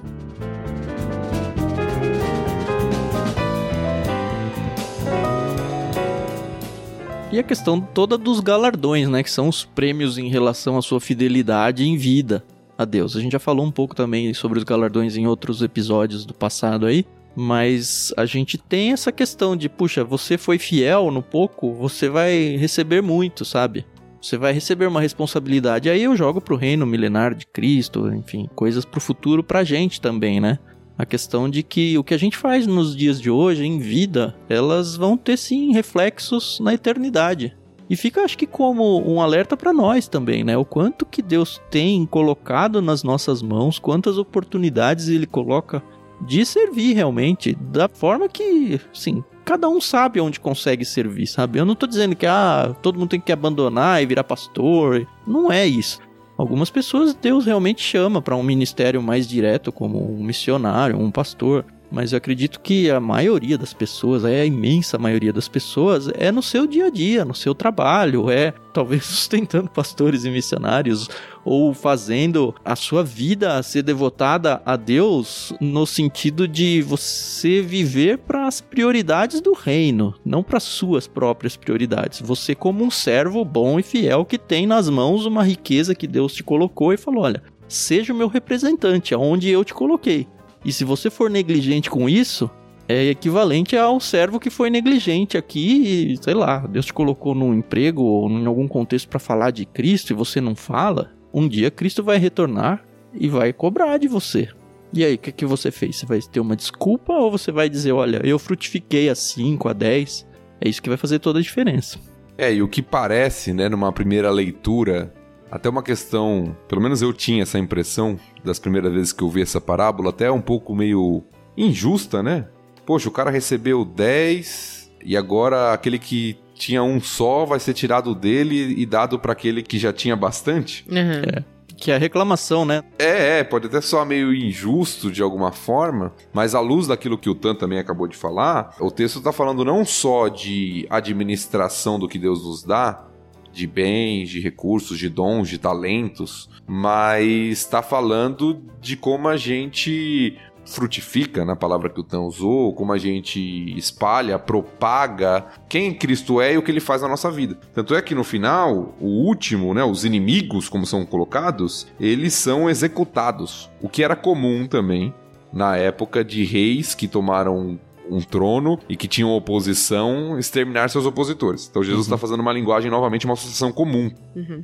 E 7.31 7.37
a 7.37 7.43
questão 7.43 7.79
toda 7.79 8.17
dos 8.17 8.39
galardões, 8.39 9.07
né? 9.07 9.21
Que 9.21 9.29
são 9.29 9.47
os 9.47 9.63
prêmios 9.63 10.17
em 10.17 10.29
relação 10.29 10.77
à 10.77 10.81
sua 10.81 10.99
fidelidade 10.99 11.83
em 11.85 11.95
vida 11.95 12.43
a 12.75 12.85
Deus. 12.85 13.15
A 13.15 13.21
gente 13.21 13.33
já 13.33 13.39
falou 13.39 13.63
um 13.63 13.71
pouco 13.71 13.95
também 13.95 14.33
sobre 14.33 14.57
os 14.57 14.63
galardões 14.63 15.15
em 15.15 15.27
outros 15.27 15.61
episódios 15.61 16.25
do 16.25 16.33
passado 16.33 16.87
aí. 16.87 17.05
Mas 17.35 18.11
a 18.17 18.25
gente 18.25 18.57
tem 18.57 18.91
essa 18.91 19.11
questão 19.11 19.55
de, 19.55 19.69
puxa, 19.69 20.03
você 20.03 20.39
foi 20.39 20.57
fiel 20.57 21.11
no 21.11 21.21
pouco, 21.21 21.71
você 21.73 22.09
vai 22.09 22.57
receber 22.57 23.01
muito, 23.01 23.45
sabe? 23.45 23.85
Você 24.19 24.35
vai 24.35 24.51
receber 24.51 24.87
uma 24.87 24.99
responsabilidade. 24.99 25.87
Aí 25.87 26.03
eu 26.03 26.15
jogo 26.15 26.41
pro 26.41 26.55
reino 26.55 26.85
milenar 26.85 27.35
de 27.35 27.45
Cristo, 27.45 28.11
enfim, 28.11 28.49
coisas 28.55 28.83
pro 28.83 28.99
futuro 28.99 29.43
pra 29.43 29.63
gente 29.63 30.01
também, 30.01 30.39
né? 30.39 30.57
A 30.99 31.05
questão 31.05 31.49
de 31.49 31.63
que 31.63 31.97
o 31.97 32.03
que 32.03 32.13
a 32.13 32.17
gente 32.17 32.35
faz 32.35 32.67
nos 32.67 32.93
dias 32.93 33.21
de 33.21 33.31
hoje, 33.31 33.65
em 33.65 33.79
vida, 33.79 34.35
elas 34.49 34.97
vão 34.97 35.15
ter 35.15 35.38
sim 35.38 35.71
reflexos 35.71 36.59
na 36.59 36.73
eternidade. 36.73 37.55
E 37.89 37.95
fica, 37.95 38.21
acho 38.21 38.38
que, 38.38 38.45
como 38.45 39.01
um 39.09 39.21
alerta 39.21 39.55
para 39.55 39.71
nós 39.71 40.09
também, 40.09 40.43
né? 40.43 40.57
O 40.57 40.65
quanto 40.65 41.05
que 41.05 41.21
Deus 41.21 41.62
tem 41.71 42.05
colocado 42.05 42.81
nas 42.81 43.01
nossas 43.01 43.41
mãos, 43.41 43.79
quantas 43.79 44.17
oportunidades 44.17 45.07
Ele 45.07 45.25
coloca 45.25 45.81
de 46.27 46.45
servir 46.45 46.95
realmente, 46.95 47.55
da 47.55 47.88
forma 47.88 48.27
que, 48.27 48.77
sim, 48.93 49.23
cada 49.45 49.69
um 49.69 49.79
sabe 49.79 50.19
onde 50.19 50.38
consegue 50.38 50.83
servir, 50.83 51.27
sabe? 51.27 51.59
Eu 51.59 51.65
não 51.65 51.75
tô 51.75 51.88
dizendo 51.88 52.13
que 52.13 52.25
ah, 52.25 52.75
todo 52.81 52.99
mundo 52.99 53.12
tem 53.12 53.21
que 53.21 53.31
abandonar 53.31 54.03
e 54.03 54.05
virar 54.05 54.25
pastor. 54.25 55.07
Não 55.25 55.49
é 55.49 55.65
isso. 55.65 56.01
Algumas 56.39 56.69
pessoas 56.69 57.13
Deus 57.13 57.45
realmente 57.45 57.82
chama 57.82 58.21
para 58.21 58.34
um 58.34 58.41
ministério 58.41 59.04
mais 59.04 59.28
direto, 59.28 59.73
como 59.73 60.10
um 60.10 60.23
missionário, 60.23 60.97
um 60.97 61.12
pastor. 61.12 61.65
Mas 61.91 62.12
eu 62.12 62.17
acredito 62.17 62.60
que 62.60 62.89
a 62.89 62.99
maioria 62.99 63.58
das 63.58 63.73
pessoas, 63.73 64.23
é 64.23 64.41
a 64.41 64.45
imensa 64.45 64.97
maioria 64.97 65.34
das 65.34 65.47
pessoas, 65.47 66.10
é 66.13 66.32
no 66.32 66.41
seu 66.41 66.67
dia 66.67 66.86
a 66.86 66.89
dia, 66.89 67.25
no 67.25 67.34
seu 67.34 67.56
trabalho, 67.56 68.30
é 68.30 68.54
talvez 68.73 69.06
sustentando 69.06 69.69
pastores 69.69 70.23
e 70.23 70.30
missionários, 70.30 71.10
ou 71.43 71.73
fazendo 71.73 72.54
a 72.63 72.75
sua 72.75 73.04
vida 73.04 73.62
ser 73.63 73.82
devotada 73.82 74.62
a 74.65 74.75
Deus 74.75 75.54
no 75.60 75.86
sentido 75.86 76.47
de 76.47 76.82
você 76.82 77.62
viver 77.62 78.19
para 78.19 78.45
as 78.45 78.62
prioridades 78.62 79.41
do 79.41 79.54
reino, 79.54 80.13
não 80.23 80.43
para 80.43 80.60
suas 80.60 81.08
próprias 81.08 81.56
prioridades. 81.56 82.21
Você, 82.21 82.54
como 82.54 82.84
um 82.84 82.91
servo 82.91 83.43
bom 83.43 83.80
e 83.80 83.84
fiel 83.84 84.25
que 84.25 84.38
tem 84.38 84.67
nas 84.67 84.89
mãos 84.89 85.25
uma 85.25 85.43
riqueza 85.43 85.95
que 85.95 86.08
Deus 86.08 86.34
te 86.34 86.43
colocou 86.43 86.93
e 86.93 86.97
falou: 86.97 87.23
olha, 87.23 87.41
seja 87.67 88.13
o 88.13 88.15
meu 88.15 88.28
representante, 88.28 89.13
aonde 89.13 89.49
eu 89.49 89.63
te 89.63 89.73
coloquei. 89.73 90.28
E 90.63 90.72
se 90.72 90.84
você 90.84 91.10
for 91.10 91.30
negligente 91.30 91.89
com 91.89 92.10
isso, 92.10 92.50
é 92.88 93.06
equivalente 93.06 93.78
ao 93.78 94.00
servo 94.00 94.39
que 94.39 94.50
foi 94.50 94.69
negligente 94.69 95.38
aqui 95.38 96.13
e, 96.13 96.24
sei 96.24 96.34
lá, 96.34 96.65
Deus 96.67 96.88
te 96.88 96.93
colocou 96.93 97.36
num 97.36 97.54
emprego 97.54 98.02
ou 98.02 98.30
em 98.30 98.45
algum 98.45 98.67
contexto 98.67 99.08
para 99.08 99.19
falar 99.19 99.52
de 99.52 99.65
Cristo 99.65 100.12
e 100.12 100.15
você 100.15 100.41
não 100.41 100.56
fala. 100.56 101.12
Um 101.32 101.48
dia 101.48 101.69
Cristo 101.69 102.04
vai 102.04 102.17
retornar 102.17 102.84
e 103.13 103.28
vai 103.28 103.54
cobrar 103.54 103.98
de 103.98 104.08
você. 104.08 104.50
E 104.91 105.06
aí, 105.06 105.13
o 105.13 105.17
que, 105.19 105.32
que 105.32 105.45
você 105.45 105.69
fez? 105.69 105.98
Você 105.98 106.06
vai 106.08 106.19
ter 106.19 106.39
uma 106.39 106.56
desculpa 106.56 107.13
ou 107.13 107.30
você 107.30 107.52
vai 107.52 107.69
dizer, 107.69 107.91
olha, 107.91 108.22
eu 108.24 108.39
frutifiquei 108.39 109.08
a 109.08 109.13
5, 109.13 109.69
a 109.69 109.74
10? 109.74 110.28
É 110.60 110.67
isso 110.67 110.82
que 110.82 110.89
vai 110.89 110.98
fazer 110.98 111.19
toda 111.19 111.38
a 111.38 111.41
diferença. 111.43 112.00
É, 112.36 112.52
e 112.52 112.63
o 112.63 112.67
que 112.67 112.82
parece, 112.82 113.54
né, 113.54 113.69
numa 113.69 113.91
primeira 113.91 114.32
leitura, 114.32 115.13
até 115.51 115.69
uma 115.69 115.83
questão, 115.83 116.55
pelo 116.67 116.81
menos 116.81 117.01
eu 117.01 117.12
tinha 117.12 117.43
essa 117.43 117.57
impressão 117.57 118.19
das 118.43 118.59
primeiras 118.59 118.91
vezes 118.93 119.13
que 119.13 119.23
eu 119.23 119.29
vi 119.29 119.41
essa 119.41 119.59
parábola, 119.59 120.09
até 120.09 120.31
um 120.31 120.41
pouco 120.41 120.75
meio 120.75 121.23
injusta, 121.57 122.21
né? 122.21 122.47
Poxa, 122.85 123.09
o 123.09 123.12
cara 123.12 123.29
recebeu 123.29 123.83
10 123.83 124.91
e 125.03 125.15
agora 125.15 125.73
aquele 125.73 125.99
que 125.99 126.38
tinha 126.53 126.83
um 126.83 126.99
só 126.99 127.45
vai 127.45 127.59
ser 127.59 127.73
tirado 127.73 128.13
dele 128.13 128.75
e 128.77 128.85
dado 128.85 129.17
para 129.17 129.31
aquele 129.31 129.63
que 129.63 129.79
já 129.79 129.93
tinha 129.93 130.15
bastante. 130.15 130.85
Uhum. 130.89 131.21
É. 131.35 131.43
Que 131.77 131.91
é 131.91 131.95
a 131.95 131.97
reclamação, 131.97 132.65
né? 132.65 132.83
É, 132.99 133.39
é, 133.39 133.43
pode 133.43 133.67
até 133.67 133.79
soar 133.79 134.05
meio 134.05 134.33
injusto 134.33 135.09
de 135.09 135.23
alguma 135.23 135.53
forma, 135.53 136.13
mas 136.33 136.53
à 136.53 136.59
luz 136.59 136.88
daquilo 136.88 137.17
que 137.17 137.29
o 137.29 137.35
Tan 137.35 137.55
também 137.55 137.79
acabou 137.79 138.05
de 138.05 138.17
falar, 138.17 138.75
o 138.81 138.91
texto 138.91 139.19
está 139.19 139.31
falando 139.31 139.63
não 139.63 139.85
só 139.85 140.27
de 140.27 140.85
administração 140.89 141.97
do 141.97 142.09
que 142.09 142.19
Deus 142.19 142.43
nos 142.43 142.63
dá, 142.63 143.09
de 143.51 143.67
bens, 143.67 144.29
de 144.29 144.39
recursos, 144.39 144.97
de 144.97 145.09
dons, 145.09 145.49
de 145.49 145.57
talentos, 145.57 146.49
mas 146.67 147.27
está 147.27 147.81
falando 147.81 148.62
de 148.79 148.95
como 148.95 149.27
a 149.27 149.38
gente 149.38 150.38
frutifica, 150.65 151.43
na 151.43 151.55
palavra 151.55 151.89
que 151.89 151.99
o 151.99 152.03
Tan 152.03 152.21
usou, 152.21 152.73
como 152.73 152.93
a 152.93 152.97
gente 152.97 153.39
espalha, 153.77 154.38
propaga 154.38 155.45
quem 155.67 155.93
Cristo 155.93 156.39
é 156.39 156.53
e 156.53 156.57
o 156.57 156.62
que 156.62 156.71
ele 156.71 156.79
faz 156.79 157.01
na 157.01 157.07
nossa 157.07 157.31
vida. 157.31 157.57
Tanto 157.73 157.95
é 157.95 158.01
que 158.01 158.13
no 158.13 158.23
final, 158.23 158.95
o 158.99 159.07
último, 159.07 159.73
né, 159.73 159.83
os 159.83 160.05
inimigos, 160.05 160.69
como 160.69 160.85
são 160.85 161.05
colocados, 161.05 161.88
eles 161.99 162.33
são 162.33 162.69
executados, 162.69 163.69
o 163.81 163.89
que 163.89 164.03
era 164.03 164.15
comum 164.15 164.67
também 164.67 165.13
na 165.51 165.75
época 165.75 166.23
de 166.23 166.43
reis 166.43 166.93
que 166.93 167.07
tomaram 167.07 167.79
um 168.10 168.22
trono 168.22 168.80
e 168.88 168.95
que 168.95 169.08
tinham 169.08 169.32
oposição 169.32 170.38
exterminar 170.39 170.89
seus 170.89 171.06
opositores. 171.06 171.67
Então 171.69 171.84
Jesus 171.84 172.06
está 172.06 172.17
fazendo 172.17 172.39
uma 172.39 172.54
linguagem 172.54 172.89
novamente, 172.89 173.26
uma 173.26 173.34
associação 173.34 173.72
comum. 173.72 174.12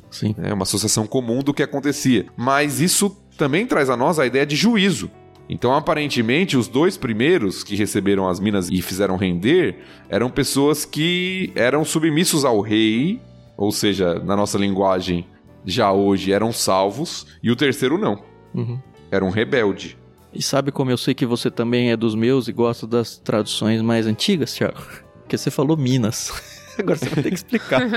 Sim. 0.09 0.35
É 0.41 0.53
uma 0.53 0.63
associação 0.63 1.05
comum 1.05 1.39
do 1.43 1.53
que 1.53 1.63
acontecia. 1.63 2.25
Mas 2.35 2.81
isso 2.81 3.15
também 3.37 3.65
traz 3.65 3.89
a 3.89 3.97
nós 3.97 4.19
a 4.19 4.25
ideia 4.25 4.45
de 4.45 4.55
juízo. 4.55 5.09
Então, 5.47 5.73
aparentemente, 5.75 6.57
os 6.57 6.67
dois 6.67 6.97
primeiros 6.97 7.63
que 7.63 7.75
receberam 7.75 8.27
as 8.27 8.39
minas 8.39 8.69
e 8.69 8.81
fizeram 8.81 9.15
render 9.15 9.77
eram 10.09 10.29
pessoas 10.29 10.85
que 10.85 11.51
eram 11.55 11.85
submissos 11.85 12.43
ao 12.43 12.61
rei, 12.61 13.21
ou 13.55 13.71
seja, 13.71 14.15
na 14.19 14.35
nossa 14.35 14.57
linguagem, 14.57 15.27
já 15.63 15.91
hoje 15.91 16.31
eram 16.31 16.51
salvos, 16.51 17.27
e 17.43 17.51
o 17.51 17.55
terceiro 17.55 17.97
não. 17.97 18.23
Uhum. 18.53 18.79
Era 19.11 19.23
um 19.23 19.29
rebelde. 19.29 19.97
E 20.35 20.41
sabe 20.41 20.69
como 20.71 20.91
eu 20.91 20.97
sei 20.97 21.13
que 21.13 21.25
você 21.25 21.49
também 21.49 21.91
é 21.91 21.97
dos 21.97 22.13
meus 22.13 22.49
e 22.49 22.51
gosta 22.51 22.85
das 22.85 23.17
traduções 23.17 23.81
mais 23.81 24.05
antigas, 24.05 24.53
Thiago? 24.53 24.81
Porque 25.21 25.37
você 25.37 25.49
falou 25.49 25.77
Minas. 25.77 26.29
Agora 26.77 26.97
você 26.97 27.07
vai 27.07 27.23
ter 27.23 27.29
que 27.29 27.35
explicar. 27.35 27.81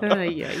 ai, 0.00 0.42
ai. 0.42 0.58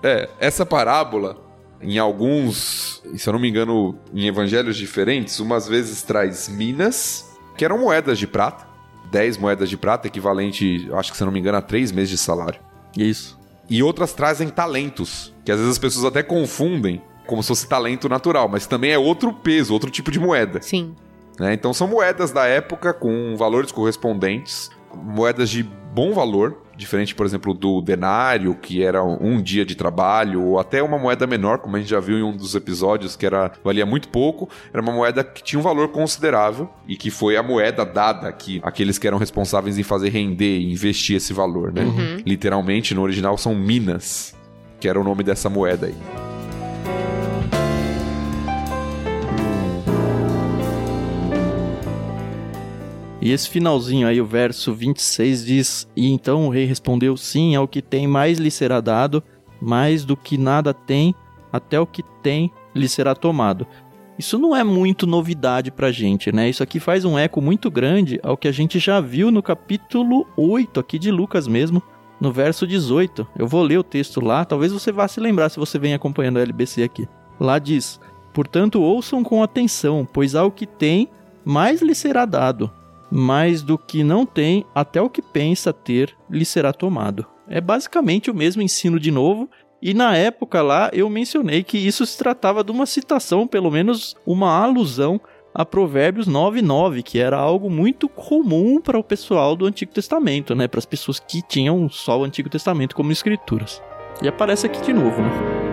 É, 0.00 0.28
essa 0.38 0.64
parábola, 0.64 1.36
em 1.82 1.98
alguns, 1.98 3.02
se 3.16 3.28
eu 3.28 3.32
não 3.32 3.40
me 3.40 3.48
engano, 3.48 3.98
em 4.14 4.28
evangelhos 4.28 4.76
diferentes, 4.76 5.40
umas 5.40 5.66
vezes 5.66 6.02
traz 6.02 6.48
minas, 6.48 7.36
que 7.56 7.64
eram 7.64 7.78
moedas 7.78 8.16
de 8.16 8.28
prata, 8.28 8.64
10 9.10 9.38
moedas 9.38 9.68
de 9.68 9.76
prata, 9.76 10.06
equivalente, 10.06 10.88
acho 10.92 11.10
que 11.10 11.16
se 11.16 11.22
eu 11.22 11.26
não 11.26 11.32
me 11.32 11.40
engano, 11.40 11.58
a 11.58 11.62
3 11.62 11.90
meses 11.90 12.10
de 12.10 12.18
salário. 12.18 12.60
Isso. 12.96 13.36
E 13.68 13.82
outras 13.82 14.12
trazem 14.12 14.48
talentos, 14.50 15.34
que 15.44 15.50
às 15.50 15.58
vezes 15.58 15.72
as 15.72 15.78
pessoas 15.78 16.04
até 16.04 16.22
confundem 16.22 17.02
como 17.26 17.42
se 17.42 17.48
fosse 17.48 17.68
talento 17.68 18.08
natural, 18.08 18.48
mas 18.48 18.66
também 18.66 18.92
é 18.92 18.98
outro 18.98 19.32
peso, 19.32 19.72
outro 19.72 19.90
tipo 19.90 20.10
de 20.10 20.20
moeda. 20.20 20.60
Sim. 20.62 20.94
né? 21.38 21.54
Então 21.54 21.72
são 21.72 21.88
moedas 21.88 22.30
da 22.30 22.46
época 22.46 22.92
com 22.92 23.36
valores 23.36 23.72
correspondentes, 23.72 24.70
moedas 24.94 25.50
de 25.50 25.62
bom 25.62 26.12
valor, 26.12 26.58
diferente, 26.76 27.14
por 27.14 27.24
exemplo, 27.24 27.54
do 27.54 27.80
denário, 27.80 28.54
que 28.54 28.82
era 28.82 29.02
um 29.02 29.40
dia 29.40 29.64
de 29.64 29.76
trabalho, 29.76 30.42
ou 30.42 30.58
até 30.58 30.82
uma 30.82 30.98
moeda 30.98 31.24
menor, 31.26 31.58
como 31.58 31.76
a 31.76 31.78
gente 31.78 31.88
já 31.88 32.00
viu 32.00 32.18
em 32.18 32.22
um 32.22 32.36
dos 32.36 32.54
episódios, 32.54 33.14
que 33.14 33.24
era 33.24 33.52
valia 33.62 33.86
muito 33.86 34.08
pouco, 34.08 34.48
era 34.72 34.82
uma 34.82 34.92
moeda 34.92 35.22
que 35.22 35.42
tinha 35.42 35.58
um 35.58 35.62
valor 35.62 35.88
considerável 35.88 36.68
e 36.88 36.96
que 36.96 37.10
foi 37.10 37.36
a 37.36 37.42
moeda 37.42 37.84
dada 37.84 38.28
aqui 38.28 38.60
aqueles 38.64 38.98
que 38.98 39.06
eram 39.06 39.18
responsáveis 39.18 39.78
em 39.78 39.84
fazer 39.84 40.08
render 40.08 40.58
e 40.58 40.72
investir 40.72 41.16
esse 41.16 41.32
valor, 41.32 41.72
né? 41.72 41.82
Literalmente 42.26 42.94
no 42.94 43.02
original 43.02 43.38
são 43.38 43.54
minas, 43.54 44.34
que 44.80 44.88
era 44.88 45.00
o 45.00 45.04
nome 45.04 45.22
dessa 45.22 45.48
moeda 45.48 45.86
aí. 45.86 46.33
E 53.24 53.32
esse 53.32 53.48
finalzinho 53.48 54.06
aí, 54.06 54.20
o 54.20 54.26
verso 54.26 54.74
26 54.74 55.46
diz: 55.46 55.88
E 55.96 56.12
então 56.12 56.46
o 56.46 56.50
rei 56.50 56.66
respondeu: 56.66 57.16
Sim, 57.16 57.54
ao 57.54 57.66
que 57.66 57.80
tem 57.80 58.06
mais 58.06 58.38
lhe 58.38 58.50
será 58.50 58.82
dado, 58.82 59.22
mais 59.58 60.04
do 60.04 60.14
que 60.14 60.36
nada 60.36 60.74
tem, 60.74 61.14
até 61.50 61.80
o 61.80 61.86
que 61.86 62.02
tem 62.22 62.52
lhe 62.74 62.86
será 62.86 63.14
tomado. 63.14 63.66
Isso 64.18 64.38
não 64.38 64.54
é 64.54 64.62
muito 64.62 65.06
novidade 65.06 65.70
pra 65.70 65.90
gente, 65.90 66.30
né? 66.30 66.50
Isso 66.50 66.62
aqui 66.62 66.78
faz 66.78 67.06
um 67.06 67.18
eco 67.18 67.40
muito 67.40 67.70
grande 67.70 68.20
ao 68.22 68.36
que 68.36 68.46
a 68.46 68.52
gente 68.52 68.78
já 68.78 69.00
viu 69.00 69.30
no 69.30 69.42
capítulo 69.42 70.26
8 70.36 70.78
aqui 70.78 70.98
de 70.98 71.10
Lucas 71.10 71.48
mesmo, 71.48 71.82
no 72.24 72.32
verso 72.32 72.66
18. 72.66 73.26
Eu 73.38 73.46
vou 73.46 73.62
ler 73.62 73.78
o 73.78 73.84
texto 73.84 74.18
lá, 74.18 74.46
talvez 74.46 74.72
você 74.72 74.90
vá 74.90 75.06
se 75.06 75.20
lembrar 75.20 75.50
se 75.50 75.58
você 75.58 75.78
vem 75.78 75.92
acompanhando 75.92 76.38
a 76.38 76.42
LBC 76.42 76.82
aqui. 76.82 77.06
Lá 77.38 77.58
diz: 77.58 78.00
Portanto, 78.32 78.80
ouçam 78.80 79.22
com 79.22 79.42
atenção, 79.42 80.08
pois 80.10 80.34
ao 80.34 80.50
que 80.50 80.66
tem, 80.66 81.08
mais 81.44 81.82
lhe 81.82 81.94
será 81.94 82.24
dado, 82.24 82.70
mais 83.10 83.62
do 83.62 83.76
que 83.76 84.02
não 84.02 84.24
tem, 84.24 84.64
até 84.74 85.02
o 85.02 85.10
que 85.10 85.20
pensa 85.20 85.72
ter 85.72 86.16
lhe 86.30 86.46
será 86.46 86.72
tomado. 86.72 87.26
É 87.46 87.60
basicamente 87.60 88.30
o 88.30 88.34
mesmo 88.34 88.62
ensino 88.62 88.98
de 88.98 89.10
novo. 89.10 89.48
E 89.82 89.92
na 89.92 90.16
época 90.16 90.62
lá 90.62 90.88
eu 90.94 91.10
mencionei 91.10 91.62
que 91.62 91.76
isso 91.76 92.06
se 92.06 92.16
tratava 92.16 92.64
de 92.64 92.72
uma 92.72 92.86
citação, 92.86 93.46
pelo 93.46 93.70
menos 93.70 94.16
uma 94.24 94.50
alusão 94.50 95.20
a 95.54 95.64
Provérbios 95.64 96.26
9:9, 96.26 97.02
que 97.02 97.20
era 97.20 97.38
algo 97.38 97.70
muito 97.70 98.08
comum 98.08 98.80
para 98.80 98.98
o 98.98 99.04
pessoal 99.04 99.54
do 99.54 99.66
Antigo 99.66 99.92
Testamento, 99.92 100.54
né, 100.54 100.66
para 100.66 100.78
as 100.78 100.86
pessoas 100.86 101.20
que 101.20 101.40
tinham 101.42 101.88
só 101.88 102.18
o 102.18 102.24
Antigo 102.24 102.48
Testamento 102.48 102.96
como 102.96 103.12
escrituras. 103.12 103.80
E 104.20 104.28
aparece 104.28 104.66
aqui 104.66 104.80
de 104.82 104.92
novo, 104.92 105.22
né? 105.22 105.63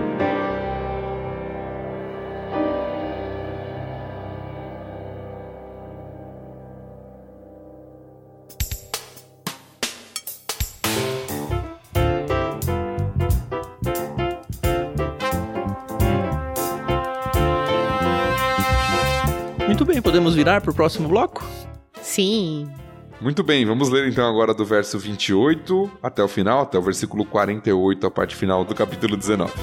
Virar 20.42 20.60
para 20.60 20.72
o 20.72 20.74
próximo 20.74 21.08
bloco? 21.08 21.46
Sim. 22.02 22.68
Muito 23.22 23.44
bem, 23.44 23.64
vamos 23.64 23.90
ler 23.90 24.08
então 24.08 24.28
agora 24.28 24.56
do 24.56 24.66
verso 24.66 24.98
28 24.98 25.92
até 26.02 26.24
o 26.24 26.28
final, 26.28 26.62
até 26.62 26.80
o 26.80 26.82
versículo 26.82 27.24
48, 27.24 28.08
a 28.08 28.10
parte 28.10 28.36
final 28.36 28.66
do 28.66 28.74
capítulo 28.74 29.16
19. 29.16 29.54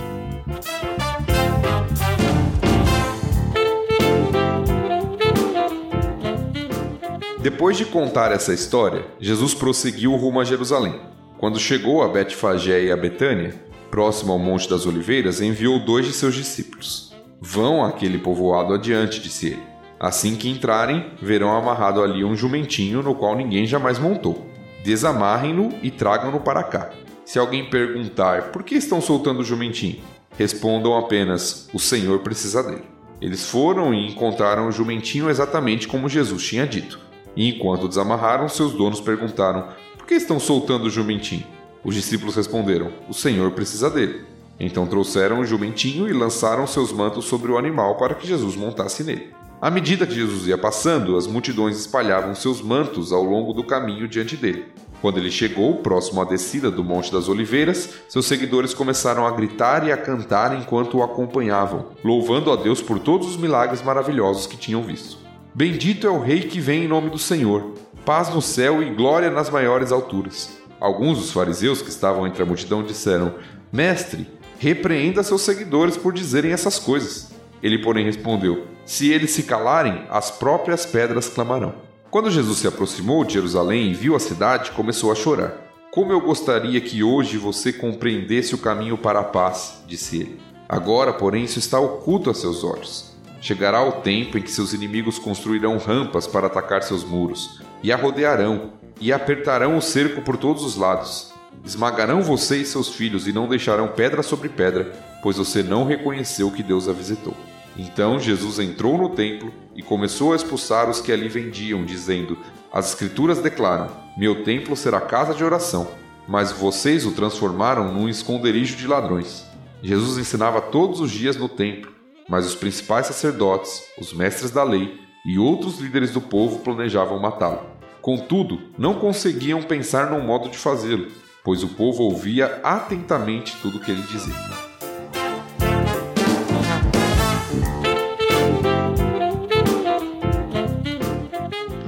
Depois 7.41 7.77
de 7.77 7.85
contar 7.85 8.31
essa 8.31 8.55
história, 8.55 9.05
Jesus 9.19 9.55
prosseguiu 9.55 10.15
rumo 10.15 10.41
a 10.41 10.45
Jerusalém. 10.45 10.95
Quando 11.39 11.59
chegou 11.59 12.05
a 12.05 12.09
Betfagé 12.09 12.85
e 12.85 12.93
a 12.93 12.97
Betânia, 12.97 13.53
próximo 13.91 14.31
ao 14.33 14.39
Monte 14.39 14.71
das 14.71 14.87
Oliveiras, 14.87 15.41
enviou 15.41 15.81
dois 15.81 16.07
de 16.07 16.13
seus 16.13 16.37
discípulos. 16.37 17.13
Vão 17.41 17.85
àquele 17.85 18.19
povoado 18.19 18.75
adiante, 18.75 19.21
disse 19.21 19.49
ele. 19.49 19.78
Assim 20.01 20.37
que 20.37 20.49
entrarem, 20.49 21.11
verão 21.21 21.57
amarrado 21.57 22.03
ali 22.03 22.25
um 22.25 22.37
jumentinho 22.37 23.03
no 23.03 23.15
qual 23.15 23.35
ninguém 23.35 23.67
jamais 23.67 23.99
montou. 23.99 24.47
Desamarrem-no 24.85 25.75
e 25.83 25.91
tragam-no 25.91 26.41
para 26.41 26.63
cá. 26.63 26.91
Se 27.25 27.39
alguém 27.39 27.69
perguntar 27.69 28.53
por 28.53 28.63
que 28.63 28.77
estão 28.77 29.01
soltando 29.01 29.41
o 29.41 29.45
jumentinho, 29.45 30.01
respondam 30.39 30.97
apenas: 30.97 31.69
o 31.75 31.79
Senhor 31.79 32.21
precisa 32.21 32.63
dele. 32.63 32.85
Eles 33.21 33.51
foram 33.51 33.93
e 33.93 34.07
encontraram 34.07 34.69
o 34.69 34.73
jumentinho 34.73 35.29
exatamente 35.29 35.89
como 35.89 36.09
Jesus 36.09 36.45
tinha 36.45 36.67
dito. 36.67 37.01
E 37.37 37.49
enquanto 37.49 37.89
desamarraram, 37.89 38.49
seus 38.49 38.73
donos 38.73 39.01
perguntaram: 39.01 39.69
por 39.97 40.07
que 40.07 40.15
estão 40.15 40.39
soltando 40.39 40.87
o 40.87 40.91
jumentinho? 40.91 41.45
Os 41.83 41.95
discípulos 41.95 42.37
responderam: 42.37 42.93
o 43.09 43.15
Senhor 43.15 43.51
precisa 43.51 43.91
dele. 43.91 44.25
Então 44.61 44.87
trouxeram 44.87 45.41
o 45.41 45.45
jumentinho 45.45 46.09
e 46.09 46.13
lançaram 46.13 46.67
seus 46.67 46.93
mantos 46.93 47.25
sobre 47.25 47.51
o 47.51 47.59
animal 47.59 47.97
para 47.97 48.15
que 48.15 48.27
Jesus 48.27 48.57
montasse 48.57 49.05
nele. 49.05 49.33
À 49.61 49.73
medida 49.73 50.07
que 50.07 50.15
Jesus 50.15 50.47
ia 50.47 50.57
passando, 50.57 51.17
as 51.17 51.27
multidões 51.27 51.77
espalhavam 51.77 52.33
seus 52.33 52.63
mantos 52.63 53.11
ao 53.13 53.25
longo 53.25 53.53
do 53.53 53.65
caminho 53.65 54.07
diante 54.07 54.37
dele. 54.37 54.67
Quando 55.03 55.19
ele 55.19 55.33
chegou 55.33 55.79
próximo 55.79 56.23
à 56.23 56.25
descida 56.25 56.71
do 56.71 56.85
Monte 56.85 57.11
das 57.11 57.29
Oliveiras, 57.29 57.91
seus 58.09 58.27
seguidores 58.27 58.73
começaram 58.73 59.27
a 59.27 59.33
gritar 59.33 59.85
e 59.85 59.91
a 59.91 59.97
cantar 59.97 60.57
enquanto 60.57 60.99
o 60.99 61.03
acompanhavam, 61.03 61.87
louvando 62.05 62.53
a 62.53 62.57
Deus 62.57 62.81
por 62.81 63.01
todos 63.01 63.27
os 63.27 63.37
milagres 63.37 63.83
maravilhosos 63.83 64.47
que 64.47 64.57
tinham 64.57 64.83
visto. 64.83 65.19
Bendito 65.53 66.07
é 66.07 66.11
o 66.11 66.21
Rei 66.21 66.43
que 66.43 66.61
vem 66.61 66.85
em 66.85 66.89
nome 66.89 67.11
do 67.11 67.19
Senhor, 67.19 67.75
paz 68.05 68.33
no 68.33 68.41
céu 68.41 68.81
e 68.81 68.95
glória 68.95 69.29
nas 69.29 69.51
maiores 69.51 69.91
alturas. 69.91 70.57
Alguns 70.79 71.19
dos 71.19 71.33
fariseus 71.33 71.83
que 71.83 71.91
estavam 71.91 72.29
entre 72.29 72.45
a 72.45 72.47
multidão 72.47 72.85
disseram: 72.85 73.35
Mestre, 73.73 74.29
repreenda 74.61 75.25
seus 75.25 75.43
seguidores 75.43 75.97
por 75.97 76.13
dizerem 76.13 76.53
essas 76.53 76.79
coisas. 76.79 77.33
Ele, 77.61 77.79
porém, 77.79 78.05
respondeu: 78.05 78.78
Se 78.89 79.13
eles 79.13 79.33
se 79.33 79.43
calarem, 79.43 80.07
as 80.09 80.31
próprias 80.31 80.87
pedras 80.87 81.29
clamarão. 81.29 81.75
Quando 82.11 82.31
Jesus 82.31 82.61
se 82.61 82.67
aproximou 82.67 83.23
de 83.23 83.35
Jerusalém 83.35 83.91
e 83.91 83.95
viu 83.95 84.17
a 84.17 84.19
cidade, 84.19 84.71
começou 84.71 85.13
a 85.13 85.15
chorar. 85.15 85.53
Como 85.93 86.11
eu 86.11 86.19
gostaria 86.23 86.81
que 86.81 87.03
hoje 87.03 87.37
você 87.37 87.71
compreendesse 87.71 88.55
o 88.55 88.59
caminho 88.59 88.97
para 88.97 89.21
a 89.21 89.25
paz, 89.25 89.83
disse 89.87 90.23
ele. 90.23 90.41
Agora, 90.67 91.13
porém, 91.13 91.45
isso 91.45 91.59
está 91.59 91.79
oculto 91.79 92.31
a 92.31 92.35
seus 92.35 92.65
olhos. 92.65 93.13
Chegará 93.43 93.87
o 93.87 94.01
tempo 94.01 94.39
em 94.39 94.43
que 94.43 94.51
seus 94.51 94.73
inimigos 94.73 95.19
construirão 95.19 95.77
rampas 95.77 96.27
para 96.27 96.47
atacar 96.47 96.83
seus 96.83 97.05
muros, 97.05 97.61
e 97.83 97.93
a 97.93 97.97
rodearão, 97.97 98.73
e 98.99 99.13
apertarão 99.13 99.77
o 99.77 99.83
cerco 99.83 100.23
por 100.23 100.39
todos 100.39 100.65
os 100.65 100.77
lados. 100.77 101.31
Esmagarão 101.63 102.23
você 102.23 102.57
e 102.57 102.65
seus 102.65 102.89
filhos 102.89 103.29
e 103.29 103.35
não 103.35 103.49
deixarão 103.49 103.89
pedra 103.89 104.23
sobre 104.23 104.49
pedra, 104.49 104.91
pois 105.23 105.37
você 105.37 105.63
não 105.63 105.85
reconheceu 105.85 106.51
que 106.51 106.63
Deus 106.63 106.89
a 106.89 106.93
visitou. 106.95 107.35
Então 107.79 108.19
Jesus 108.19 108.59
entrou 108.59 108.99
no 108.99 109.11
templo 109.11 109.53
e 109.77 109.83
começou 109.83 110.33
a 110.33 110.37
expulsar 110.37 110.91
os 110.91 111.01
que 111.01 111.13
ali 111.13 111.29
vendiam, 111.29 111.85
dizendo: 111.85 112.37
As 112.73 112.89
Escrituras 112.89 113.39
declaram: 113.39 113.89
Meu 114.17 114.43
templo 114.43 114.77
será 114.77 115.01
casa 115.01 115.33
de 115.33 115.45
oração, 115.45 115.87
mas 116.27 116.51
vocês 116.51 117.07
o 117.07 117.13
transformaram 117.13 117.95
num 117.95 118.09
esconderijo 118.09 118.77
de 118.77 118.87
ladrões. 118.87 119.47
Jesus 119.81 120.19
ensinava 120.19 120.61
todos 120.61 121.01
os 121.01 121.13
dias 121.13 121.37
no 121.37 121.49
templo, 121.49 121.93
mas 122.29 122.45
os 122.45 122.57
principais 122.57 123.07
sacerdotes, 123.07 123.85
os 123.97 124.13
mestres 124.13 124.51
da 124.51 124.65
lei 124.65 124.99
e 125.25 125.39
outros 125.39 125.79
líderes 125.79 126.11
do 126.11 126.21
povo 126.21 126.59
planejavam 126.59 127.21
matá-lo. 127.21 127.61
Contudo, 128.03 128.61
não 128.77 128.95
conseguiam 128.95 129.63
pensar 129.63 130.11
num 130.11 130.21
modo 130.21 130.49
de 130.49 130.59
fazê-lo, 130.59 131.09
pois 131.45 131.63
o 131.63 131.69
povo 131.69 132.03
ouvia 132.03 132.61
atentamente 132.65 133.57
tudo 133.63 133.79
o 133.79 133.81
que 133.81 133.91
ele 133.91 134.03
dizia. 134.03 134.68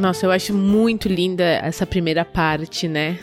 Nossa, 0.00 0.24
eu 0.24 0.30
acho 0.30 0.54
muito 0.54 1.08
linda 1.08 1.44
essa 1.44 1.84
primeira 1.84 2.24
parte, 2.24 2.88
né? 2.88 3.18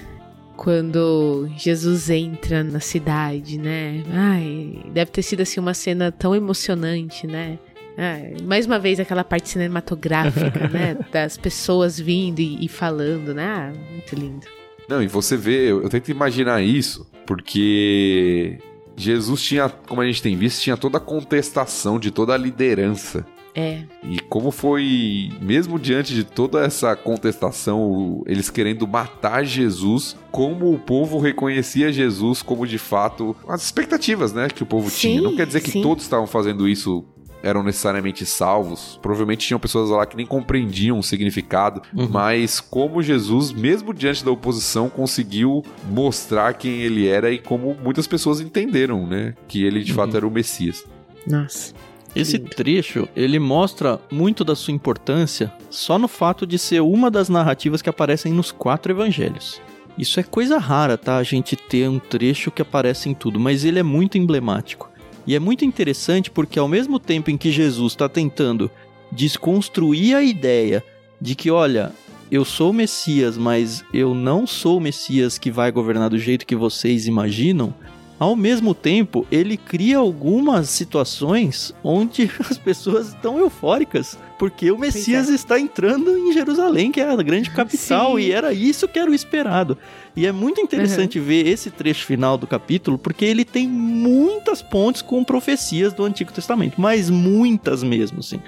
Quando 0.55 1.49
Jesus 1.57 2.07
entra 2.09 2.63
na 2.63 2.79
cidade, 2.79 3.57
né? 3.57 4.03
Ai, 4.11 4.83
deve 4.93 5.09
ter 5.09 5.23
sido 5.23 5.41
assim 5.41 5.59
uma 5.59 5.73
cena 5.73 6.11
tão 6.11 6.35
emocionante, 6.35 7.25
né? 7.25 7.57
Ai, 7.97 8.35
mais 8.43 8.67
uma 8.67 8.77
vez 8.77 8.99
aquela 8.99 9.23
parte 9.23 9.49
cinematográfica, 9.49 10.67
né? 10.69 10.95
Das 11.11 11.35
pessoas 11.35 11.99
vindo 11.99 12.39
e, 12.39 12.63
e 12.63 12.67
falando, 12.67 13.33
né? 13.33 13.43
Ah, 13.43 13.73
muito 13.91 14.13
lindo. 14.13 14.45
Não, 14.87 15.01
e 15.01 15.07
você 15.07 15.35
vê, 15.35 15.71
eu, 15.71 15.81
eu 15.81 15.89
tento 15.89 16.11
imaginar 16.11 16.61
isso, 16.61 17.09
porque 17.25 18.59
Jesus 18.95 19.41
tinha, 19.41 19.67
como 19.67 20.01
a 20.01 20.05
gente 20.05 20.21
tem 20.21 20.37
visto, 20.37 20.61
tinha 20.61 20.77
toda 20.77 20.97
a 20.97 21.01
contestação 21.01 21.99
de 21.99 22.11
toda 22.11 22.35
a 22.35 22.37
liderança. 22.37 23.25
É. 23.57 23.81
E 24.03 24.19
como 24.19 24.51
foi, 24.51 25.31
mesmo 25.41 25.79
diante 25.79 26.13
de 26.13 26.23
toda 26.23 26.63
essa 26.63 26.95
contestação, 26.95 28.23
eles 28.27 28.51
querendo 28.51 28.87
matar 28.87 29.43
Jesus, 29.43 30.15
como 30.31 30.71
o 30.71 30.77
povo 30.77 31.17
reconhecia 31.17 31.91
Jesus 31.91 32.43
como 32.43 32.67
de 32.67 32.77
fato 32.77 33.35
as 33.47 33.63
expectativas, 33.63 34.31
né, 34.31 34.47
que 34.47 34.61
o 34.61 34.65
povo 34.65 34.91
Sim, 34.91 34.97
tinha. 34.97 35.21
Não 35.23 35.35
quer 35.35 35.47
dizer 35.47 35.61
que 35.61 35.71
sim. 35.71 35.81
todos 35.81 36.03
estavam 36.03 36.27
fazendo 36.27 36.69
isso 36.69 37.03
eram 37.41 37.63
necessariamente 37.63 38.27
salvos. 38.27 38.99
Provavelmente 39.01 39.47
tinham 39.47 39.59
pessoas 39.59 39.89
lá 39.89 40.05
que 40.05 40.15
nem 40.15 40.25
compreendiam 40.25 40.99
o 40.99 41.03
significado, 41.03 41.81
mas 42.09 42.59
como 42.59 43.01
Jesus, 43.01 43.51
mesmo 43.51 43.91
diante 43.91 44.23
da 44.23 44.29
oposição, 44.29 44.87
conseguiu 44.87 45.63
mostrar 45.89 46.53
quem 46.53 46.81
ele 46.81 47.07
era 47.07 47.31
e 47.31 47.39
como 47.39 47.75
muitas 47.83 48.05
pessoas 48.05 48.39
entenderam, 48.39 49.07
né, 49.07 49.33
que 49.47 49.63
ele 49.63 49.83
de 49.83 49.93
fato 49.93 50.15
era 50.15 50.27
o 50.27 50.31
Messias. 50.31 50.85
Nossa. 51.25 51.73
Esse 52.15 52.39
trecho, 52.39 53.07
ele 53.15 53.37
mostra 53.37 53.99
muito 54.09 54.43
da 54.43 54.55
sua 54.55 54.73
importância 54.73 55.53
só 55.69 55.99
no 55.99 56.07
fato 56.07 56.47
de 56.47 56.57
ser 56.57 56.81
uma 56.81 57.11
das 57.11 57.29
narrativas 57.29 57.81
que 57.81 57.89
aparecem 57.89 58.33
nos 58.33 58.51
quatro 58.51 58.91
evangelhos. 58.91 59.61
Isso 59.97 60.19
é 60.19 60.23
coisa 60.23 60.57
rara, 60.57 60.97
tá? 60.97 61.17
A 61.17 61.23
gente 61.23 61.55
ter 61.55 61.89
um 61.89 61.99
trecho 61.99 62.51
que 62.51 62.61
aparece 62.61 63.09
em 63.09 63.13
tudo, 63.13 63.39
mas 63.39 63.65
ele 63.65 63.79
é 63.79 63.83
muito 63.83 64.17
emblemático. 64.17 64.89
E 65.25 65.35
é 65.35 65.39
muito 65.39 65.65
interessante 65.65 66.31
porque 66.31 66.57
ao 66.57 66.67
mesmo 66.67 66.99
tempo 66.99 67.29
em 67.29 67.37
que 67.37 67.51
Jesus 67.51 67.93
está 67.93 68.07
tentando 68.07 68.71
desconstruir 69.11 70.15
a 70.15 70.23
ideia 70.23 70.83
de 71.19 71.35
que, 71.35 71.49
olha, 71.49 71.91
eu 72.31 72.45
sou 72.45 72.71
o 72.71 72.73
Messias, 72.73 73.37
mas 73.37 73.83
eu 73.93 74.13
não 74.13 74.45
sou 74.45 74.77
o 74.77 74.81
Messias 74.81 75.37
que 75.37 75.49
vai 75.49 75.71
governar 75.71 76.09
do 76.09 76.19
jeito 76.19 76.45
que 76.45 76.55
vocês 76.55 77.07
imaginam, 77.07 77.73
ao 78.19 78.35
mesmo 78.35 78.73
tempo, 78.73 79.27
ele 79.31 79.57
cria 79.57 79.97
algumas 79.97 80.69
situações 80.69 81.73
onde 81.83 82.29
as 82.49 82.57
pessoas 82.57 83.09
estão 83.09 83.37
eufóricas, 83.37 84.17
porque 84.39 84.71
o 84.71 84.77
Messias 84.77 85.29
está 85.29 85.59
entrando 85.59 86.17
em 86.17 86.33
Jerusalém, 86.33 86.91
que 86.91 86.99
é 86.99 87.09
a 87.09 87.15
grande 87.17 87.49
capital, 87.51 88.15
Sim. 88.15 88.21
e 88.21 88.31
era 88.31 88.53
isso 88.53 88.87
que 88.87 88.97
era 88.97 89.09
o 89.09 89.13
esperado. 89.13 89.77
E 90.15 90.25
é 90.25 90.31
muito 90.31 90.59
interessante 90.59 91.19
ver 91.19 91.47
esse 91.47 91.69
trecho 91.69 92.05
final 92.05 92.37
do 92.37 92.47
capítulo, 92.47 92.97
porque 92.97 93.23
ele 93.23 93.45
tem 93.45 93.67
muitas 93.67 94.63
pontes 94.63 95.01
com 95.01 95.23
profecias 95.23 95.93
do 95.93 96.03
Antigo 96.03 96.33
Testamento, 96.33 96.81
mas 96.81 97.09
muitas 97.09 97.83
mesmo, 97.83 98.19
assim. 98.19 98.39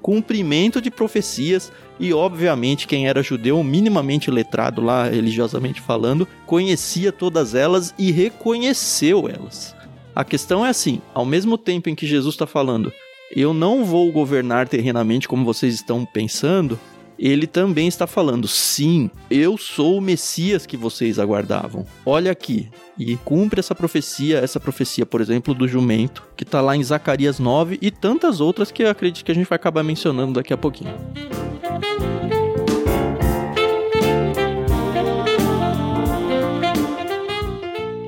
Cumprimento 0.00 0.80
de 0.80 0.90
profecias, 0.90 1.72
e 1.98 2.12
obviamente 2.12 2.86
quem 2.86 3.08
era 3.08 3.22
judeu 3.22 3.62
minimamente 3.64 4.30
letrado 4.30 4.80
lá, 4.80 5.08
religiosamente 5.08 5.80
falando, 5.80 6.26
conhecia 6.46 7.10
todas 7.10 7.54
elas 7.54 7.94
e 7.98 8.10
reconheceu 8.10 9.28
elas. 9.28 9.74
A 10.14 10.24
questão 10.24 10.64
é 10.64 10.70
assim: 10.70 11.00
ao 11.14 11.24
mesmo 11.24 11.58
tempo 11.58 11.88
em 11.88 11.94
que 11.94 12.06
Jesus 12.06 12.34
está 12.34 12.46
falando, 12.46 12.92
eu 13.34 13.52
não 13.52 13.84
vou 13.84 14.10
governar 14.10 14.68
terrenamente 14.68 15.28
como 15.28 15.44
vocês 15.44 15.74
estão 15.74 16.04
pensando, 16.04 16.78
ele 17.18 17.46
também 17.46 17.88
está 17.88 18.06
falando, 18.06 18.46
sim, 18.46 19.10
eu 19.30 19.58
sou 19.58 19.98
o 19.98 20.00
Messias 20.00 20.64
que 20.64 20.76
vocês 20.76 21.18
aguardavam. 21.18 21.84
Olha 22.06 22.30
aqui. 22.30 22.68
E 22.96 23.16
cumpre 23.16 23.60
essa 23.60 23.74
profecia, 23.74 24.38
essa 24.38 24.58
profecia, 24.60 25.06
por 25.06 25.20
exemplo, 25.20 25.54
do 25.54 25.66
jumento, 25.66 26.24
que 26.36 26.44
está 26.44 26.60
lá 26.60 26.76
em 26.76 26.82
Zacarias 26.82 27.38
9 27.38 27.78
e 27.80 27.90
tantas 27.90 28.40
outras 28.40 28.70
que 28.70 28.82
eu 28.82 28.90
acredito 28.90 29.24
que 29.24 29.32
a 29.32 29.34
gente 29.34 29.48
vai 29.48 29.56
acabar 29.56 29.82
mencionando 29.82 30.34
daqui 30.34 30.52
a 30.52 30.56
pouquinho. 30.56 30.94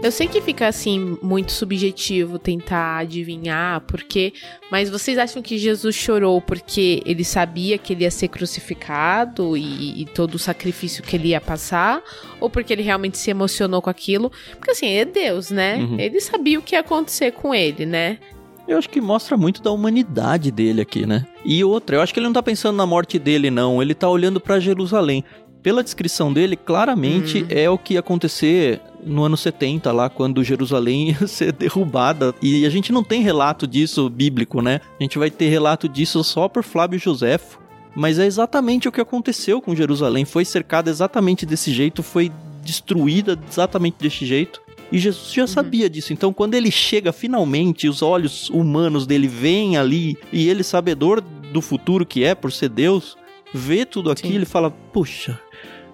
Eu 0.03 0.11
sei 0.11 0.27
que 0.27 0.41
fica 0.41 0.67
assim 0.67 1.19
muito 1.23 1.53
subjetivo 1.53 2.39
tentar 2.39 2.97
adivinhar 2.99 3.83
porque, 3.83 4.33
mas 4.71 4.89
vocês 4.89 5.19
acham 5.19 5.43
que 5.43 5.59
Jesus 5.59 5.95
chorou 5.95 6.41
porque 6.41 7.03
ele 7.05 7.23
sabia 7.23 7.77
que 7.77 7.93
ele 7.93 8.05
ia 8.05 8.11
ser 8.11 8.29
crucificado 8.29 9.59
e, 9.59 10.01
e 10.01 10.07
todo 10.07 10.37
o 10.37 10.39
sacrifício 10.39 11.03
que 11.03 11.17
ele 11.17 11.29
ia 11.29 11.41
passar, 11.41 12.03
ou 12.41 12.49
porque 12.49 12.73
ele 12.73 12.83
realmente 12.83 13.19
se 13.19 13.31
emocionou 13.31 13.83
com 13.83 13.91
aquilo? 13.91 14.33
Porque 14.57 14.71
assim, 14.71 14.87
é 14.87 15.05
Deus, 15.05 15.51
né? 15.51 15.77
Uhum. 15.77 16.01
Ele 16.01 16.19
sabia 16.19 16.59
o 16.59 16.63
que 16.63 16.75
ia 16.75 16.81
acontecer 16.81 17.33
com 17.33 17.55
ele, 17.55 17.85
né? 17.85 18.19
Eu 18.67 18.79
acho 18.79 18.89
que 18.89 19.01
mostra 19.01 19.37
muito 19.37 19.61
da 19.61 19.71
humanidade 19.71 20.51
dele 20.51 20.81
aqui, 20.81 21.05
né? 21.05 21.27
E 21.45 21.65
outra, 21.65 21.97
eu 21.97 22.01
acho 22.01 22.15
que 22.15 22.21
ele 22.21 22.27
não 22.27 22.33
tá 22.33 22.43
pensando 22.43 22.77
na 22.77 22.87
morte 22.87 23.19
dele, 23.19 23.51
não. 23.51 23.83
Ele 23.83 23.95
tá 23.95 24.09
olhando 24.09 24.41
para 24.41 24.61
Jerusalém 24.61 25.25
pela 25.63 25.83
descrição 25.83 26.33
dele, 26.33 26.57
claramente 26.57 27.43
hum. 27.43 27.47
é 27.49 27.69
o 27.69 27.79
que 27.79 27.95
ia 27.95 28.01
acontecer 28.01 28.81
no 29.05 29.25
ano 29.25 29.37
70, 29.37 29.91
lá, 29.93 30.11
quando 30.11 30.45
Jerusalém 30.45 31.11
ia 31.21 31.27
ser 31.27 31.53
derrubada. 31.53 32.35
E 32.43 32.67
a 32.67 32.71
gente 32.71 32.93
não 32.93 33.03
tem 33.03 33.23
relato 33.23 33.67
disso 33.67 34.09
bíblico, 34.09 34.61
né? 34.61 34.81
A 34.99 35.03
gente 35.03 35.19
vai 35.19 35.31
ter 35.31 35.49
relato 35.49 35.89
disso 35.89 36.23
só 36.25 36.49
por 36.49 36.63
Flávio 36.63 36.99
Josefo. 36.99 37.61
Mas 37.95 38.19
é 38.19 38.27
exatamente 38.27 38.89
o 38.89 38.93
que 38.93 39.01
aconteceu 39.01 39.61
com 39.61 39.75
Jerusalém. 39.75 40.25
Foi 40.25 40.45
cercada 40.45 40.89
exatamente 40.89 41.45
desse 41.45 41.73
jeito, 41.73 42.05
foi 42.05 42.31
destruída 42.63 43.39
exatamente 43.51 43.97
desse 43.99 44.25
jeito. 44.25 44.61
E 44.93 44.99
Jesus 44.99 45.33
já 45.33 45.43
uhum. 45.43 45.49
sabia 45.49 45.91
disso. 45.91 46.13
Então, 46.13 46.33
quando 46.33 46.55
ele 46.55 46.71
chega 46.71 47.13
finalmente, 47.13 47.89
os 47.89 48.03
olhos 48.03 48.49
humanos 48.51 49.07
dele 49.07 49.29
vêm 49.29 49.77
ali, 49.77 50.17
e 50.33 50.49
ele, 50.49 50.63
sabedor 50.63 51.21
do 51.21 51.61
futuro 51.61 52.07
que 52.07 52.25
é, 52.25 52.35
por 52.35 52.53
ser 52.53 52.69
Deus, 52.69 53.17
vê 53.53 53.85
tudo 53.85 54.11
aquilo 54.11 54.43
e 54.43 54.47
fala: 54.47 54.71
Puxa, 54.71 55.39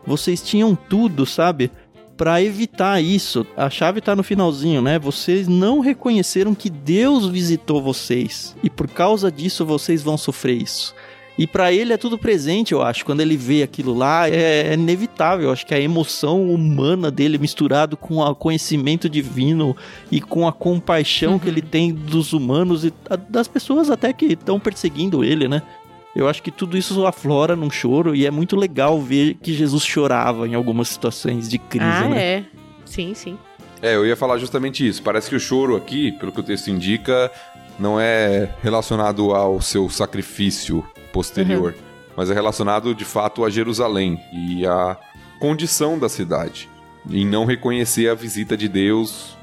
vocês 0.06 0.40
tinham 0.42 0.74
tudo, 0.74 1.26
sabe? 1.26 1.70
Para 2.16 2.42
evitar 2.42 3.02
isso, 3.02 3.46
a 3.56 3.68
chave 3.68 4.00
tá 4.00 4.16
no 4.16 4.22
finalzinho, 4.22 4.80
né? 4.80 4.98
Vocês 4.98 5.46
não 5.46 5.80
reconheceram 5.80 6.54
que 6.54 6.70
Deus 6.70 7.26
visitou 7.26 7.82
vocês 7.82 8.56
e 8.62 8.70
por 8.70 8.88
causa 8.88 9.30
disso 9.30 9.66
vocês 9.66 10.02
vão 10.02 10.16
sofrer 10.16 10.62
isso. 10.62 10.94
E 11.38 11.46
para 11.46 11.70
ele 11.70 11.92
é 11.92 11.98
tudo 11.98 12.16
presente, 12.16 12.72
eu 12.72 12.80
acho. 12.80 13.04
Quando 13.04 13.20
ele 13.20 13.36
vê 13.36 13.62
aquilo 13.62 13.92
lá, 13.92 14.28
é, 14.28 14.68
é 14.68 14.74
inevitável. 14.74 15.46
Eu 15.46 15.52
acho 15.52 15.66
que 15.66 15.74
a 15.74 15.80
emoção 15.80 16.50
humana 16.50 17.10
dele 17.10 17.36
misturado 17.36 17.96
com 17.96 18.20
o 18.20 18.34
conhecimento 18.34 19.08
divino 19.08 19.76
e 20.10 20.20
com 20.20 20.48
a 20.48 20.52
compaixão 20.52 21.32
uhum. 21.32 21.38
que 21.38 21.48
ele 21.48 21.60
tem 21.60 21.92
dos 21.92 22.32
humanos 22.32 22.84
e 22.84 22.92
das 23.28 23.46
pessoas 23.46 23.90
até 23.90 24.12
que 24.12 24.26
estão 24.26 24.58
perseguindo 24.58 25.22
ele, 25.22 25.46
né? 25.46 25.62
Eu 26.16 26.26
acho 26.26 26.42
que 26.42 26.50
tudo 26.50 26.78
isso 26.78 27.06
aflora 27.06 27.54
num 27.54 27.70
choro 27.70 28.14
e 28.14 28.24
é 28.24 28.30
muito 28.30 28.56
legal 28.56 28.98
ver 28.98 29.34
que 29.34 29.52
Jesus 29.52 29.84
chorava 29.84 30.48
em 30.48 30.54
algumas 30.54 30.88
situações 30.88 31.46
de 31.46 31.58
crise, 31.58 31.84
ah, 31.84 32.08
né? 32.08 32.22
é. 32.22 32.44
Sim, 32.86 33.12
sim. 33.12 33.38
É, 33.82 33.94
eu 33.94 34.06
ia 34.06 34.16
falar 34.16 34.38
justamente 34.38 34.88
isso. 34.88 35.02
Parece 35.02 35.28
que 35.28 35.36
o 35.36 35.40
choro 35.40 35.76
aqui, 35.76 36.12
pelo 36.12 36.32
que 36.32 36.40
o 36.40 36.42
texto 36.42 36.68
indica, 36.68 37.30
não 37.78 38.00
é 38.00 38.48
relacionado 38.62 39.34
ao 39.34 39.60
seu 39.60 39.90
sacrifício 39.90 40.82
posterior, 41.12 41.74
uhum. 41.76 41.84
mas 42.16 42.30
é 42.30 42.32
relacionado 42.32 42.94
de 42.94 43.04
fato 43.04 43.44
a 43.44 43.50
Jerusalém 43.50 44.18
e 44.32 44.66
a 44.66 44.96
condição 45.38 45.98
da 45.98 46.08
cidade. 46.08 46.66
Em 47.10 47.26
não 47.26 47.44
reconhecer 47.44 48.08
a 48.08 48.14
visita 48.14 48.56
de 48.56 48.68
Deus. 48.68 49.36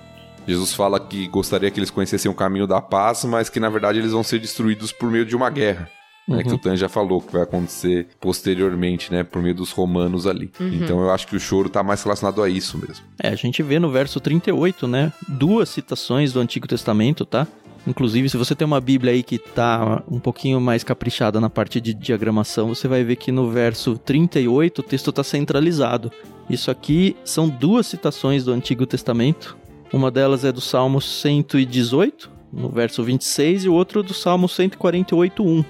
Jesus 0.47 0.74
fala 0.74 0.99
que 0.99 1.28
gostaria 1.28 1.69
que 1.69 1.80
eles 1.80 1.91
conhecessem 1.91 2.32
o 2.32 2.34
caminho 2.34 2.65
da 2.65 2.82
paz, 2.82 3.24
mas 3.26 3.47
que 3.47 3.59
na 3.59 3.69
verdade 3.69 3.99
eles 3.99 4.11
vão 4.11 4.24
ser 4.24 4.39
destruídos 4.39 4.91
por 4.91 5.11
meio 5.11 5.24
de 5.24 5.36
uma 5.36 5.51
guerra. 5.51 5.88
Uhum. 6.28 6.38
Né, 6.38 6.43
que 6.43 6.53
o 6.53 6.57
Tan 6.57 6.76
já 6.76 6.88
falou 6.88 7.21
que 7.21 7.34
vai 7.34 7.41
acontecer 7.41 8.07
posteriormente, 8.19 9.11
né, 9.11 9.24
por 9.24 9.41
meio 9.41 9.55
dos 9.55 9.71
romanos 9.71 10.26
ali. 10.26 10.49
Uhum. 10.59 10.74
Então 10.74 11.01
eu 11.01 11.11
acho 11.11 11.28
que 11.28 11.36
o 11.36 11.39
choro 11.39 11.67
está 11.67 11.84
mais 11.84 12.01
relacionado 12.01 12.41
a 12.41 12.49
isso 12.49 12.78
mesmo. 12.78 13.05
É, 13.21 13.30
a 13.30 13.36
gente 13.36 13.61
vê 13.61 13.78
no 13.78 13.89
verso 13.89 14.19
38, 14.19 14.88
né, 14.88 15.11
duas 15.28 15.69
citações 15.69 16.32
do 16.32 16.39
Antigo 16.39 16.67
Testamento, 16.67 17.26
tá? 17.26 17.45
Inclusive, 17.86 18.30
se 18.30 18.38
você 18.38 18.55
tem 18.55 18.65
uma 18.65 18.80
Bíblia 18.80 19.11
aí 19.11 19.21
que 19.21 19.38
tá 19.38 20.01
um 20.09 20.19
pouquinho 20.19 20.61
mais 20.61 20.84
caprichada 20.84 21.41
na 21.41 21.49
parte 21.49 21.82
de 21.82 21.93
diagramação, 21.93 22.69
você 22.69 22.88
vai 22.88 23.03
ver 23.03 23.17
que 23.17 23.32
no 23.32 23.49
verso 23.49 23.97
38 23.97 24.80
o 24.80 24.84
texto 24.84 25.09
está 25.09 25.24
centralizado. 25.24 26.09
Isso 26.49 26.71
aqui 26.71 27.15
são 27.26 27.49
duas 27.49 27.88
citações 27.88 28.45
do 28.45 28.53
Antigo 28.53 28.86
Testamento. 28.86 29.57
Uma 29.91 30.09
delas 30.09 30.45
é 30.45 30.51
do 30.51 30.61
Salmo 30.61 31.01
118, 31.01 32.32
no 32.53 32.69
verso 32.69 33.03
26, 33.03 33.65
e 33.65 33.69
o 33.69 33.74
outro 33.74 34.01
do 34.01 34.13
Salmo 34.13 34.47
148, 34.47 35.43
1. 35.43 35.65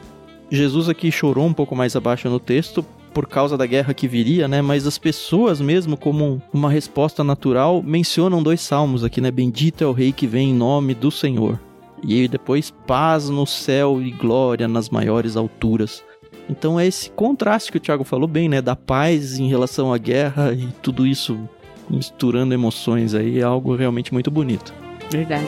Jesus 0.54 0.88
aqui 0.88 1.12
chorou 1.12 1.48
um 1.48 1.54
pouco 1.54 1.76
mais 1.76 1.96
abaixo 1.96 2.30
no 2.30 2.40
texto 2.40 2.86
por 3.12 3.28
causa 3.28 3.58
da 3.58 3.66
guerra 3.66 3.92
que 3.92 4.08
viria, 4.08 4.48
né? 4.48 4.62
Mas 4.62 4.86
as 4.86 5.00
pessoas 5.00 5.60
mesmo, 5.60 5.98
como 5.98 6.40
uma 6.54 6.70
resposta 6.70 7.24
natural, 7.24 7.82
mencionam 7.82 8.44
dois 8.44 8.62
salmos 8.62 9.04
aqui, 9.04 9.20
né? 9.20 9.32
Bendito 9.32 9.84
é 9.84 9.88
o 9.88 9.92
rei 9.92 10.12
que 10.12 10.28
vem 10.28 10.52
em 10.52 10.54
nome 10.54 10.94
do 10.94 11.10
Senhor. 11.10 11.60
E 12.04 12.28
depois 12.28 12.70
paz 12.86 13.30
no 13.30 13.48
céu 13.48 14.00
e 14.00 14.12
glória 14.12 14.68
nas 14.68 14.92
maiores 14.92 15.36
alturas. 15.36 16.04
Então 16.48 16.80
é 16.80 16.86
esse 16.86 17.10
contraste 17.10 17.72
que 17.72 17.78
o 17.78 17.82
Tiago 17.82 18.04
falou 18.04 18.28
bem, 18.28 18.48
né? 18.48 18.62
Da 18.62 18.76
paz 18.76 19.40
em 19.40 19.48
relação 19.48 19.92
à 19.92 19.98
guerra 19.98 20.54
e 20.54 20.68
tudo 20.84 21.08
isso 21.08 21.50
misturando 21.90 22.54
emoções 22.54 23.16
aí, 23.16 23.40
é 23.40 23.44
algo 23.44 23.76
realmente 23.76 24.14
muito 24.14 24.30
bonito. 24.30 24.72
Verdade. 25.10 25.48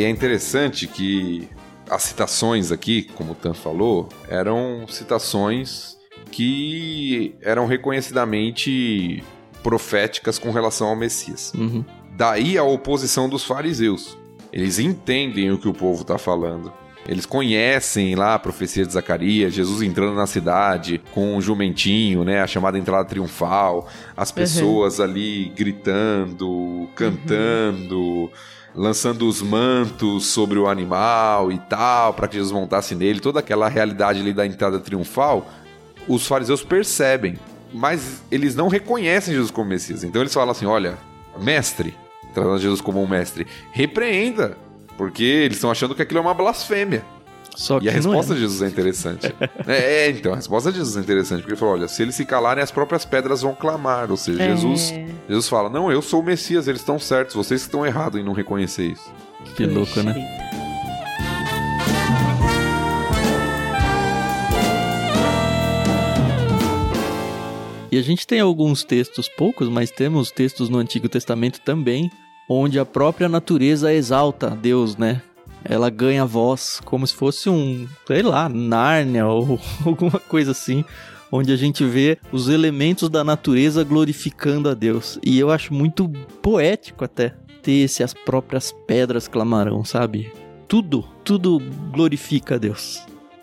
E 0.00 0.04
é 0.04 0.08
interessante 0.08 0.86
que 0.86 1.46
as 1.90 2.04
citações 2.04 2.72
aqui, 2.72 3.02
como 3.02 3.32
o 3.32 3.34
Tan 3.34 3.52
falou, 3.52 4.08
eram 4.30 4.86
citações 4.88 5.98
que 6.30 7.34
eram 7.42 7.66
reconhecidamente 7.66 9.22
proféticas 9.62 10.38
com 10.38 10.52
relação 10.52 10.88
ao 10.88 10.96
Messias. 10.96 11.52
Uhum. 11.54 11.84
Daí 12.16 12.56
a 12.56 12.64
oposição 12.64 13.28
dos 13.28 13.44
fariseus. 13.44 14.16
Eles 14.50 14.78
entendem 14.78 15.50
o 15.50 15.58
que 15.58 15.68
o 15.68 15.74
povo 15.74 16.00
está 16.00 16.16
falando. 16.16 16.72
Eles 17.06 17.26
conhecem 17.26 18.14
lá 18.14 18.36
a 18.36 18.38
profecia 18.38 18.86
de 18.86 18.94
Zacarias, 18.94 19.52
Jesus 19.52 19.82
entrando 19.82 20.14
na 20.14 20.26
cidade 20.26 20.98
com 21.12 21.36
um 21.36 21.42
jumentinho, 21.42 22.24
né? 22.24 22.40
A 22.40 22.46
chamada 22.46 22.78
entrada 22.78 23.06
triunfal, 23.06 23.86
as 24.16 24.30
uhum. 24.30 24.34
pessoas 24.34 24.98
uhum. 24.98 25.04
ali 25.04 25.52
gritando, 25.54 26.88
cantando. 26.94 27.98
Uhum 27.98 28.30
lançando 28.74 29.26
os 29.26 29.42
mantos 29.42 30.26
sobre 30.26 30.58
o 30.58 30.68
animal 30.68 31.50
e 31.50 31.58
tal, 31.58 32.14
para 32.14 32.28
que 32.28 32.36
Jesus 32.36 32.52
montasse 32.52 32.94
nele, 32.94 33.20
toda 33.20 33.40
aquela 33.40 33.68
realidade 33.68 34.20
ali 34.20 34.32
da 34.32 34.46
entrada 34.46 34.78
triunfal, 34.78 35.48
os 36.08 36.26
fariseus 36.26 36.62
percebem, 36.62 37.38
mas 37.72 38.22
eles 38.30 38.54
não 38.54 38.68
reconhecem 38.68 39.34
Jesus 39.34 39.50
como 39.50 39.68
Messias. 39.68 40.04
Então 40.04 40.22
eles 40.22 40.34
falam 40.34 40.50
assim: 40.50 40.66
olha, 40.66 40.98
mestre, 41.40 41.94
tratando 42.34 42.58
Jesus 42.58 42.80
como 42.80 43.02
um 43.02 43.06
mestre, 43.06 43.46
repreenda, 43.72 44.56
porque 44.96 45.24
eles 45.24 45.56
estão 45.56 45.70
achando 45.70 45.94
que 45.94 46.02
aquilo 46.02 46.18
é 46.18 46.22
uma 46.22 46.34
blasfêmia. 46.34 47.04
Só 47.56 47.78
que 47.78 47.86
e 47.86 47.88
a 47.88 47.92
resposta 47.92 48.32
é. 48.32 48.34
de 48.36 48.40
Jesus 48.42 48.62
é 48.62 48.66
interessante. 48.66 49.34
é, 49.66 50.06
é, 50.06 50.10
então, 50.10 50.32
a 50.32 50.36
resposta 50.36 50.70
de 50.70 50.78
Jesus 50.78 50.96
é 50.96 51.00
interessante, 51.00 51.40
porque 51.40 51.52
ele 51.52 51.60
falou: 51.60 51.74
olha, 51.74 51.88
se 51.88 52.02
eles 52.02 52.14
se 52.14 52.24
calarem, 52.24 52.62
as 52.62 52.70
próprias 52.70 53.04
pedras 53.04 53.42
vão 53.42 53.54
clamar. 53.54 54.10
Ou 54.10 54.16
seja, 54.16 54.42
é. 54.42 54.54
Jesus, 54.54 54.94
Jesus 55.28 55.48
fala: 55.48 55.68
não, 55.68 55.90
eu 55.90 56.00
sou 56.00 56.20
o 56.20 56.24
Messias, 56.24 56.68
eles 56.68 56.80
estão 56.80 56.98
certos, 56.98 57.34
vocês 57.34 57.62
que 57.62 57.68
estão 57.68 57.84
errados 57.86 58.20
em 58.20 58.24
não 58.24 58.32
reconhecer 58.32 58.84
isso. 58.84 59.12
Que 59.56 59.66
louco, 59.66 60.02
né? 60.02 60.14
E 67.92 67.98
a 67.98 68.02
gente 68.02 68.24
tem 68.24 68.38
alguns 68.38 68.84
textos, 68.84 69.28
poucos, 69.28 69.68
mas 69.68 69.90
temos 69.90 70.30
textos 70.30 70.68
no 70.68 70.78
Antigo 70.78 71.08
Testamento 71.08 71.60
também, 71.60 72.08
onde 72.48 72.78
a 72.78 72.84
própria 72.84 73.28
natureza 73.28 73.92
exalta 73.92 74.50
Deus, 74.50 74.96
né? 74.96 75.20
Ela 75.64 75.90
ganha 75.90 76.24
voz 76.24 76.80
como 76.84 77.06
se 77.06 77.14
fosse 77.14 77.48
um, 77.48 77.86
sei 78.06 78.22
lá, 78.22 78.48
Nárnia 78.48 79.26
ou 79.26 79.58
alguma 79.84 80.18
coisa 80.18 80.52
assim, 80.52 80.84
onde 81.30 81.52
a 81.52 81.56
gente 81.56 81.84
vê 81.84 82.18
os 82.32 82.48
elementos 82.48 83.08
da 83.08 83.22
natureza 83.22 83.84
glorificando 83.84 84.68
a 84.68 84.74
Deus. 84.74 85.18
E 85.24 85.38
eu 85.38 85.50
acho 85.50 85.72
muito 85.72 86.08
poético 86.42 87.04
até 87.04 87.34
ter 87.62 87.88
se 87.88 88.02
as 88.02 88.14
próprias 88.14 88.72
pedras 88.86 89.28
clamarão, 89.28 89.84
sabe? 89.84 90.32
Tudo, 90.66 91.04
tudo 91.24 91.60
glorifica 91.92 92.54
a 92.54 92.58
Deus. 92.58 93.02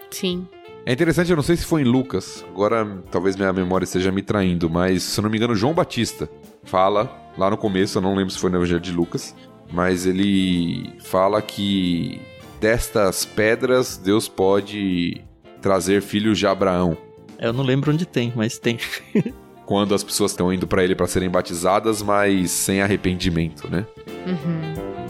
Sim. 0.10 0.48
É 0.86 0.94
interessante, 0.94 1.30
eu 1.30 1.36
não 1.36 1.44
sei 1.44 1.58
se 1.58 1.66
foi 1.66 1.82
em 1.82 1.86
Lucas, 1.86 2.46
agora 2.50 3.04
talvez 3.12 3.36
minha 3.36 3.52
memória 3.52 3.84
esteja 3.84 4.10
me 4.10 4.22
traindo, 4.22 4.70
mas 4.70 5.04
se 5.04 5.20
eu 5.20 5.22
não 5.22 5.30
me 5.30 5.36
engano, 5.36 5.54
João 5.54 5.74
Batista 5.74 6.30
fala 6.64 7.12
lá 7.38 7.50
no 7.50 7.58
começo, 7.58 7.98
eu 7.98 8.02
não 8.02 8.16
lembro 8.16 8.32
se 8.32 8.40
foi 8.40 8.50
no 8.50 8.56
Evangelho 8.56 8.80
de 8.80 8.94
Lucas, 8.94 9.36
mas 9.72 10.06
ele 10.06 10.94
fala 11.00 11.42
que 11.42 12.22
destas 12.60 13.26
pedras 13.26 13.98
Deus 13.98 14.28
pode 14.28 15.22
trazer 15.62 16.02
filhos 16.02 16.38
de 16.38 16.48
Abraão. 16.48 16.98
Eu 17.40 17.54
não 17.54 17.64
lembro 17.64 17.92
onde 17.92 18.06
tem, 18.06 18.34
mas 18.36 18.58
tem. 18.58 18.78
Quando 19.66 19.94
as 19.94 20.04
pessoas 20.04 20.32
estão 20.32 20.52
indo 20.52 20.66
para 20.66 20.84
ele 20.84 20.96
para 20.96 21.08
serem 21.08 21.30
batizadas, 21.30 22.02
mas 22.02 22.52
sem 22.52 22.82
arrependimento, 22.82 23.70
né? 23.70 23.86
Uhum. 24.26 25.07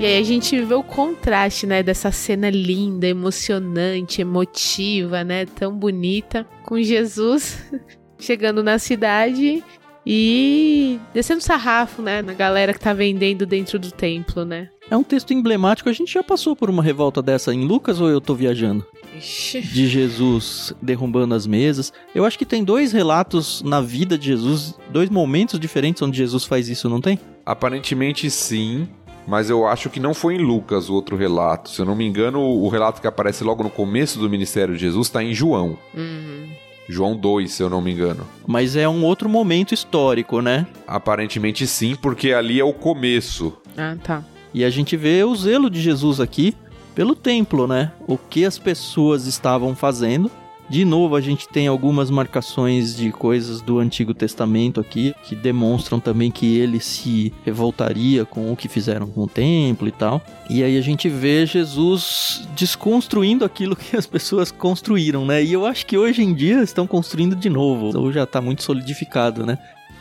E 0.00 0.06
aí 0.06 0.18
a 0.18 0.24
gente 0.24 0.58
vê 0.62 0.72
o 0.72 0.82
contraste, 0.82 1.66
né, 1.66 1.82
dessa 1.82 2.10
cena 2.10 2.48
linda, 2.48 3.06
emocionante, 3.06 4.22
emotiva, 4.22 5.22
né, 5.22 5.44
tão 5.44 5.76
bonita, 5.76 6.46
com 6.64 6.80
Jesus 6.80 7.62
chegando 8.18 8.62
na 8.62 8.78
cidade 8.78 9.62
e 10.06 10.98
descendo 11.12 11.42
sarrafo, 11.42 12.00
né, 12.00 12.22
na 12.22 12.32
galera 12.32 12.72
que 12.72 12.80
tá 12.80 12.94
vendendo 12.94 13.44
dentro 13.44 13.78
do 13.78 13.92
templo, 13.92 14.42
né? 14.42 14.70
É 14.90 14.96
um 14.96 15.04
texto 15.04 15.34
emblemático, 15.34 15.90
a 15.90 15.92
gente 15.92 16.14
já 16.14 16.22
passou 16.22 16.56
por 16.56 16.70
uma 16.70 16.82
revolta 16.82 17.20
dessa 17.20 17.52
em 17.52 17.66
Lucas 17.66 18.00
ou 18.00 18.08
eu 18.08 18.22
tô 18.22 18.34
viajando? 18.34 18.86
Ixi. 19.14 19.60
De 19.60 19.86
Jesus 19.86 20.74
derrubando 20.80 21.34
as 21.34 21.46
mesas. 21.46 21.92
Eu 22.14 22.24
acho 22.24 22.38
que 22.38 22.46
tem 22.46 22.64
dois 22.64 22.90
relatos 22.92 23.62
na 23.62 23.82
vida 23.82 24.16
de 24.16 24.28
Jesus, 24.28 24.74
dois 24.90 25.10
momentos 25.10 25.60
diferentes 25.60 26.00
onde 26.00 26.16
Jesus 26.16 26.44
faz 26.44 26.70
isso, 26.70 26.88
não 26.88 27.02
tem? 27.02 27.20
Aparentemente 27.44 28.30
sim, 28.30 28.88
mas 29.30 29.48
eu 29.48 29.64
acho 29.64 29.88
que 29.88 30.00
não 30.00 30.12
foi 30.12 30.34
em 30.34 30.38
Lucas 30.38 30.88
o 30.88 30.94
outro 30.94 31.16
relato. 31.16 31.70
Se 31.70 31.80
eu 31.80 31.86
não 31.86 31.94
me 31.94 32.04
engano, 32.04 32.40
o 32.40 32.68
relato 32.68 33.00
que 33.00 33.06
aparece 33.06 33.44
logo 33.44 33.62
no 33.62 33.70
começo 33.70 34.18
do 34.18 34.28
ministério 34.28 34.74
de 34.74 34.80
Jesus 34.80 35.06
está 35.06 35.22
em 35.22 35.32
João. 35.32 35.78
Uhum. 35.94 36.48
João 36.88 37.16
2, 37.16 37.48
se 37.48 37.62
eu 37.62 37.70
não 37.70 37.80
me 37.80 37.92
engano. 37.92 38.26
Mas 38.44 38.74
é 38.74 38.88
um 38.88 39.04
outro 39.04 39.28
momento 39.28 39.72
histórico, 39.72 40.42
né? 40.42 40.66
Aparentemente 40.84 41.64
sim, 41.64 41.94
porque 41.94 42.32
ali 42.32 42.58
é 42.58 42.64
o 42.64 42.72
começo. 42.72 43.56
Ah, 43.78 43.96
tá. 44.02 44.24
E 44.52 44.64
a 44.64 44.70
gente 44.70 44.96
vê 44.96 45.22
o 45.22 45.32
zelo 45.36 45.70
de 45.70 45.80
Jesus 45.80 46.18
aqui 46.18 46.52
pelo 46.92 47.14
templo, 47.14 47.68
né? 47.68 47.92
O 48.08 48.18
que 48.18 48.44
as 48.44 48.58
pessoas 48.58 49.26
estavam 49.26 49.76
fazendo. 49.76 50.28
De 50.70 50.84
novo, 50.84 51.16
a 51.16 51.20
gente 51.20 51.48
tem 51.48 51.66
algumas 51.66 52.10
marcações 52.10 52.94
de 52.94 53.10
coisas 53.10 53.60
do 53.60 53.80
Antigo 53.80 54.14
Testamento 54.14 54.80
aqui, 54.80 55.12
que 55.24 55.34
demonstram 55.34 55.98
também 55.98 56.30
que 56.30 56.56
ele 56.58 56.78
se 56.78 57.32
revoltaria 57.44 58.24
com 58.24 58.52
o 58.52 58.56
que 58.56 58.68
fizeram 58.68 59.08
com 59.08 59.22
o 59.22 59.26
templo 59.26 59.88
e 59.88 59.90
tal. 59.90 60.22
E 60.48 60.62
aí 60.62 60.78
a 60.78 60.80
gente 60.80 61.08
vê 61.08 61.44
Jesus 61.44 62.48
desconstruindo 62.54 63.44
aquilo 63.44 63.74
que 63.74 63.96
as 63.96 64.06
pessoas 64.06 64.52
construíram, 64.52 65.26
né? 65.26 65.42
E 65.42 65.52
eu 65.52 65.66
acho 65.66 65.84
que 65.84 65.98
hoje 65.98 66.22
em 66.22 66.32
dia 66.32 66.62
estão 66.62 66.86
construindo 66.86 67.34
de 67.34 67.50
novo, 67.50 67.98
ou 67.98 68.12
já 68.12 68.22
está 68.22 68.40
muito 68.40 68.62
solidificado, 68.62 69.44
né? 69.44 69.58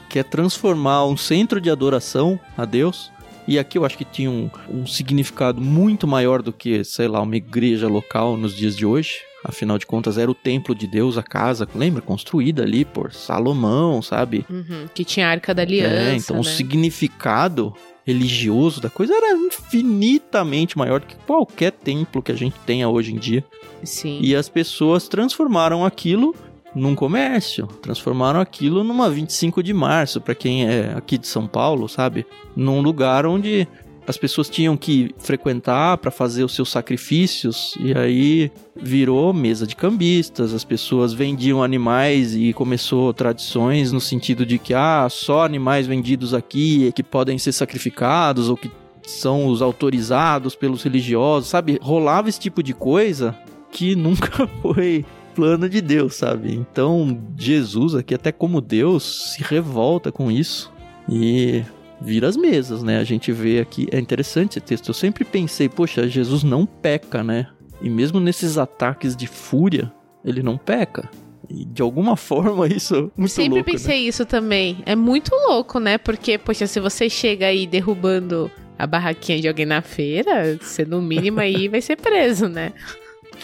Que 0.08 0.20
é 0.20 0.24
transformar 0.24 1.04
um 1.08 1.18
centro 1.18 1.60
de 1.60 1.72
adoração 1.72 2.40
a 2.56 2.64
Deus 2.64 3.12
e 3.48 3.58
aqui 3.58 3.80
eu 3.80 3.84
acho 3.86 3.98
que 3.98 4.06
tinha 4.06 4.30
um, 4.30 4.48
um, 4.70 4.86
significado 4.86 5.60
muito 5.60 6.08
maior 6.08 6.44
do 6.44 6.54
que, 6.54 6.84
sei 6.84 7.08
lá, 7.08 7.20
uma 7.20 7.36
igreja 7.36 7.88
local 7.88 8.38
nos 8.38 8.56
dias 8.56 8.76
de 8.76 8.86
hoje. 8.86 9.22
Afinal 9.44 9.78
de 9.78 9.86
contas, 9.86 10.18
era 10.18 10.30
o 10.30 10.36
templo 10.36 10.76
de 10.76 10.86
Deus, 10.86 11.18
a 11.18 11.24
casa, 11.24 11.68
lembra? 11.74 12.02
Construída 12.02 12.64
ali 12.64 12.84
por 12.84 13.14
Salomão, 13.14 14.02
sabe? 14.02 14.46
Uhum, 14.50 14.88
que 14.94 15.06
tinha 15.06 15.28
a 15.28 15.32
arca 15.32 15.54
da 15.54 15.62
aliança. 15.62 15.96
É, 15.96 16.16
então 16.16 16.36
né? 16.36 16.42
o 16.42 16.44
significado 16.44 17.74
religioso 18.06 18.82
da 18.82 18.90
coisa 18.90 19.14
era 19.14 19.34
infinitamente 19.34 20.78
maior 20.78 21.00
do 21.00 21.06
que 21.06 21.16
qualquer 21.28 21.72
templo 21.72 22.22
que 22.22 22.32
a 22.32 22.36
gente 22.36 22.56
tenha 22.66 22.90
hoje 22.90 23.14
em 23.14 23.18
dia. 23.18 23.44
Sim. 23.84 24.20
E 24.22 24.36
as 24.36 24.50
pessoas 24.50 25.08
transformaram 25.08 25.86
aquilo 25.86 26.36
num 26.76 26.96
comércio, 26.96 27.68
transformaram 27.68 28.40
aquilo 28.40 28.84
numa 28.84 29.10
25 29.10 29.64
de 29.64 29.74
março, 29.74 30.22
para 30.22 30.36
quem 30.36 30.68
é 30.68 30.94
aqui 30.96 31.18
de 31.18 31.28
São 31.28 31.48
Paulo, 31.48 31.88
sabe? 31.88 32.26
Num 32.56 32.82
lugar 32.82 33.26
onde 33.26 33.68
as 34.10 34.18
pessoas 34.18 34.50
tinham 34.50 34.76
que 34.76 35.14
frequentar 35.20 36.00
para 36.00 36.10
fazer 36.10 36.44
os 36.44 36.56
seus 36.56 36.72
sacrifícios 36.72 37.76
e 37.80 37.96
aí 37.96 38.52
virou 38.76 39.32
mesa 39.32 39.68
de 39.68 39.76
cambistas, 39.76 40.52
as 40.52 40.64
pessoas 40.64 41.14
vendiam 41.14 41.62
animais 41.62 42.34
e 42.36 42.52
começou 42.52 43.14
tradições 43.14 43.92
no 43.92 44.02
sentido 44.02 44.48
de 44.48 44.58
que 44.58 44.74
ah, 44.74 45.08
só 45.12 45.46
animais 45.46 45.86
vendidos 45.86 46.34
aqui 46.34 46.88
é 46.88 46.92
que 46.92 47.04
podem 47.04 47.38
ser 47.38 47.52
sacrificados 47.52 48.50
ou 48.50 48.58
que 48.58 48.72
são 49.06 49.46
os 49.46 49.62
autorizados 49.62 50.56
pelos 50.56 50.82
religiosos, 50.82 51.48
sabe? 51.48 51.78
Rolava 51.80 52.30
esse 52.30 52.40
tipo 52.40 52.64
de 52.64 52.74
coisa 52.74 53.38
que 53.72 53.94
nunca 53.96 54.48
foi 54.64 55.06
plano 55.36 55.70
de 55.70 55.82
Deus, 55.82 56.16
sabe? 56.16 56.56
Então, 56.56 57.22
Jesus 57.38 57.94
aqui, 57.94 58.16
até 58.16 58.32
como 58.32 58.60
Deus, 58.60 59.34
se 59.36 59.44
revolta 59.44 60.12
com 60.12 60.32
isso 60.32 60.72
e 61.08 61.64
vira 62.02 62.28
as 62.28 62.38
mesas, 62.38 62.84
né? 62.84 63.00
A 63.00 63.04
gente 63.04 63.32
vê 63.32 63.60
aqui, 63.60 63.88
é 63.92 64.00
interessante 64.00 64.52
esse 64.52 64.62
texto. 64.62 64.90
Eu 64.90 64.94
sempre 64.94 65.24
pensei, 65.24 65.68
poxa, 65.68 66.08
Jesus 66.08 66.44
não 66.44 66.66
peca, 66.66 67.24
né? 67.24 67.48
E 67.82 67.90
mesmo 67.90 68.20
nesses 68.20 68.58
ataques 68.58 69.16
de 69.16 69.28
fúria, 69.28 69.92
ele 70.24 70.44
não 70.44 70.58
peca. 70.58 71.10
E 71.50 71.66
de 71.66 71.82
alguma 71.82 72.16
forma 72.18 72.68
isso 72.68 72.96
é 72.96 73.20
muito 73.20 73.32
Sempre 73.32 73.56
louco, 73.56 73.72
pensei 73.72 74.04
né? 74.04 74.08
isso 74.08 74.26
também. 74.26 74.84
É 74.86 74.96
muito 74.96 75.32
louco, 75.48 75.80
né? 75.80 75.98
Porque, 75.98 76.38
poxa, 76.38 76.68
se 76.68 76.80
você 76.80 77.10
chega 77.10 77.48
aí 77.48 77.66
derrubando 77.66 78.52
a 78.78 78.88
barraquinha 78.88 79.42
de 79.42 79.48
alguém 79.48 79.66
na 79.66 79.82
feira, 79.82 80.58
você 80.62 80.86
no 80.86 81.02
mínimo 81.02 81.40
aí 81.40 81.68
vai 81.68 81.82
ser 81.82 81.98
preso, 81.98 82.48
né? 82.48 82.72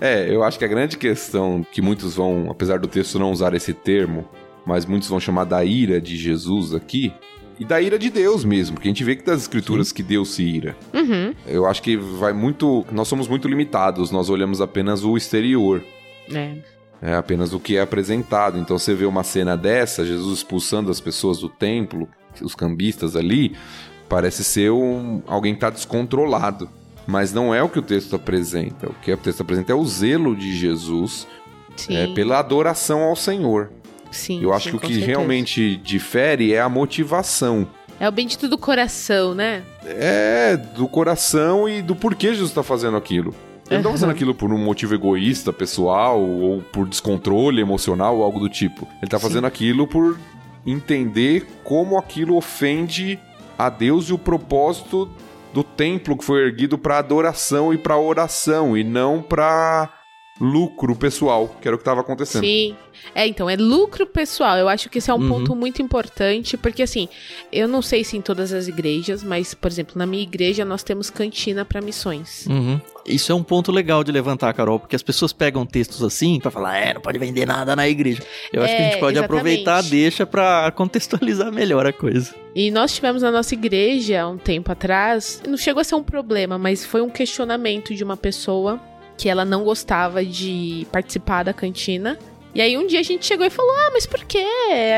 É, 0.00 0.28
eu 0.28 0.42
acho 0.42 0.58
que 0.58 0.64
a 0.64 0.68
grande 0.68 0.98
questão 0.98 1.64
que 1.70 1.80
muitos 1.80 2.16
vão, 2.16 2.50
apesar 2.50 2.80
do 2.80 2.88
texto 2.88 3.16
não 3.16 3.30
usar 3.30 3.54
esse 3.54 3.72
termo, 3.72 4.28
mas 4.66 4.86
muitos 4.86 5.08
vão 5.08 5.20
chamar 5.20 5.44
da 5.44 5.64
ira 5.64 6.00
de 6.00 6.16
Jesus 6.16 6.74
aqui, 6.74 7.12
e 7.58 7.64
da 7.64 7.80
ira 7.80 7.98
de 7.98 8.10
Deus 8.10 8.44
mesmo, 8.44 8.74
porque 8.74 8.88
a 8.88 8.90
gente 8.90 9.04
vê 9.04 9.14
que 9.14 9.24
das 9.24 9.42
escrituras 9.42 9.92
que 9.92 10.02
Deus 10.02 10.30
se 10.30 10.42
ira. 10.42 10.76
Uhum. 10.92 11.34
Eu 11.46 11.66
acho 11.66 11.82
que 11.82 11.96
vai 11.96 12.32
muito. 12.32 12.84
Nós 12.90 13.06
somos 13.06 13.28
muito 13.28 13.46
limitados, 13.46 14.10
nós 14.10 14.28
olhamos 14.28 14.60
apenas 14.60 15.04
o 15.04 15.16
exterior. 15.16 15.82
É. 16.32 16.56
É 17.00 17.14
apenas 17.14 17.52
o 17.52 17.60
que 17.60 17.76
é 17.76 17.80
apresentado. 17.80 18.58
Então 18.58 18.78
você 18.78 18.94
vê 18.94 19.04
uma 19.04 19.22
cena 19.22 19.56
dessa, 19.56 20.04
Jesus 20.04 20.38
expulsando 20.38 20.90
as 20.90 21.00
pessoas 21.00 21.38
do 21.38 21.48
templo, 21.48 22.08
os 22.40 22.54
cambistas 22.54 23.14
ali, 23.14 23.54
parece 24.08 24.42
ser 24.42 24.70
um, 24.70 25.22
alguém 25.26 25.52
que 25.52 25.58
está 25.58 25.70
descontrolado. 25.70 26.68
Mas 27.06 27.32
não 27.32 27.54
é 27.54 27.62
o 27.62 27.68
que 27.68 27.78
o 27.78 27.82
texto 27.82 28.16
apresenta. 28.16 28.88
O 28.88 28.94
que 28.94 29.12
o 29.12 29.16
texto 29.18 29.42
apresenta 29.42 29.72
é 29.72 29.74
o 29.74 29.84
zelo 29.84 30.34
de 30.34 30.56
Jesus 30.56 31.26
Sim. 31.76 31.94
é, 31.94 32.14
pela 32.14 32.38
adoração 32.38 33.02
ao 33.02 33.14
Senhor. 33.14 33.70
Sim. 34.14 34.42
Eu 34.42 34.52
acho 34.52 34.64
sim, 34.64 34.70
que 34.70 34.76
o 34.76 34.80
que 34.80 34.86
certeza. 34.94 35.06
realmente 35.06 35.76
difere 35.76 36.52
é 36.52 36.60
a 36.60 36.68
motivação. 36.68 37.66
É 37.98 38.08
o 38.08 38.12
bendito 38.12 38.48
do 38.48 38.58
coração, 38.58 39.34
né? 39.34 39.62
É, 39.84 40.56
do 40.56 40.88
coração 40.88 41.68
e 41.68 41.80
do 41.80 41.94
porquê 41.94 42.28
Jesus 42.28 42.50
está 42.50 42.62
fazendo 42.62 42.96
aquilo. 42.96 43.34
Ele 43.70 43.78
não 43.78 43.84
tá 43.84 43.90
fazendo 43.92 44.10
aquilo 44.10 44.34
por 44.34 44.52
um 44.52 44.58
motivo 44.58 44.94
egoísta, 44.94 45.52
pessoal, 45.52 46.20
ou 46.20 46.60
por 46.60 46.86
descontrole 46.86 47.60
emocional, 47.60 48.18
ou 48.18 48.22
algo 48.22 48.38
do 48.38 48.48
tipo. 48.48 48.86
Ele 49.00 49.10
tá 49.10 49.18
Sim. 49.18 49.26
fazendo 49.28 49.46
aquilo 49.46 49.86
por 49.86 50.18
entender 50.66 51.46
como 51.62 51.98
aquilo 51.98 52.36
ofende 52.36 53.18
a 53.58 53.70
Deus 53.70 54.08
e 54.08 54.12
o 54.12 54.18
propósito 54.18 55.08
do 55.52 55.62
templo 55.62 56.16
que 56.16 56.24
foi 56.24 56.42
erguido 56.42 56.76
para 56.76 56.98
adoração 56.98 57.72
e 57.72 57.78
para 57.78 57.96
oração, 57.96 58.76
e 58.76 58.82
não 58.82 59.22
para 59.22 59.88
lucro 60.40 60.96
pessoal, 60.96 61.48
que 61.60 61.68
era 61.68 61.74
o 61.74 61.78
que 61.78 61.82
estava 61.82 62.00
acontecendo. 62.00 62.42
Sim. 62.42 62.74
É, 63.14 63.26
então, 63.26 63.48
é 63.48 63.56
lucro 63.56 64.06
pessoal. 64.06 64.56
Eu 64.56 64.68
acho 64.68 64.88
que 64.88 64.98
esse 64.98 65.10
é 65.10 65.14
um 65.14 65.18
Uhum. 65.18 65.28
ponto 65.28 65.54
muito 65.54 65.80
importante, 65.82 66.56
porque 66.56 66.82
assim, 66.82 67.08
eu 67.52 67.68
não 67.68 67.80
sei 67.82 68.02
se 68.02 68.16
em 68.16 68.20
todas 68.20 68.52
as 68.52 68.66
igrejas, 68.66 69.22
mas, 69.22 69.54
por 69.54 69.70
exemplo, 69.70 69.94
na 69.96 70.06
minha 70.06 70.22
igreja 70.22 70.64
nós 70.64 70.82
temos 70.82 71.10
cantina 71.10 71.64
para 71.64 71.80
missões. 71.80 72.46
Uhum. 72.48 72.80
Isso 73.06 73.30
é 73.30 73.34
um 73.34 73.42
ponto 73.42 73.70
legal 73.70 74.02
de 74.02 74.10
levantar, 74.10 74.52
Carol, 74.54 74.80
porque 74.80 74.96
as 74.96 75.02
pessoas 75.02 75.32
pegam 75.32 75.66
textos 75.66 76.02
assim 76.02 76.40
pra 76.40 76.50
falar, 76.50 76.78
é, 76.78 76.94
não 76.94 77.00
pode 77.00 77.18
vender 77.18 77.46
nada 77.46 77.76
na 77.76 77.86
igreja. 77.88 78.22
Eu 78.52 78.62
acho 78.62 78.74
que 78.74 78.80
a 78.80 78.84
É, 78.86 78.90
gente 78.90 79.00
pode 79.00 79.18
exatamente. 79.18 79.24
aproveitar 79.40 79.76
a 79.78 79.82
deixa 79.82 80.24
pra 80.26 80.70
contextualizar 80.74 81.52
melhor 81.52 81.86
a 81.86 81.92
coisa. 81.92 82.34
E 82.54 82.70
nós 82.70 82.92
tivemos 82.94 83.22
na 83.22 83.30
nossa 83.30 83.54
igreja, 83.54 84.26
um 84.26 84.38
tempo 84.38 84.72
atrás, 84.72 85.42
não 85.46 85.56
chegou 85.56 85.80
a 85.80 85.84
ser 85.84 85.96
um 85.96 86.02
problema, 86.02 86.56
mas 86.56 86.84
foi 86.84 87.02
um 87.02 87.10
questionamento 87.10 87.94
de 87.94 88.02
uma 88.02 88.16
pessoa 88.16 88.80
que 89.16 89.28
ela 89.28 89.44
não 89.44 89.64
gostava 89.64 90.24
de 90.24 90.86
participar 90.90 91.44
da 91.44 91.52
cantina. 91.52 92.18
E 92.54 92.60
aí 92.60 92.78
um 92.78 92.86
dia 92.86 93.00
a 93.00 93.02
gente 93.02 93.26
chegou 93.26 93.44
e 93.44 93.50
falou: 93.50 93.70
Ah, 93.72 93.90
mas 93.92 94.06
por 94.06 94.24
quê? 94.24 94.46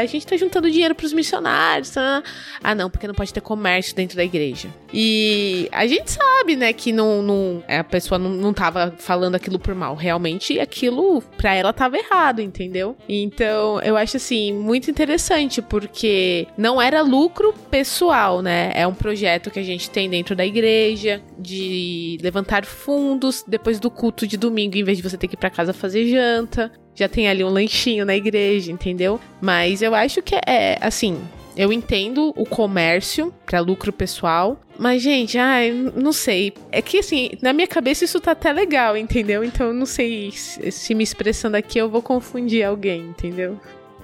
A 0.00 0.04
gente 0.04 0.26
tá 0.26 0.36
juntando 0.36 0.70
dinheiro 0.70 0.94
pros 0.94 1.12
missionários. 1.12 1.90
Tá? 1.90 2.22
Ah, 2.62 2.74
não, 2.74 2.90
porque 2.90 3.06
não 3.06 3.14
pode 3.14 3.32
ter 3.32 3.40
comércio 3.40 3.94
dentro 3.94 4.16
da 4.16 4.24
igreja. 4.24 4.68
E 4.92 5.68
a 5.72 5.86
gente 5.86 6.10
sabe, 6.10 6.56
né, 6.56 6.72
que 6.72 6.92
não, 6.92 7.22
não, 7.22 7.64
a 7.68 7.82
pessoa 7.82 8.18
não, 8.18 8.30
não 8.30 8.52
tava 8.52 8.94
falando 8.98 9.34
aquilo 9.34 9.58
por 9.58 9.74
mal. 9.74 9.94
Realmente 9.94 10.60
aquilo 10.60 11.22
pra 11.36 11.54
ela 11.54 11.72
tava 11.72 11.96
errado, 11.96 12.40
entendeu? 12.42 12.96
Então 13.08 13.80
eu 13.80 13.96
acho 13.96 14.18
assim, 14.18 14.52
muito 14.52 14.90
interessante, 14.90 15.62
porque 15.62 16.46
não 16.58 16.80
era 16.80 17.00
lucro 17.00 17.54
pessoal, 17.70 18.42
né? 18.42 18.72
É 18.74 18.86
um 18.86 18.94
projeto 18.94 19.50
que 19.50 19.58
a 19.58 19.62
gente 19.62 19.88
tem 19.88 20.10
dentro 20.10 20.36
da 20.36 20.44
igreja 20.44 21.22
de 21.38 22.18
levantar 22.22 22.66
fundos 22.66 23.44
depois 23.46 23.80
do 23.80 23.90
culto 23.90 24.26
de 24.26 24.36
domingo, 24.36 24.76
em 24.76 24.84
vez 24.84 24.98
de 24.98 25.02
você 25.02 25.16
ter 25.16 25.28
que 25.28 25.34
ir 25.34 25.38
pra 25.38 25.50
casa 25.50 25.72
fazer 25.72 26.06
janta 26.06 26.70
já 26.96 27.08
tem 27.08 27.28
ali 27.28 27.44
um 27.44 27.48
lanchinho 27.48 28.04
na 28.04 28.16
igreja, 28.16 28.72
entendeu? 28.72 29.20
Mas 29.40 29.82
eu 29.82 29.94
acho 29.94 30.22
que 30.22 30.34
é 30.34 30.78
assim. 30.80 31.18
Eu 31.56 31.72
entendo 31.72 32.34
o 32.36 32.44
comércio 32.44 33.32
para 33.46 33.60
lucro 33.60 33.90
pessoal, 33.90 34.60
mas 34.78 35.00
gente, 35.00 35.38
ai, 35.38 35.70
não 35.94 36.12
sei. 36.12 36.52
É 36.70 36.82
que 36.82 36.98
assim, 36.98 37.30
na 37.40 37.54
minha 37.54 37.66
cabeça 37.66 38.04
isso 38.04 38.20
tá 38.20 38.32
até 38.32 38.52
legal, 38.52 38.94
entendeu? 38.94 39.42
Então 39.42 39.68
eu 39.68 39.72
não 39.72 39.86
sei 39.86 40.30
se, 40.32 40.70
se 40.70 40.94
me 40.94 41.02
expressando 41.02 41.56
aqui 41.56 41.78
eu 41.78 41.88
vou 41.88 42.02
confundir 42.02 42.62
alguém, 42.62 43.00
entendeu? 43.00 43.58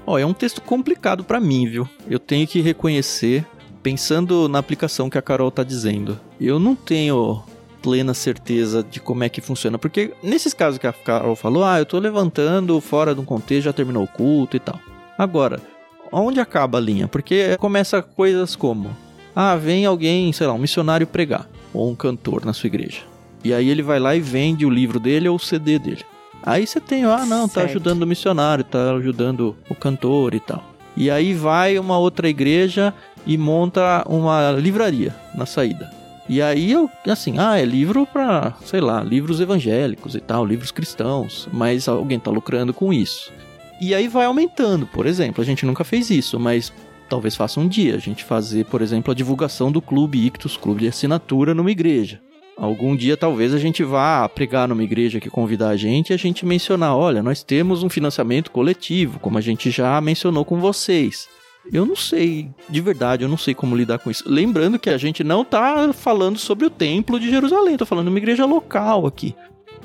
Ó, 0.06 0.18
é 0.18 0.24
um 0.24 0.32
texto 0.32 0.62
complicado 0.62 1.24
pra 1.24 1.38
mim, 1.40 1.66
viu? 1.66 1.88
Eu 2.08 2.18
tenho 2.18 2.46
que 2.46 2.62
reconhecer 2.62 3.44
pensando 3.82 4.48
na 4.48 4.58
aplicação 4.58 5.10
que 5.10 5.18
a 5.18 5.22
Carol 5.22 5.50
tá 5.50 5.62
dizendo, 5.62 6.18
eu 6.40 6.58
não 6.58 6.74
tenho 6.74 7.42
plena 7.82 8.14
certeza 8.14 8.84
de 8.88 9.00
como 9.00 9.24
é 9.24 9.28
que 9.28 9.40
funciona, 9.40 9.78
porque 9.78 10.12
nesses 10.22 10.54
casos 10.54 10.78
que 10.78 10.86
a 10.86 10.92
Carol 10.92 11.34
falou, 11.34 11.64
ah, 11.64 11.78
eu 11.78 11.86
tô 11.86 11.98
levantando 11.98 12.80
fora 12.80 13.14
de 13.14 13.20
um 13.20 13.24
contexto, 13.24 13.64
já 13.64 13.72
terminou 13.72 14.04
o 14.04 14.08
culto 14.08 14.56
e 14.56 14.60
tal. 14.60 14.78
Agora, 15.18 15.60
onde 16.12 16.40
acaba 16.40 16.78
a 16.78 16.80
linha? 16.80 17.08
Porque 17.08 17.56
começa 17.58 18.00
coisas 18.00 18.54
como, 18.54 18.96
ah, 19.34 19.56
vem 19.56 19.84
alguém, 19.84 20.32
sei 20.32 20.46
lá, 20.46 20.52
um 20.52 20.58
missionário 20.58 21.06
pregar, 21.06 21.48
ou 21.74 21.90
um 21.90 21.94
cantor 21.94 22.44
na 22.44 22.52
sua 22.52 22.68
igreja. 22.68 23.00
E 23.44 23.52
aí 23.52 23.68
ele 23.68 23.82
vai 23.82 23.98
lá 23.98 24.14
e 24.14 24.20
vende 24.20 24.64
o 24.64 24.70
livro 24.70 25.00
dele 25.00 25.28
ou 25.28 25.36
o 25.36 25.40
CD 25.40 25.78
dele. 25.78 26.04
Aí 26.44 26.66
você 26.66 26.80
tem, 26.80 27.04
ah, 27.04 27.24
não, 27.26 27.48
tá 27.48 27.54
Certo. 27.60 27.70
ajudando 27.70 28.02
o 28.02 28.06
missionário, 28.06 28.64
tá 28.64 28.92
ajudando 28.94 29.56
o 29.68 29.74
cantor 29.74 30.34
e 30.34 30.40
tal. 30.40 30.62
E 30.96 31.10
aí 31.10 31.34
vai 31.34 31.78
uma 31.78 31.98
outra 31.98 32.28
igreja 32.28 32.92
e 33.26 33.38
monta 33.38 34.04
uma 34.08 34.52
livraria 34.52 35.14
na 35.34 35.46
saída. 35.46 36.01
E 36.28 36.40
aí 36.40 36.70
eu, 36.70 36.88
assim, 37.06 37.38
ah, 37.38 37.58
é 37.58 37.64
livro 37.64 38.06
pra, 38.06 38.54
sei 38.64 38.80
lá, 38.80 39.02
livros 39.02 39.40
evangélicos 39.40 40.14
e 40.14 40.20
tal, 40.20 40.46
livros 40.46 40.70
cristãos, 40.70 41.48
mas 41.52 41.88
alguém 41.88 42.18
tá 42.18 42.30
lucrando 42.30 42.72
com 42.72 42.92
isso. 42.92 43.32
E 43.80 43.94
aí 43.94 44.06
vai 44.06 44.26
aumentando, 44.26 44.86
por 44.86 45.06
exemplo, 45.06 45.42
a 45.42 45.44
gente 45.44 45.66
nunca 45.66 45.82
fez 45.82 46.10
isso, 46.10 46.38
mas 46.38 46.72
talvez 47.08 47.34
faça 47.34 47.58
um 47.58 47.66
dia 47.66 47.96
a 47.96 47.98
gente 47.98 48.22
fazer, 48.22 48.64
por 48.66 48.80
exemplo, 48.80 49.10
a 49.10 49.14
divulgação 49.14 49.72
do 49.72 49.82
Clube 49.82 50.24
Ictus, 50.24 50.56
clube 50.56 50.82
de 50.82 50.88
assinatura 50.88 51.52
numa 51.52 51.70
igreja. 51.70 52.20
Algum 52.56 52.94
dia 52.94 53.16
talvez 53.16 53.52
a 53.52 53.58
gente 53.58 53.82
vá 53.82 54.28
pregar 54.28 54.68
numa 54.68 54.84
igreja 54.84 55.18
que 55.18 55.28
convidar 55.28 55.70
a 55.70 55.76
gente 55.76 56.10
e 56.10 56.14
a 56.14 56.16
gente 56.16 56.46
mencionar, 56.46 56.96
olha, 56.96 57.22
nós 57.22 57.42
temos 57.42 57.82
um 57.82 57.88
financiamento 57.88 58.50
coletivo, 58.50 59.18
como 59.18 59.38
a 59.38 59.40
gente 59.40 59.70
já 59.70 60.00
mencionou 60.00 60.44
com 60.44 60.60
vocês. 60.60 61.28
Eu 61.70 61.86
não 61.86 61.94
sei, 61.94 62.50
de 62.68 62.80
verdade, 62.80 63.22
eu 63.22 63.28
não 63.28 63.36
sei 63.36 63.54
como 63.54 63.76
lidar 63.76 63.98
com 63.98 64.10
isso. 64.10 64.24
Lembrando 64.26 64.78
que 64.78 64.90
a 64.90 64.98
gente 64.98 65.22
não 65.22 65.44
tá 65.44 65.92
falando 65.92 66.38
sobre 66.38 66.66
o 66.66 66.70
templo 66.70 67.20
de 67.20 67.30
Jerusalém, 67.30 67.76
tô 67.76 67.86
falando 67.86 68.06
de 68.06 68.10
uma 68.10 68.18
igreja 68.18 68.44
local 68.44 69.06
aqui. 69.06 69.34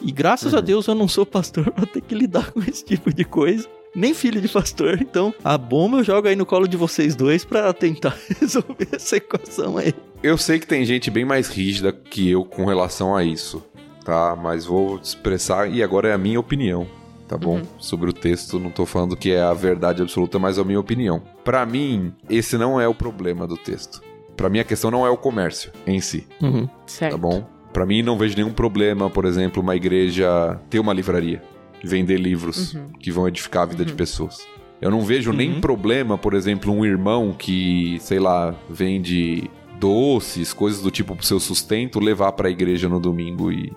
E 0.02 0.12
graças 0.12 0.54
a 0.54 0.62
Deus 0.62 0.88
eu 0.88 0.96
não 0.96 1.08
sou 1.08 1.26
pastor 1.26 1.70
pra 1.72 1.86
ter 1.86 2.02
que 2.02 2.16
lidar 2.16 2.52
com 2.52 2.60
esse 2.62 2.84
tipo 2.84 3.14
de 3.14 3.24
coisa. 3.24 3.68
Nem 3.96 4.14
filho 4.14 4.40
de 4.40 4.48
pastor, 4.48 5.02
então 5.02 5.34
a 5.44 5.58
bomba 5.58 5.98
eu 5.98 6.04
jogo 6.04 6.28
aí 6.28 6.36
no 6.36 6.46
colo 6.46 6.68
de 6.68 6.78
vocês 6.78 7.16
dois 7.16 7.44
pra 7.44 7.74
tentar 7.74 8.16
resolver 8.40 8.88
essa 8.92 9.18
equação 9.18 9.78
aí. 9.78 9.94
Eu 10.22 10.38
sei 10.38 10.60
que 10.60 10.68
tem 10.68 10.86
gente 10.86 11.10
bem 11.10 11.26
mais 11.26 11.48
rígida 11.48 11.92
que 11.92 12.30
eu 12.30 12.44
com 12.44 12.66
relação 12.66 13.16
a 13.16 13.24
isso, 13.24 13.64
tá? 14.04 14.36
Mas 14.36 14.66
vou 14.66 14.98
expressar, 14.98 15.72
e 15.72 15.82
agora 15.82 16.10
é 16.10 16.14
a 16.14 16.18
minha 16.18 16.40
opinião, 16.40 16.88
tá 17.28 17.38
bom? 17.38 17.62
Sobre 17.78 18.10
o 18.10 18.14
texto, 18.14 18.60
não 18.60 18.70
tô 18.72 18.86
falando 18.86 19.16
que 19.18 19.32
é 19.32 19.42
a 19.42 19.54
verdade 19.54 20.02
absoluta, 20.02 20.40
mas 20.40 20.58
é 20.58 20.62
a 20.62 20.64
minha 20.64 20.80
opinião. 20.80 21.22
Pra 21.44 21.66
mim, 21.66 22.14
esse 22.30 22.58
não 22.58 22.80
é 22.80 22.88
o 22.88 22.94
problema 22.96 23.46
do 23.48 23.58
texto. 23.58 24.02
Pra 24.36 24.50
mim, 24.50 24.60
a 24.60 24.64
questão 24.64 24.92
não 24.92 25.06
é 25.06 25.10
o 25.10 25.18
comércio 25.18 25.72
em 25.86 26.00
si, 26.00 26.28
Uhum. 26.42 26.68
Certo. 26.86 27.12
tá 27.14 27.18
bom? 27.18 27.48
Pra 27.74 27.86
mim, 27.86 28.02
não 28.02 28.18
vejo 28.18 28.36
nenhum 28.36 28.54
problema, 28.54 29.10
por 29.10 29.26
exemplo, 29.26 29.62
uma 29.62 29.76
igreja 29.76 30.60
ter 30.70 30.80
uma 30.80 30.94
livraria, 30.94 31.44
vender 31.84 32.18
livros 32.18 32.76
que 33.00 33.12
vão 33.12 33.28
edificar 33.28 33.64
a 33.64 33.66
vida 33.66 33.84
de 33.86 33.94
pessoas. 33.94 34.40
Eu 34.80 34.90
não 34.92 35.02
vejo 35.02 35.34
nem 35.34 35.60
problema, 35.60 36.18
por 36.18 36.34
exemplo, 36.36 36.72
um 36.72 36.86
irmão 36.86 37.34
que, 37.38 37.98
sei 38.00 38.20
lá, 38.20 38.56
vende 38.70 39.50
doces, 39.80 40.54
coisas 40.54 40.82
do 40.82 40.90
tipo 40.92 41.16
pro 41.16 41.26
seu 41.26 41.40
sustento, 41.40 42.00
levar 42.00 42.32
pra 42.34 42.50
igreja 42.50 42.88
no 42.88 43.00
domingo 43.00 43.52
e 43.52 43.72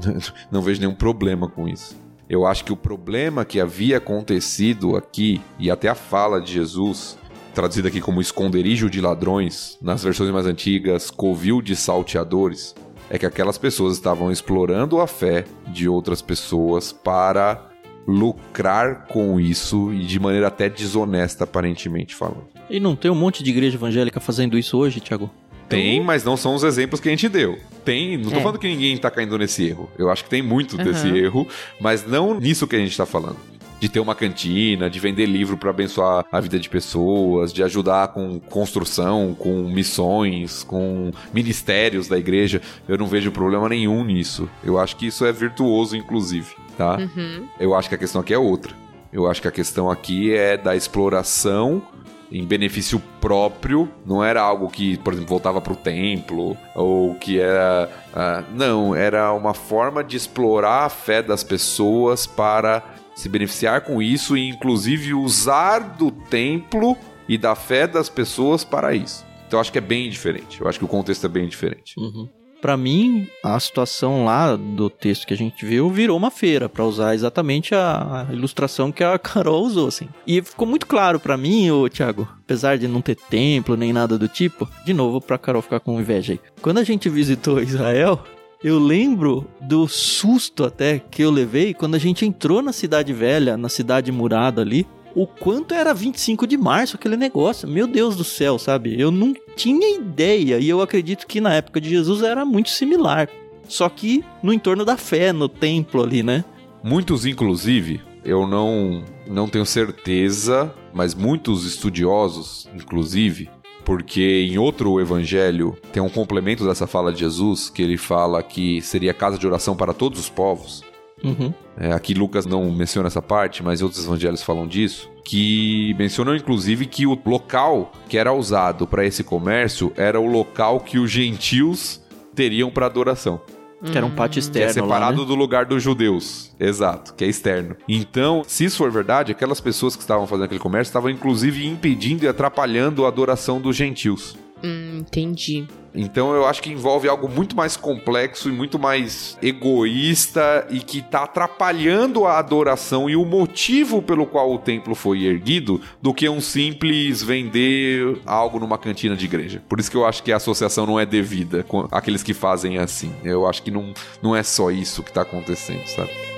não 0.50 0.60
vejo 0.62 0.80
nenhum 0.80 0.94
problema 0.94 1.48
com 1.48 1.68
isso. 1.68 1.96
Eu 2.28 2.44
acho 2.44 2.64
que 2.64 2.72
o 2.72 2.76
problema 2.76 3.44
que 3.44 3.60
havia 3.60 3.98
acontecido 3.98 4.96
aqui, 4.96 5.40
e 5.60 5.70
até 5.70 5.88
a 5.88 5.94
fala 5.94 6.40
de 6.40 6.52
Jesus, 6.52 7.16
traduzida 7.54 7.86
aqui 7.86 8.00
como 8.00 8.20
esconderijo 8.20 8.90
de 8.90 9.00
ladrões, 9.00 9.78
nas 9.80 10.02
versões 10.02 10.30
mais 10.30 10.44
antigas, 10.44 11.08
covil 11.08 11.62
de 11.62 11.76
salteadores, 11.76 12.74
é 13.08 13.16
que 13.16 13.26
aquelas 13.26 13.56
pessoas 13.56 13.94
estavam 13.94 14.32
explorando 14.32 15.00
a 15.00 15.06
fé 15.06 15.44
de 15.68 15.88
outras 15.88 16.20
pessoas 16.20 16.92
para 16.92 17.70
lucrar 18.08 19.06
com 19.06 19.38
isso 19.38 19.92
e 19.92 20.04
de 20.04 20.18
maneira 20.18 20.48
até 20.48 20.68
desonesta, 20.68 21.44
aparentemente 21.44 22.14
falando. 22.14 22.48
E 22.68 22.80
não 22.80 22.96
tem 22.96 23.08
um 23.08 23.14
monte 23.14 23.44
de 23.44 23.50
igreja 23.50 23.76
evangélica 23.76 24.18
fazendo 24.18 24.58
isso 24.58 24.76
hoje, 24.76 25.00
Thiago? 25.00 25.30
Tem, 25.68 26.00
mas 26.02 26.22
não 26.24 26.36
são 26.36 26.54
os 26.54 26.62
exemplos 26.62 27.00
que 27.00 27.08
a 27.08 27.10
gente 27.10 27.28
deu. 27.28 27.58
Tem, 27.84 28.16
não 28.16 28.30
tô 28.30 28.36
É. 28.36 28.40
falando 28.40 28.58
que 28.58 28.68
ninguém 28.68 28.96
tá 28.96 29.10
caindo 29.10 29.36
nesse 29.38 29.64
erro. 29.66 29.90
Eu 29.98 30.10
acho 30.10 30.24
que 30.24 30.30
tem 30.30 30.42
muito 30.42 30.76
Aham. 30.76 30.84
desse 30.84 31.08
erro, 31.08 31.46
mas 31.80 32.06
não 32.06 32.38
nisso 32.38 32.66
que 32.66 32.76
a 32.76 32.78
gente 32.78 32.96
tá 32.96 33.06
falando. 33.06 33.36
De 33.78 33.88
ter 33.90 34.00
uma 34.00 34.14
cantina, 34.14 34.88
de 34.88 34.98
vender 34.98 35.26
livro 35.26 35.56
para 35.56 35.68
abençoar 35.68 36.24
a 36.32 36.40
vida 36.40 36.58
de 36.58 36.66
pessoas, 36.68 37.52
de 37.52 37.62
ajudar 37.62 38.08
com 38.08 38.40
construção, 38.40 39.36
com 39.38 39.64
missões, 39.68 40.62
com 40.62 41.10
ministérios 41.34 42.08
da 42.08 42.16
igreja. 42.18 42.62
Eu 42.88 42.96
não 42.96 43.06
vejo 43.06 43.30
problema 43.30 43.68
nenhum 43.68 44.02
nisso. 44.02 44.48
Eu 44.64 44.78
acho 44.78 44.96
que 44.96 45.06
isso 45.06 45.26
é 45.26 45.32
virtuoso, 45.32 45.94
inclusive, 45.94 46.54
tá? 46.78 46.96
Uhum. 46.96 47.46
Eu 47.60 47.74
acho 47.74 47.88
que 47.88 47.94
a 47.94 47.98
questão 47.98 48.22
aqui 48.22 48.32
é 48.32 48.38
outra. 48.38 48.72
Eu 49.12 49.26
acho 49.30 49.42
que 49.42 49.48
a 49.48 49.52
questão 49.52 49.90
aqui 49.90 50.32
é 50.34 50.56
da 50.56 50.74
exploração 50.74 51.82
em 52.30 52.44
benefício 52.44 53.00
próprio. 53.20 53.88
Não 54.04 54.22
era 54.22 54.40
algo 54.40 54.68
que, 54.68 54.96
por 54.98 55.12
exemplo, 55.12 55.28
voltava 55.30 55.60
para 55.60 55.72
o 55.72 55.76
templo 55.76 56.56
ou 56.74 57.14
que 57.14 57.40
era. 57.40 57.90
ah, 58.14 58.44
não, 58.54 58.94
era 58.94 59.32
uma 59.32 59.54
forma 59.54 60.02
de 60.02 60.16
explorar 60.16 60.84
a 60.84 60.88
fé 60.88 61.22
das 61.22 61.42
pessoas 61.42 62.26
para 62.26 62.82
se 63.14 63.28
beneficiar 63.28 63.80
com 63.82 64.02
isso 64.02 64.36
e, 64.36 64.48
inclusive, 64.48 65.14
usar 65.14 65.78
do 65.96 66.10
templo 66.10 66.96
e 67.28 67.38
da 67.38 67.54
fé 67.54 67.86
das 67.86 68.08
pessoas 68.08 68.62
para 68.64 68.94
isso. 68.94 69.24
Então, 69.46 69.58
eu 69.58 69.60
acho 69.60 69.72
que 69.72 69.78
é 69.78 69.82
bem 69.82 70.10
diferente. 70.10 70.60
Eu 70.60 70.68
acho 70.68 70.78
que 70.78 70.84
o 70.84 70.88
contexto 70.88 71.24
é 71.24 71.28
bem 71.28 71.48
diferente. 71.48 71.94
Uhum. 71.98 72.28
Pra 72.60 72.76
mim, 72.76 73.28
a 73.44 73.58
situação 73.60 74.24
lá 74.24 74.56
do 74.56 74.88
texto 74.88 75.26
que 75.26 75.34
a 75.34 75.36
gente 75.36 75.64
viu 75.64 75.90
virou 75.90 76.16
uma 76.16 76.30
feira, 76.30 76.68
pra 76.68 76.84
usar 76.84 77.14
exatamente 77.14 77.74
a, 77.74 78.26
ilustração 78.30 78.90
que 78.90 79.04
a 79.04 79.18
Carol 79.20 79.64
usou, 79.64 79.88
assim. 79.88 80.08
E 80.26 80.40
ficou 80.42 80.66
muito 80.66 80.86
claro 80.86 81.20
pra 81.20 81.36
mim, 81.36 81.70
ô 81.70 81.88
Thiago, 81.88 82.28
apesar 82.44 82.78
de 82.78 82.88
não 82.88 83.00
ter 83.00 83.16
templo 83.16 83.76
nem 83.76 83.92
nada 83.92 84.18
do 84.18 84.28
tipo, 84.28 84.68
de 84.84 84.92
novo 84.92 85.20
pra 85.20 85.38
Carol 85.38 85.62
ficar 85.62 85.80
com 85.80 86.00
inveja 86.00 86.32
aí. 86.32 86.40
Quando 86.60 86.78
a 86.78 86.84
gente 86.84 87.08
visitou 87.08 87.60
Israel, 87.62 88.22
eu 88.64 88.78
lembro 88.78 89.46
do 89.60 89.86
susto 89.86 90.64
até 90.64 90.98
que 90.98 91.22
eu 91.22 91.30
levei 91.30 91.74
quando 91.74 91.94
a 91.94 91.98
gente 91.98 92.24
entrou 92.24 92.62
na 92.62 92.72
cidade 92.72 93.12
velha, 93.12 93.56
na 93.56 93.68
cidade 93.68 94.10
murada 94.10 94.62
ali, 94.62 94.86
o 95.16 95.26
quanto 95.26 95.72
era 95.72 95.94
25 95.94 96.46
de 96.46 96.58
março 96.58 96.96
aquele 96.96 97.16
negócio. 97.16 97.66
Meu 97.66 97.86
Deus 97.86 98.14
do 98.14 98.22
céu, 98.22 98.58
sabe? 98.58 99.00
Eu 99.00 99.10
não 99.10 99.34
tinha 99.56 99.96
ideia 99.96 100.58
e 100.58 100.68
eu 100.68 100.82
acredito 100.82 101.26
que 101.26 101.40
na 101.40 101.54
época 101.54 101.80
de 101.80 101.88
Jesus 101.88 102.22
era 102.22 102.44
muito 102.44 102.68
similar. 102.68 103.26
Só 103.66 103.88
que 103.88 104.22
no 104.42 104.52
entorno 104.52 104.84
da 104.84 104.98
fé, 104.98 105.32
no 105.32 105.48
templo 105.48 106.02
ali, 106.02 106.22
né? 106.22 106.44
Muitos, 106.84 107.24
inclusive, 107.24 108.02
eu 108.22 108.46
não, 108.46 109.02
não 109.26 109.48
tenho 109.48 109.64
certeza, 109.64 110.72
mas 110.92 111.14
muitos 111.14 111.64
estudiosos, 111.64 112.68
inclusive, 112.74 113.48
porque 113.86 114.46
em 114.50 114.58
outro 114.58 115.00
evangelho 115.00 115.78
tem 115.92 116.02
um 116.02 116.10
complemento 116.10 116.66
dessa 116.66 116.86
fala 116.86 117.10
de 117.10 117.20
Jesus, 117.20 117.70
que 117.70 117.80
ele 117.80 117.96
fala 117.96 118.42
que 118.42 118.82
seria 118.82 119.14
casa 119.14 119.38
de 119.38 119.46
oração 119.46 119.74
para 119.74 119.94
todos 119.94 120.20
os 120.20 120.28
povos. 120.28 120.84
Uhum. 121.24 121.52
É, 121.78 121.92
aqui 121.92 122.14
Lucas 122.14 122.46
não 122.46 122.70
menciona 122.70 123.06
essa 123.08 123.22
parte, 123.22 123.62
mas 123.62 123.82
outros 123.82 124.04
evangelhos 124.04 124.42
falam 124.42 124.66
disso. 124.66 125.10
Que 125.24 125.94
mencionam 125.98 126.36
inclusive 126.36 126.86
que 126.86 127.06
o 127.06 127.18
local 127.24 127.92
que 128.08 128.18
era 128.18 128.32
usado 128.32 128.86
para 128.86 129.04
esse 129.04 129.24
comércio 129.24 129.92
era 129.96 130.20
o 130.20 130.26
local 130.26 130.80
que 130.80 130.98
os 130.98 131.10
gentios 131.10 132.02
teriam 132.34 132.70
para 132.70 132.86
adoração. 132.86 133.40
Que 133.84 133.96
era 133.96 134.06
um 134.06 134.10
pátio 134.10 134.40
Que 134.40 134.58
é 134.58 134.66
externo 134.66 134.88
lá, 134.88 134.94
separado 134.96 135.20
né? 135.22 135.26
do 135.28 135.34
lugar 135.34 135.66
dos 135.66 135.82
judeus. 135.82 136.50
Exato, 136.58 137.14
que 137.14 137.24
é 137.24 137.28
externo. 137.28 137.76
Então, 137.86 138.42
se 138.46 138.64
isso 138.64 138.78
for 138.78 138.90
verdade, 138.90 139.32
aquelas 139.32 139.60
pessoas 139.60 139.94
que 139.94 140.02
estavam 140.02 140.26
fazendo 140.26 140.46
aquele 140.46 140.60
comércio 140.60 140.90
estavam 140.90 141.10
inclusive 141.10 141.66
impedindo 141.66 142.24
e 142.24 142.28
atrapalhando 142.28 143.04
a 143.04 143.08
adoração 143.08 143.60
dos 143.60 143.76
gentios. 143.76 144.36
Hum, 144.62 144.98
entendi. 145.00 145.66
Então 145.94 146.34
eu 146.34 146.46
acho 146.46 146.62
que 146.62 146.70
envolve 146.70 147.08
algo 147.08 147.28
muito 147.28 147.56
mais 147.56 147.76
complexo 147.76 148.48
e 148.48 148.52
muito 148.52 148.78
mais 148.78 149.38
egoísta 149.42 150.66
e 150.70 150.80
que 150.80 151.02
tá 151.02 151.24
atrapalhando 151.24 152.26
a 152.26 152.38
adoração 152.38 153.08
e 153.08 153.16
o 153.16 153.24
motivo 153.24 154.02
pelo 154.02 154.26
qual 154.26 154.52
o 154.52 154.58
templo 154.58 154.94
foi 154.94 155.24
erguido 155.24 155.80
do 156.00 156.12
que 156.12 156.28
um 156.28 156.40
simples 156.40 157.22
vender 157.22 158.18
algo 158.26 158.58
numa 158.58 158.78
cantina 158.78 159.16
de 159.16 159.24
igreja. 159.24 159.62
Por 159.68 159.80
isso 159.80 159.90
que 159.90 159.96
eu 159.96 160.06
acho 160.06 160.22
que 160.22 160.32
a 160.32 160.36
associação 160.36 160.86
não 160.86 161.00
é 161.00 161.06
devida 161.06 161.62
com 161.62 161.88
aqueles 161.90 162.22
que 162.22 162.34
fazem 162.34 162.78
assim. 162.78 163.12
Eu 163.24 163.46
acho 163.46 163.62
que 163.62 163.70
não, 163.70 163.92
não 164.22 164.36
é 164.36 164.42
só 164.42 164.70
isso 164.70 165.02
que 165.02 165.12
tá 165.12 165.22
acontecendo, 165.22 165.86
sabe? 165.86 166.35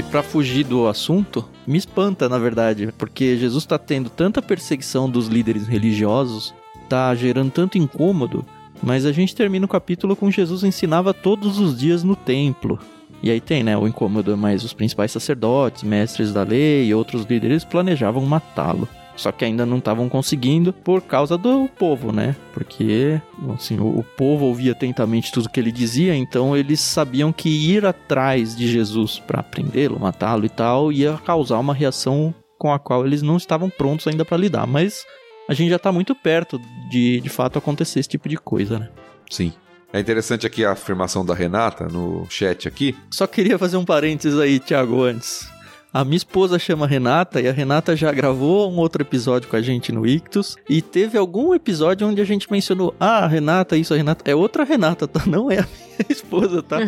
E 0.00 0.02
pra 0.02 0.22
fugir 0.22 0.64
do 0.64 0.88
assunto, 0.88 1.46
me 1.66 1.76
espanta, 1.76 2.26
na 2.26 2.38
verdade, 2.38 2.88
porque 2.96 3.36
Jesus 3.36 3.66
tá 3.66 3.76
tendo 3.76 4.08
tanta 4.08 4.40
perseguição 4.40 5.10
dos 5.10 5.26
líderes 5.26 5.66
religiosos, 5.66 6.54
tá 6.88 7.14
gerando 7.14 7.50
tanto 7.50 7.76
incômodo, 7.76 8.42
mas 8.82 9.04
a 9.04 9.12
gente 9.12 9.36
termina 9.36 9.66
o 9.66 9.68
capítulo 9.68 10.16
com 10.16 10.30
Jesus 10.30 10.64
ensinava 10.64 11.12
todos 11.12 11.58
os 11.58 11.78
dias 11.78 12.02
no 12.02 12.16
templo. 12.16 12.78
E 13.22 13.30
aí 13.30 13.42
tem, 13.42 13.62
né, 13.62 13.76
o 13.76 13.86
incômodo, 13.86 14.38
mas 14.38 14.64
os 14.64 14.72
principais 14.72 15.12
sacerdotes, 15.12 15.82
mestres 15.82 16.32
da 16.32 16.44
lei 16.44 16.86
e 16.86 16.94
outros 16.94 17.26
líderes 17.26 17.62
planejavam 17.62 18.24
matá-lo. 18.24 18.88
Só 19.20 19.30
que 19.30 19.44
ainda 19.44 19.66
não 19.66 19.76
estavam 19.76 20.08
conseguindo 20.08 20.72
por 20.72 21.02
causa 21.02 21.36
do 21.36 21.68
povo, 21.68 22.10
né? 22.10 22.34
Porque, 22.54 23.20
assim, 23.54 23.78
o, 23.78 23.98
o 23.98 24.02
povo 24.02 24.46
ouvia 24.46 24.72
atentamente 24.72 25.30
tudo 25.30 25.50
que 25.50 25.60
ele 25.60 25.70
dizia, 25.70 26.16
então 26.16 26.56
eles 26.56 26.80
sabiam 26.80 27.30
que 27.30 27.50
ir 27.50 27.84
atrás 27.84 28.56
de 28.56 28.66
Jesus 28.66 29.18
para 29.18 29.42
prendê-lo, 29.42 30.00
matá-lo 30.00 30.46
e 30.46 30.48
tal, 30.48 30.90
ia 30.90 31.18
causar 31.18 31.58
uma 31.58 31.74
reação 31.74 32.34
com 32.58 32.72
a 32.72 32.78
qual 32.78 33.06
eles 33.06 33.20
não 33.20 33.36
estavam 33.36 33.68
prontos 33.68 34.08
ainda 34.08 34.24
para 34.24 34.38
lidar. 34.38 34.66
Mas 34.66 35.04
a 35.46 35.52
gente 35.52 35.68
já 35.68 35.78
tá 35.78 35.92
muito 35.92 36.14
perto 36.14 36.58
de, 36.88 37.20
de 37.20 37.28
fato, 37.28 37.58
acontecer 37.58 38.00
esse 38.00 38.08
tipo 38.08 38.26
de 38.26 38.38
coisa, 38.38 38.78
né? 38.78 38.88
Sim. 39.28 39.52
É 39.92 40.00
interessante 40.00 40.46
aqui 40.46 40.64
a 40.64 40.72
afirmação 40.72 41.26
da 41.26 41.34
Renata 41.34 41.88
no 41.88 42.26
chat 42.30 42.66
aqui. 42.66 42.96
Só 43.10 43.26
queria 43.26 43.58
fazer 43.58 43.76
um 43.76 43.84
parênteses 43.84 44.38
aí, 44.38 44.58
Thiago, 44.58 45.02
antes. 45.02 45.46
A 45.92 46.04
minha 46.04 46.16
esposa 46.16 46.56
chama 46.56 46.86
Renata 46.86 47.40
e 47.40 47.48
a 47.48 47.52
Renata 47.52 47.96
já 47.96 48.12
gravou 48.12 48.70
um 48.70 48.76
outro 48.76 49.02
episódio 49.02 49.48
com 49.48 49.56
a 49.56 49.60
gente 49.60 49.90
no 49.90 50.06
Ictus. 50.06 50.56
E 50.68 50.80
teve 50.80 51.18
algum 51.18 51.52
episódio 51.52 52.06
onde 52.06 52.20
a 52.22 52.24
gente 52.24 52.50
mencionou: 52.50 52.94
Ah, 53.00 53.26
Renata, 53.26 53.76
isso, 53.76 53.92
a 53.92 53.96
Renata. 53.96 54.30
É 54.30 54.32
outra 54.32 54.62
Renata, 54.62 55.08
tá? 55.08 55.24
Não 55.26 55.50
é 55.50 55.58
a 55.58 55.62
minha 55.66 56.06
esposa, 56.08 56.62
tá? 56.62 56.78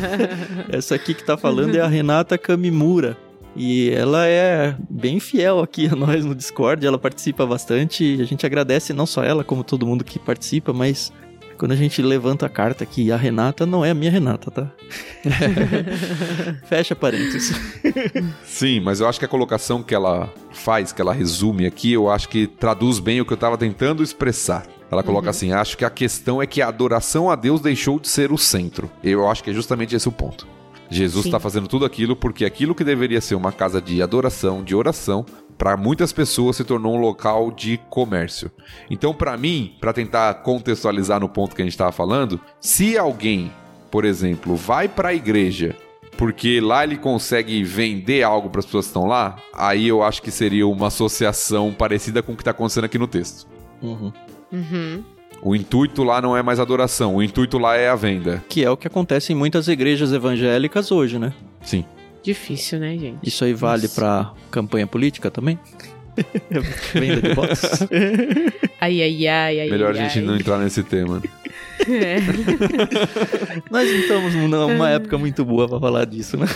Essa 0.72 0.94
aqui 0.94 1.12
que 1.12 1.22
tá 1.22 1.36
falando 1.36 1.74
é 1.74 1.80
a 1.80 1.86
Renata 1.86 2.38
Kamimura. 2.38 3.18
E 3.54 3.90
ela 3.90 4.26
é 4.26 4.74
bem 4.88 5.20
fiel 5.20 5.60
aqui 5.60 5.86
a 5.86 5.94
nós 5.94 6.24
no 6.24 6.34
Discord, 6.34 6.86
ela 6.86 6.98
participa 6.98 7.44
bastante. 7.44 8.02
E 8.02 8.22
a 8.22 8.24
gente 8.24 8.46
agradece 8.46 8.94
não 8.94 9.04
só 9.04 9.22
ela, 9.22 9.44
como 9.44 9.62
todo 9.62 9.86
mundo 9.86 10.02
que 10.02 10.18
participa, 10.18 10.72
mas 10.72 11.12
quando 11.62 11.70
a 11.70 11.76
gente 11.76 12.02
levanta 12.02 12.44
a 12.44 12.48
carta 12.48 12.82
aqui, 12.82 13.12
a 13.12 13.16
Renata 13.16 13.64
não 13.64 13.84
é 13.84 13.90
a 13.90 13.94
minha 13.94 14.10
Renata, 14.10 14.50
tá? 14.50 14.68
Fecha 16.66 16.96
parênteses. 16.96 17.56
Sim, 18.44 18.80
mas 18.80 18.98
eu 18.98 19.06
acho 19.08 19.20
que 19.20 19.24
a 19.24 19.28
colocação 19.28 19.80
que 19.80 19.94
ela 19.94 20.28
faz, 20.50 20.90
que 20.90 21.00
ela 21.00 21.12
resume 21.12 21.64
aqui, 21.64 21.92
eu 21.92 22.10
acho 22.10 22.28
que 22.28 22.48
traduz 22.48 22.98
bem 22.98 23.20
o 23.20 23.24
que 23.24 23.32
eu 23.32 23.36
estava 23.36 23.56
tentando 23.56 24.02
expressar. 24.02 24.66
Ela 24.90 25.04
coloca 25.04 25.26
uhum. 25.26 25.30
assim: 25.30 25.52
acho 25.52 25.78
que 25.78 25.84
a 25.84 25.90
questão 25.90 26.42
é 26.42 26.48
que 26.48 26.60
a 26.60 26.66
adoração 26.66 27.30
a 27.30 27.36
Deus 27.36 27.60
deixou 27.60 28.00
de 28.00 28.08
ser 28.08 28.32
o 28.32 28.36
centro. 28.36 28.90
Eu 29.00 29.28
acho 29.28 29.44
que 29.44 29.50
é 29.50 29.54
justamente 29.54 29.94
esse 29.94 30.08
o 30.08 30.12
ponto. 30.12 30.48
Jesus 30.90 31.26
está 31.26 31.38
fazendo 31.38 31.68
tudo 31.68 31.84
aquilo 31.84 32.16
porque 32.16 32.44
aquilo 32.44 32.74
que 32.74 32.82
deveria 32.82 33.20
ser 33.20 33.36
uma 33.36 33.52
casa 33.52 33.80
de 33.80 34.02
adoração, 34.02 34.64
de 34.64 34.74
oração, 34.74 35.24
para 35.58 35.76
muitas 35.76 36.12
pessoas 36.12 36.56
se 36.56 36.64
tornou 36.64 36.96
um 36.96 37.00
local 37.00 37.50
de 37.50 37.78
comércio. 37.88 38.50
Então, 38.90 39.14
para 39.14 39.36
mim, 39.36 39.76
para 39.80 39.92
tentar 39.92 40.34
contextualizar 40.42 41.20
no 41.20 41.28
ponto 41.28 41.54
que 41.54 41.62
a 41.62 41.64
gente 41.64 41.74
estava 41.74 41.92
falando, 41.92 42.40
se 42.60 42.98
alguém, 42.98 43.52
por 43.90 44.04
exemplo, 44.04 44.56
vai 44.56 44.88
para 44.88 45.10
a 45.10 45.14
igreja 45.14 45.76
porque 46.16 46.60
lá 46.60 46.84
ele 46.84 46.96
consegue 46.96 47.64
vender 47.64 48.22
algo 48.22 48.48
para 48.50 48.60
as 48.60 48.66
pessoas 48.66 48.84
que 48.86 48.90
estão 48.90 49.06
lá, 49.06 49.36
aí 49.52 49.88
eu 49.88 50.02
acho 50.02 50.22
que 50.22 50.30
seria 50.30 50.66
uma 50.66 50.88
associação 50.88 51.72
parecida 51.72 52.22
com 52.22 52.32
o 52.32 52.36
que 52.36 52.42
está 52.42 52.50
acontecendo 52.50 52.84
aqui 52.84 52.98
no 52.98 53.08
texto. 53.08 53.46
Uhum. 53.82 54.12
Uhum. 54.52 55.02
O 55.42 55.56
intuito 55.56 56.04
lá 56.04 56.20
não 56.20 56.36
é 56.36 56.42
mais 56.42 56.60
adoração, 56.60 57.16
o 57.16 57.22
intuito 57.22 57.58
lá 57.58 57.76
é 57.76 57.88
a 57.88 57.96
venda. 57.96 58.44
Que 58.48 58.64
é 58.64 58.70
o 58.70 58.76
que 58.76 58.86
acontece 58.86 59.32
em 59.32 59.36
muitas 59.36 59.66
igrejas 59.66 60.12
evangélicas 60.12 60.92
hoje, 60.92 61.18
né? 61.18 61.32
Sim. 61.62 61.84
Difícil, 62.22 62.78
né, 62.78 62.96
gente? 62.96 63.26
Isso 63.26 63.44
aí 63.44 63.52
vale 63.52 63.88
para 63.88 64.32
campanha 64.50 64.86
política 64.86 65.30
também? 65.30 65.58
Venda 66.92 67.22
de 67.22 67.34
votos? 67.34 67.62
ai, 68.80 69.02
ai, 69.02 69.26
ai, 69.26 69.60
ai. 69.60 69.70
Melhor 69.70 69.94
ai, 69.94 70.00
a 70.00 70.04
gente 70.04 70.18
ai. 70.18 70.24
não 70.24 70.36
entrar 70.36 70.58
nesse 70.58 70.82
tema. 70.82 71.22
É. 71.80 72.16
Nós 73.70 73.88
estamos 73.88 74.34
numa 74.34 74.90
época 74.90 75.18
muito 75.18 75.44
boa 75.44 75.68
para 75.68 75.80
falar 75.80 76.04
disso, 76.04 76.36
né? 76.36 76.46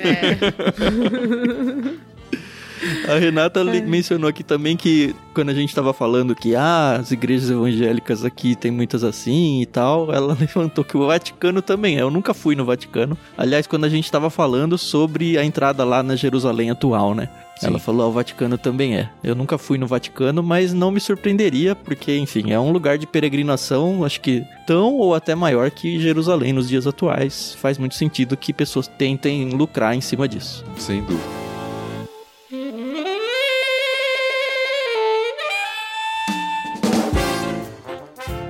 É. 0.00 0.36
A 3.08 3.18
Renata 3.18 3.60
é. 3.60 3.80
mencionou 3.80 4.28
aqui 4.28 4.42
também 4.42 4.76
que 4.76 5.14
quando 5.34 5.50
a 5.50 5.54
gente 5.54 5.68
estava 5.68 5.92
falando 5.92 6.34
que 6.34 6.54
ah, 6.54 6.96
as 7.00 7.10
igrejas 7.10 7.50
evangélicas 7.50 8.24
aqui 8.24 8.54
tem 8.54 8.70
muitas 8.70 9.02
assim 9.02 9.60
e 9.60 9.66
tal, 9.66 10.12
ela 10.12 10.36
levantou 10.38 10.84
que 10.84 10.96
o 10.96 11.06
Vaticano 11.06 11.60
também 11.62 11.98
é. 11.98 12.02
Eu 12.02 12.10
nunca 12.10 12.32
fui 12.32 12.54
no 12.54 12.64
Vaticano. 12.64 13.16
Aliás, 13.36 13.66
quando 13.66 13.84
a 13.84 13.88
gente 13.88 14.04
estava 14.04 14.30
falando 14.30 14.78
sobre 14.78 15.38
a 15.38 15.44
entrada 15.44 15.84
lá 15.84 16.02
na 16.02 16.16
Jerusalém 16.16 16.70
atual, 16.70 17.14
né? 17.14 17.28
Sim. 17.56 17.68
Ela 17.68 17.78
falou, 17.78 18.06
ah, 18.06 18.08
o 18.08 18.12
Vaticano 18.12 18.58
também 18.58 18.96
é. 18.96 19.08
Eu 19.22 19.34
nunca 19.34 19.56
fui 19.56 19.78
no 19.78 19.86
Vaticano, 19.86 20.42
mas 20.42 20.72
não 20.72 20.90
me 20.90 21.00
surpreenderia, 21.00 21.76
porque, 21.76 22.16
enfim, 22.16 22.50
é 22.50 22.58
um 22.58 22.72
lugar 22.72 22.98
de 22.98 23.06
peregrinação, 23.06 24.04
acho 24.04 24.20
que 24.20 24.44
tão 24.66 24.94
ou 24.94 25.14
até 25.14 25.34
maior 25.34 25.70
que 25.70 26.00
Jerusalém 26.00 26.52
nos 26.52 26.68
dias 26.68 26.86
atuais. 26.86 27.56
Faz 27.60 27.78
muito 27.78 27.94
sentido 27.94 28.36
que 28.36 28.52
pessoas 28.52 28.88
tentem 28.88 29.50
lucrar 29.50 29.94
em 29.94 30.00
cima 30.00 30.26
disso. 30.26 30.64
Sem 30.76 31.00
dúvida. 31.02 31.43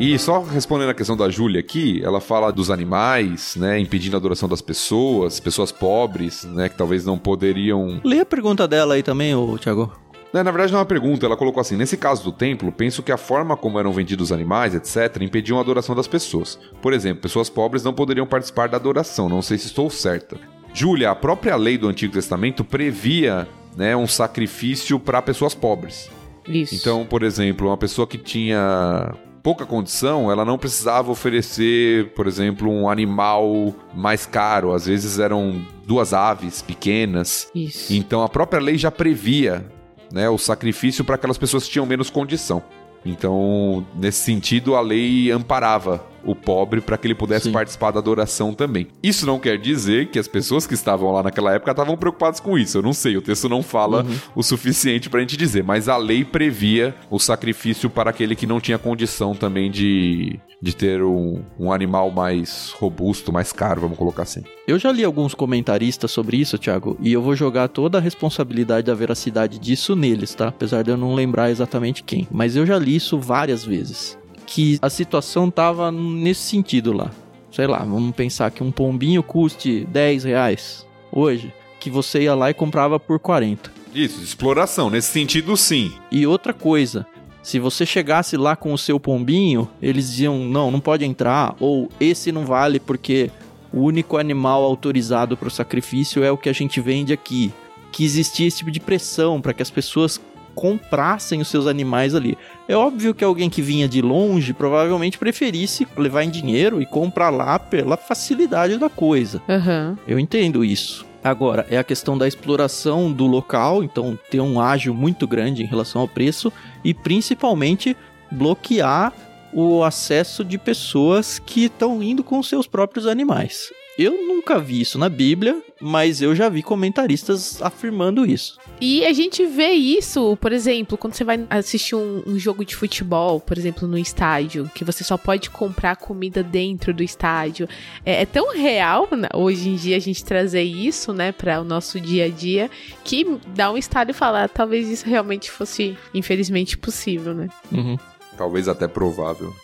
E 0.00 0.18
só 0.18 0.42
respondendo 0.42 0.90
a 0.90 0.94
questão 0.94 1.16
da 1.16 1.30
Júlia 1.30 1.60
aqui, 1.60 2.02
ela 2.04 2.20
fala 2.20 2.50
dos 2.50 2.70
animais, 2.70 3.54
né, 3.56 3.78
impedindo 3.78 4.16
a 4.16 4.18
adoração 4.18 4.48
das 4.48 4.60
pessoas, 4.60 5.38
pessoas 5.38 5.70
pobres, 5.70 6.44
né, 6.44 6.68
que 6.68 6.76
talvez 6.76 7.04
não 7.04 7.16
poderiam... 7.16 8.00
Lê 8.02 8.18
a 8.20 8.26
pergunta 8.26 8.66
dela 8.66 8.94
aí 8.94 9.02
também, 9.02 9.34
ô 9.34 9.56
Thiago. 9.56 9.92
Na 10.32 10.42
verdade, 10.42 10.72
não 10.72 10.80
é 10.80 10.82
uma 10.82 10.86
pergunta, 10.86 11.24
ela 11.24 11.36
colocou 11.36 11.60
assim: 11.60 11.76
nesse 11.76 11.96
caso 11.96 12.24
do 12.24 12.32
templo, 12.32 12.72
penso 12.72 13.04
que 13.04 13.12
a 13.12 13.16
forma 13.16 13.56
como 13.56 13.78
eram 13.78 13.92
vendidos 13.92 14.30
os 14.30 14.32
animais, 14.32 14.74
etc., 14.74 15.22
impediam 15.22 15.58
a 15.58 15.60
adoração 15.60 15.94
das 15.94 16.08
pessoas. 16.08 16.58
Por 16.82 16.92
exemplo, 16.92 17.22
pessoas 17.22 17.48
pobres 17.48 17.84
não 17.84 17.94
poderiam 17.94 18.26
participar 18.26 18.68
da 18.68 18.76
adoração, 18.76 19.28
não 19.28 19.40
sei 19.40 19.58
se 19.58 19.66
estou 19.66 19.88
certa. 19.88 20.36
Júlia, 20.72 21.12
a 21.12 21.14
própria 21.14 21.54
lei 21.54 21.78
do 21.78 21.86
Antigo 21.86 22.12
Testamento 22.12 22.64
previa 22.64 23.46
né, 23.76 23.94
um 23.96 24.08
sacrifício 24.08 24.98
para 24.98 25.22
pessoas 25.22 25.54
pobres. 25.54 26.10
Isso. 26.48 26.74
Então, 26.74 27.06
por 27.06 27.22
exemplo, 27.22 27.68
uma 27.68 27.76
pessoa 27.76 28.04
que 28.04 28.18
tinha 28.18 29.14
pouca 29.44 29.66
condição, 29.66 30.32
ela 30.32 30.42
não 30.42 30.56
precisava 30.56 31.12
oferecer, 31.12 32.14
por 32.14 32.26
exemplo, 32.26 32.70
um 32.70 32.88
animal 32.88 33.74
mais 33.94 34.24
caro. 34.24 34.72
Às 34.72 34.86
vezes 34.86 35.18
eram 35.18 35.62
duas 35.86 36.14
aves 36.14 36.62
pequenas. 36.62 37.50
Isso. 37.54 37.92
Então 37.92 38.22
a 38.22 38.28
própria 38.28 38.58
lei 38.58 38.78
já 38.78 38.90
previa 38.90 39.70
né, 40.10 40.30
o 40.30 40.38
sacrifício 40.38 41.04
para 41.04 41.16
aquelas 41.16 41.36
pessoas 41.36 41.64
que 41.64 41.70
tinham 41.72 41.84
menos 41.84 42.08
condição. 42.08 42.62
Então, 43.04 43.86
nesse 43.94 44.20
sentido, 44.20 44.74
a 44.76 44.80
lei 44.80 45.30
amparava 45.30 46.02
o 46.24 46.34
pobre 46.34 46.80
para 46.80 46.96
que 46.96 47.06
ele 47.06 47.14
pudesse 47.14 47.46
Sim. 47.46 47.52
participar 47.52 47.90
da 47.90 47.98
adoração 47.98 48.52
também. 48.54 48.88
Isso 49.02 49.26
não 49.26 49.38
quer 49.38 49.58
dizer 49.58 50.08
que 50.08 50.18
as 50.18 50.28
pessoas 50.28 50.66
que 50.66 50.74
estavam 50.74 51.12
lá 51.12 51.22
naquela 51.22 51.52
época 51.54 51.70
estavam 51.70 51.96
preocupadas 51.96 52.40
com 52.40 52.58
isso. 52.58 52.78
Eu 52.78 52.82
não 52.82 52.92
sei, 52.92 53.16
o 53.16 53.22
texto 53.22 53.48
não 53.48 53.62
fala 53.62 54.02
uhum. 54.02 54.16
o 54.34 54.42
suficiente 54.42 55.08
para 55.08 55.18
a 55.18 55.22
gente 55.22 55.36
dizer, 55.36 55.62
mas 55.62 55.88
a 55.88 55.96
lei 55.96 56.24
previa 56.24 56.94
o 57.10 57.18
sacrifício 57.18 57.88
para 57.90 58.10
aquele 58.10 58.34
que 58.34 58.46
não 58.46 58.60
tinha 58.60 58.78
condição 58.78 59.34
também 59.34 59.70
de, 59.70 60.38
de 60.60 60.74
ter 60.74 61.02
um, 61.02 61.42
um 61.58 61.72
animal 61.72 62.10
mais 62.10 62.74
robusto, 62.78 63.32
mais 63.32 63.52
caro, 63.52 63.82
vamos 63.82 63.98
colocar 63.98 64.22
assim. 64.22 64.42
Eu 64.66 64.78
já 64.78 64.90
li 64.90 65.04
alguns 65.04 65.34
comentaristas 65.34 66.10
sobre 66.10 66.38
isso, 66.38 66.58
Thiago, 66.58 66.96
e 67.00 67.12
eu 67.12 67.22
vou 67.22 67.36
jogar 67.36 67.68
toda 67.68 67.98
a 67.98 68.00
responsabilidade 68.00 68.86
da 68.86 68.94
veracidade 68.94 69.58
disso 69.58 69.94
neles, 69.94 70.34
tá? 70.34 70.48
Apesar 70.48 70.82
de 70.82 70.90
eu 70.90 70.96
não 70.96 71.14
lembrar 71.14 71.50
exatamente 71.50 72.02
quem. 72.02 72.26
Mas 72.30 72.56
eu 72.56 72.64
já 72.64 72.78
li 72.78 72.96
isso 72.96 73.18
várias 73.18 73.64
vezes 73.64 74.16
que 74.46 74.78
a 74.80 74.90
situação 74.90 75.50
tava 75.50 75.90
nesse 75.90 76.42
sentido 76.42 76.92
lá. 76.92 77.10
Sei 77.50 77.66
lá, 77.66 77.78
vamos 77.78 78.14
pensar 78.14 78.50
que 78.50 78.62
um 78.62 78.72
pombinho 78.72 79.22
custe 79.22 79.86
10 79.90 80.24
reais 80.24 80.86
hoje, 81.12 81.52
que 81.78 81.88
você 81.88 82.22
ia 82.22 82.34
lá 82.34 82.50
e 82.50 82.54
comprava 82.54 82.98
por 82.98 83.18
40. 83.20 83.72
Isso, 83.94 84.20
exploração, 84.22 84.90
nesse 84.90 85.12
sentido 85.12 85.56
sim. 85.56 85.92
E 86.10 86.26
outra 86.26 86.52
coisa, 86.52 87.06
se 87.44 87.60
você 87.60 87.86
chegasse 87.86 88.36
lá 88.36 88.56
com 88.56 88.72
o 88.72 88.78
seu 88.78 88.98
pombinho, 88.98 89.68
eles 89.80 90.10
diziam: 90.10 90.38
não, 90.40 90.70
não 90.70 90.80
pode 90.80 91.04
entrar, 91.04 91.54
ou 91.60 91.88
esse 92.00 92.32
não 92.32 92.44
vale 92.44 92.80
porque 92.80 93.30
o 93.72 93.82
único 93.82 94.16
animal 94.16 94.64
autorizado 94.64 95.36
para 95.36 95.48
o 95.48 95.50
sacrifício 95.50 96.24
é 96.24 96.30
o 96.30 96.38
que 96.38 96.48
a 96.48 96.52
gente 96.52 96.80
vende 96.80 97.12
aqui. 97.12 97.52
Que 97.92 98.04
existia 98.04 98.48
esse 98.48 98.58
tipo 98.58 98.70
de 98.70 98.80
pressão 98.80 99.40
para 99.40 99.52
que 99.52 99.62
as 99.62 99.70
pessoas 99.70 100.20
comprassem 100.54 101.40
os 101.40 101.48
seus 101.48 101.66
animais 101.66 102.14
ali. 102.14 102.38
É 102.66 102.74
óbvio 102.74 103.14
que 103.14 103.22
alguém 103.22 103.50
que 103.50 103.60
vinha 103.60 103.86
de 103.86 104.00
longe 104.00 104.54
provavelmente 104.54 105.18
preferisse 105.18 105.86
levar 105.96 106.24
em 106.24 106.30
dinheiro 106.30 106.80
e 106.80 106.86
comprar 106.86 107.28
lá 107.30 107.58
pela 107.58 107.96
facilidade 107.96 108.78
da 108.78 108.88
coisa. 108.88 109.42
Uhum. 109.48 109.96
Eu 110.06 110.18
entendo 110.18 110.64
isso. 110.64 111.04
Agora, 111.22 111.66
é 111.70 111.78
a 111.78 111.84
questão 111.84 112.16
da 112.16 112.28
exploração 112.28 113.12
do 113.12 113.26
local, 113.26 113.82
então 113.82 114.18
ter 114.30 114.40
um 114.40 114.60
ágio 114.60 114.94
muito 114.94 115.26
grande 115.26 115.62
em 115.62 115.66
relação 115.66 116.02
ao 116.02 116.08
preço 116.08 116.52
e 116.82 116.92
principalmente 116.92 117.96
bloquear 118.30 119.12
o 119.52 119.82
acesso 119.84 120.44
de 120.44 120.58
pessoas 120.58 121.38
que 121.38 121.66
estão 121.66 122.02
indo 122.02 122.24
com 122.24 122.42
seus 122.42 122.66
próprios 122.66 123.06
animais. 123.06 123.70
Eu 123.96 124.26
nunca 124.26 124.58
vi 124.58 124.80
isso 124.80 124.98
na 124.98 125.08
Bíblia, 125.08 125.62
mas 125.80 126.20
eu 126.20 126.34
já 126.34 126.48
vi 126.48 126.62
comentaristas 126.62 127.62
afirmando 127.62 128.26
isso. 128.26 128.58
E 128.80 129.06
a 129.06 129.12
gente 129.12 129.46
vê 129.46 129.70
isso, 129.70 130.36
por 130.38 130.52
exemplo, 130.52 130.98
quando 130.98 131.14
você 131.14 131.22
vai 131.22 131.46
assistir 131.48 131.94
um, 131.94 132.22
um, 132.26 132.38
jogo 132.38 132.64
de 132.64 132.74
futebol, 132.74 133.38
por 133.38 133.56
exemplo, 133.56 133.86
no 133.86 133.96
estádio, 133.96 134.68
que 134.74 134.84
você 134.84 135.04
só 135.04 135.16
pode 135.16 135.48
comprar 135.48 135.94
comida 135.94 136.42
dentro 136.42 136.92
do 136.92 137.04
estádio. 137.04 137.68
É, 138.04 138.22
é 138.22 138.26
tão 138.26 138.52
real 138.52 139.08
né, 139.12 139.28
hoje 139.32 139.68
em 139.68 139.76
dia 139.76 139.96
a 139.96 140.00
gente 140.00 140.24
trazer 140.24 140.62
isso, 140.62 141.12
né, 141.12 141.30
para 141.30 141.60
o 141.60 141.64
nosso 141.64 142.00
dia 142.00 142.24
a 142.24 142.28
dia, 142.28 142.68
que 143.04 143.24
dá 143.54 143.70
um 143.70 143.76
estado 143.76 144.10
e 144.10 144.14
falar, 144.14 144.48
talvez 144.48 144.88
isso 144.88 145.08
realmente 145.08 145.50
fosse, 145.50 145.96
infelizmente, 146.12 146.76
possível, 146.76 147.32
né? 147.32 147.48
Uhum. 147.70 147.96
Talvez 148.36 148.66
até 148.66 148.88
provável. 148.88 149.54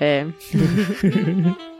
é. 0.00 0.26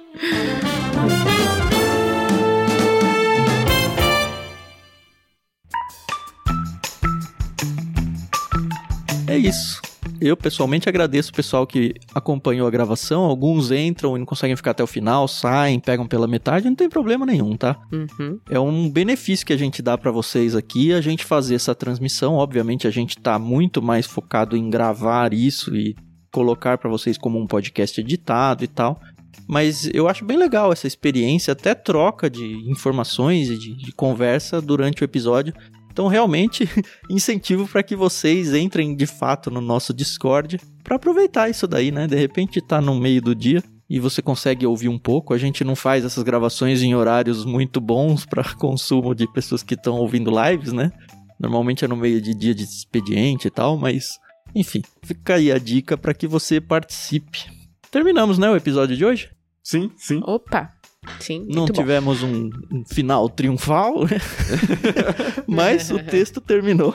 É 9.27 9.39
isso. 9.39 9.81
Eu 10.21 10.37
pessoalmente 10.37 10.89
agradeço 10.89 11.31
o 11.31 11.35
pessoal 11.35 11.67
que 11.67 11.95
acompanhou 12.15 12.69
a 12.69 12.71
gravação. 12.71 13.23
Alguns 13.23 13.73
entram 13.73 14.15
e 14.15 14.19
não 14.19 14.27
conseguem 14.27 14.55
ficar 14.55 14.73
até 14.73 14.83
o 14.85 14.87
final, 14.87 15.27
saem, 15.27 15.81
pegam 15.81 16.07
pela 16.07 16.29
metade, 16.29 16.67
não 16.67 16.77
tem 16.77 16.89
problema 16.89 17.25
nenhum, 17.25 17.57
tá? 17.57 17.81
Uhum. 17.91 18.39
É 18.51 18.61
um 18.61 18.91
benefício 18.91 19.47
que 19.47 19.53
a 19.53 19.57
gente 19.57 19.81
dá 19.81 19.97
para 19.97 20.11
vocês 20.11 20.55
aqui, 20.55 20.93
a 20.93 21.01
gente 21.01 21.25
fazer 21.25 21.55
essa 21.55 21.75
transmissão. 21.75 22.35
Obviamente, 22.35 22.87
a 22.87 22.91
gente 22.91 23.19
tá 23.19 23.39
muito 23.39 23.81
mais 23.81 24.07
focado 24.07 24.57
em 24.57 24.69
gravar 24.69 25.33
isso 25.33 25.75
e 25.75 25.97
colocar 26.31 26.79
para 26.79 26.91
vocês 26.91 27.19
como 27.19 27.39
um 27.39 27.47
podcast 27.47 28.01
editado 28.01 28.63
e 28.65 28.69
tal. 28.69 29.01
Mas 29.49 29.89
eu 29.93 30.09
acho 30.09 30.25
bem 30.25 30.37
legal 30.37 30.73
essa 30.73 30.87
experiência, 30.87 31.53
até 31.53 31.75
troca 31.75 32.31
de 32.31 32.45
informações 32.71 33.51
e 33.51 33.59
de, 33.59 33.75
de 33.77 33.93
conversa 33.93 34.61
durante 34.61 35.03
o 35.03 35.05
episódio. 35.05 35.53
Então, 35.91 36.09
realmente, 36.09 36.69
incentivo 37.11 37.69
para 37.69 37.83
que 37.83 37.95
vocês 37.95 38.55
entrem 38.55 38.97
de 38.97 39.07
fato 39.07 39.51
no 39.51 39.61
nosso 39.61 39.93
Discord 39.93 40.59
para 40.83 40.97
aproveitar 40.97 41.51
isso 41.51 41.67
daí, 41.67 41.91
né? 41.91 42.07
De 42.07 42.17
repente 42.17 42.61
tá 42.61 42.81
no 42.81 42.95
meio 42.99 43.21
do 43.21 43.35
dia 43.35 43.63
e 43.89 44.01
você 44.01 44.23
consegue 44.23 44.67
ouvir 44.67 44.89
um 44.89 44.99
pouco. 44.99 45.35
A 45.35 45.39
gente 45.39 45.63
não 45.63 45.77
faz 45.77 46.05
essas 46.05 46.23
gravações 46.23 46.83
em 46.83 46.95
horários 46.95 47.45
muito 47.45 47.81
bons 47.81 48.25
para 48.25 48.43
consumo 48.57 49.15
de 49.15 49.31
pessoas 49.33 49.63
que 49.63 49.75
estão 49.75 49.97
ouvindo 49.97 50.31
lives, 50.31 50.73
né? 50.73 50.91
Normalmente 51.39 51.85
é 51.85 51.89
no 51.89 51.97
meio 51.97 52.21
de 52.21 52.35
dia 52.35 52.55
de 52.55 52.63
expediente 52.63 53.49
e 53.49 53.51
tal, 53.51 53.77
mas 53.77 54.19
enfim, 54.55 54.83
fica 55.03 55.35
aí 55.35 55.51
a 55.51 55.59
dica 55.59 55.97
para 55.97 56.15
que 56.15 56.27
você 56.27 56.61
participe. 56.61 57.62
Terminamos, 57.93 58.39
né, 58.39 58.49
o 58.49 58.57
episódio 58.57 58.97
de 58.97 59.05
hoje? 59.05 59.29
Sim, 59.63 59.93
sim. 59.99 60.23
Opa! 60.25 60.73
Sim, 61.21 61.47
Não 61.51 61.67
tivemos 61.67 62.23
um, 62.23 62.49
um, 62.73 62.85
final 62.87 63.29
triunfal, 63.29 64.05
né? 64.05 64.19
mas 65.47 65.91
o 65.91 65.99
texto 65.99 66.41
terminou. 66.41 66.95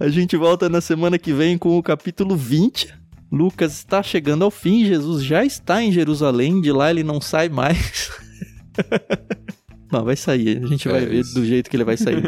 A 0.00 0.08
gente 0.08 0.34
volta 0.34 0.66
na 0.66 0.80
semana 0.80 1.18
que 1.18 1.30
vem 1.32 1.58
com 1.58 1.76
o 1.76 1.82
capítulo 1.82 2.36
20. 2.36 2.94
Lucas 3.30 3.72
está 3.74 4.02
chegando 4.02 4.44
ao 4.44 4.50
fim, 4.50 4.86
Jesus 4.86 5.22
já 5.22 5.44
está 5.44 5.82
em 5.82 5.92
Jerusalém, 5.92 6.62
de 6.62 6.72
lá 6.72 6.90
ele 6.90 7.02
não 7.02 7.20
sai 7.20 7.50
mais. 7.50 8.10
Não, 9.90 10.04
vai 10.04 10.16
sair, 10.16 10.62
a 10.62 10.66
gente 10.66 10.86
vai 10.86 11.02
é 11.02 11.06
ver 11.06 11.20
isso. 11.20 11.34
do 11.34 11.46
jeito 11.46 11.70
que 11.70 11.76
ele 11.76 11.84
vai 11.84 11.96
sair. 11.96 12.22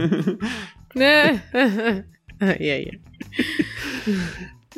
ai, 2.40 2.70
ai, 2.70 2.86
ai. 2.90 3.00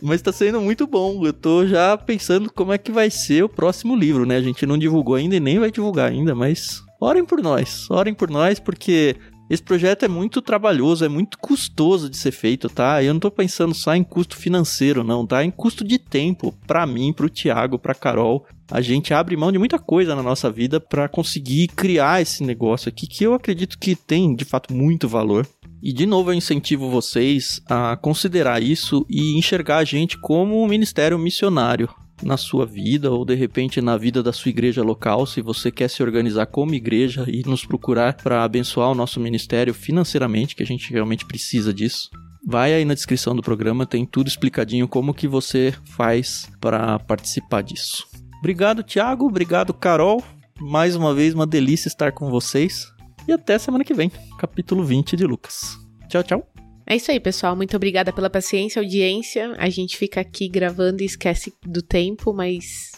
Mas 0.02 0.20
tá 0.20 0.32
sendo 0.32 0.60
muito 0.60 0.86
bom. 0.86 1.24
Eu 1.24 1.32
tô 1.32 1.64
já 1.64 1.96
pensando 1.96 2.52
como 2.52 2.72
é 2.72 2.78
que 2.78 2.90
vai 2.90 3.08
ser 3.08 3.44
o 3.44 3.48
próximo 3.48 3.94
livro, 3.94 4.26
né? 4.26 4.36
A 4.36 4.42
gente 4.42 4.66
não 4.66 4.76
divulgou 4.76 5.14
ainda 5.14 5.36
e 5.36 5.40
nem 5.40 5.60
vai 5.60 5.70
divulgar 5.70 6.10
ainda, 6.10 6.34
mas 6.34 6.82
orem 7.00 7.24
por 7.24 7.40
nós. 7.40 7.88
Orem 7.88 8.12
por 8.12 8.28
nós 8.28 8.58
porque 8.58 9.16
esse 9.52 9.62
projeto 9.62 10.04
é 10.04 10.08
muito 10.08 10.40
trabalhoso, 10.40 11.04
é 11.04 11.08
muito 11.08 11.38
custoso 11.38 12.08
de 12.08 12.16
ser 12.16 12.32
feito, 12.32 12.70
tá? 12.70 13.02
Eu 13.02 13.12
não 13.12 13.20
tô 13.20 13.30
pensando 13.30 13.74
só 13.74 13.94
em 13.94 14.02
custo 14.02 14.34
financeiro, 14.34 15.04
não, 15.04 15.26
tá? 15.26 15.44
Em 15.44 15.50
custo 15.50 15.84
de 15.84 15.98
tempo, 15.98 16.54
para 16.66 16.86
mim, 16.86 17.12
pro 17.12 17.28
Thiago, 17.28 17.78
pra 17.78 17.94
Carol. 17.94 18.46
A 18.70 18.80
gente 18.80 19.12
abre 19.12 19.36
mão 19.36 19.52
de 19.52 19.58
muita 19.58 19.78
coisa 19.78 20.16
na 20.16 20.22
nossa 20.22 20.50
vida 20.50 20.80
para 20.80 21.06
conseguir 21.06 21.68
criar 21.68 22.22
esse 22.22 22.42
negócio 22.42 22.88
aqui 22.88 23.06
que 23.06 23.24
eu 23.24 23.34
acredito 23.34 23.78
que 23.78 23.94
tem, 23.94 24.34
de 24.34 24.46
fato, 24.46 24.72
muito 24.72 25.06
valor. 25.06 25.46
E 25.82 25.92
de 25.92 26.06
novo 26.06 26.30
eu 26.30 26.34
incentivo 26.34 26.88
vocês 26.88 27.60
a 27.66 27.96
considerar 27.96 28.62
isso 28.62 29.04
e 29.10 29.36
enxergar 29.36 29.78
a 29.78 29.84
gente 29.84 30.16
como 30.16 30.62
um 30.62 30.68
ministério 30.68 31.18
missionário 31.18 31.88
na 32.22 32.36
sua 32.36 32.64
vida 32.64 33.10
ou 33.10 33.24
de 33.24 33.34
repente 33.34 33.80
na 33.80 33.96
vida 33.96 34.22
da 34.22 34.32
sua 34.32 34.50
igreja 34.50 34.80
local, 34.82 35.26
se 35.26 35.42
você 35.42 35.72
quer 35.72 35.88
se 35.88 36.00
organizar 36.00 36.46
como 36.46 36.72
igreja 36.72 37.24
e 37.26 37.42
nos 37.44 37.64
procurar 37.64 38.14
para 38.14 38.44
abençoar 38.44 38.90
o 38.92 38.94
nosso 38.94 39.18
ministério 39.18 39.74
financeiramente, 39.74 40.54
que 40.54 40.62
a 40.62 40.66
gente 40.66 40.92
realmente 40.92 41.26
precisa 41.26 41.74
disso. 41.74 42.08
Vai 42.46 42.72
aí 42.74 42.84
na 42.84 42.94
descrição 42.94 43.34
do 43.34 43.42
programa, 43.42 43.84
tem 43.84 44.06
tudo 44.06 44.28
explicadinho 44.28 44.86
como 44.86 45.14
que 45.14 45.26
você 45.26 45.74
faz 45.84 46.48
para 46.60 46.98
participar 47.00 47.62
disso. 47.62 48.06
Obrigado, 48.38 48.82
Thiago, 48.82 49.26
obrigado, 49.26 49.74
Carol. 49.74 50.22
Mais 50.60 50.94
uma 50.94 51.14
vez 51.14 51.34
uma 51.34 51.46
delícia 51.46 51.88
estar 51.88 52.12
com 52.12 52.30
vocês. 52.30 52.91
E 53.26 53.32
até 53.32 53.58
semana 53.58 53.84
que 53.84 53.94
vem, 53.94 54.10
capítulo 54.38 54.84
20 54.84 55.16
de 55.16 55.24
Lucas. 55.24 55.78
Tchau, 56.08 56.22
tchau. 56.22 56.52
É 56.86 56.96
isso 56.96 57.10
aí, 57.10 57.20
pessoal. 57.20 57.54
Muito 57.54 57.76
obrigada 57.76 58.12
pela 58.12 58.28
paciência, 58.28 58.82
audiência. 58.82 59.54
A 59.58 59.68
gente 59.70 59.96
fica 59.96 60.20
aqui 60.20 60.48
gravando 60.48 61.02
e 61.02 61.06
esquece 61.06 61.52
do 61.64 61.80
tempo, 61.80 62.32
mas 62.34 62.92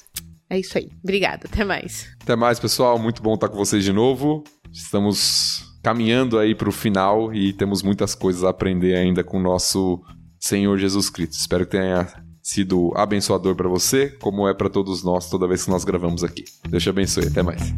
é 0.49 0.59
isso 0.59 0.79
aí. 0.79 0.91
Obrigada, 1.03 1.47
até 1.47 1.65
mais. 1.65 2.09
Até 2.23 2.35
mais, 2.35 2.59
pessoal. 2.59 2.99
Muito 2.99 3.23
bom 3.23 3.35
estar 3.35 3.49
com 3.49 3.57
vocês 3.57 3.85
de 3.85 3.93
novo. 3.93 4.43
Estamos 4.73 5.79
caminhando 5.83 6.39
aí 6.39 6.55
para 6.55 6.69
o 6.69 6.73
final 6.73 7.33
e 7.35 7.53
temos 7.53 7.83
muitas 7.83 8.15
coisas 8.15 8.43
a 8.43 8.49
aprender 8.49 8.95
ainda 8.95 9.23
com 9.23 9.39
o 9.39 9.43
nosso 9.43 10.03
Senhor 10.41 10.79
Jesus 10.79 11.11
Cristo. 11.11 11.33
Espero 11.33 11.67
que 11.67 11.73
tenha 11.73 12.09
sido 12.43 12.93
abençoador 12.97 13.55
para 13.55 13.69
você, 13.69 14.09
como 14.21 14.49
é 14.49 14.55
para 14.55 14.69
todos 14.69 15.03
nós 15.03 15.31
toda 15.31 15.47
vez 15.47 15.65
que 15.65 15.71
nós 15.71 15.85
gravamos 15.85 16.25
aqui. 16.25 16.45
Deus 16.69 16.83
te 16.83 16.89
abençoe. 16.89 17.27
Até 17.27 17.43
mais. 17.43 17.73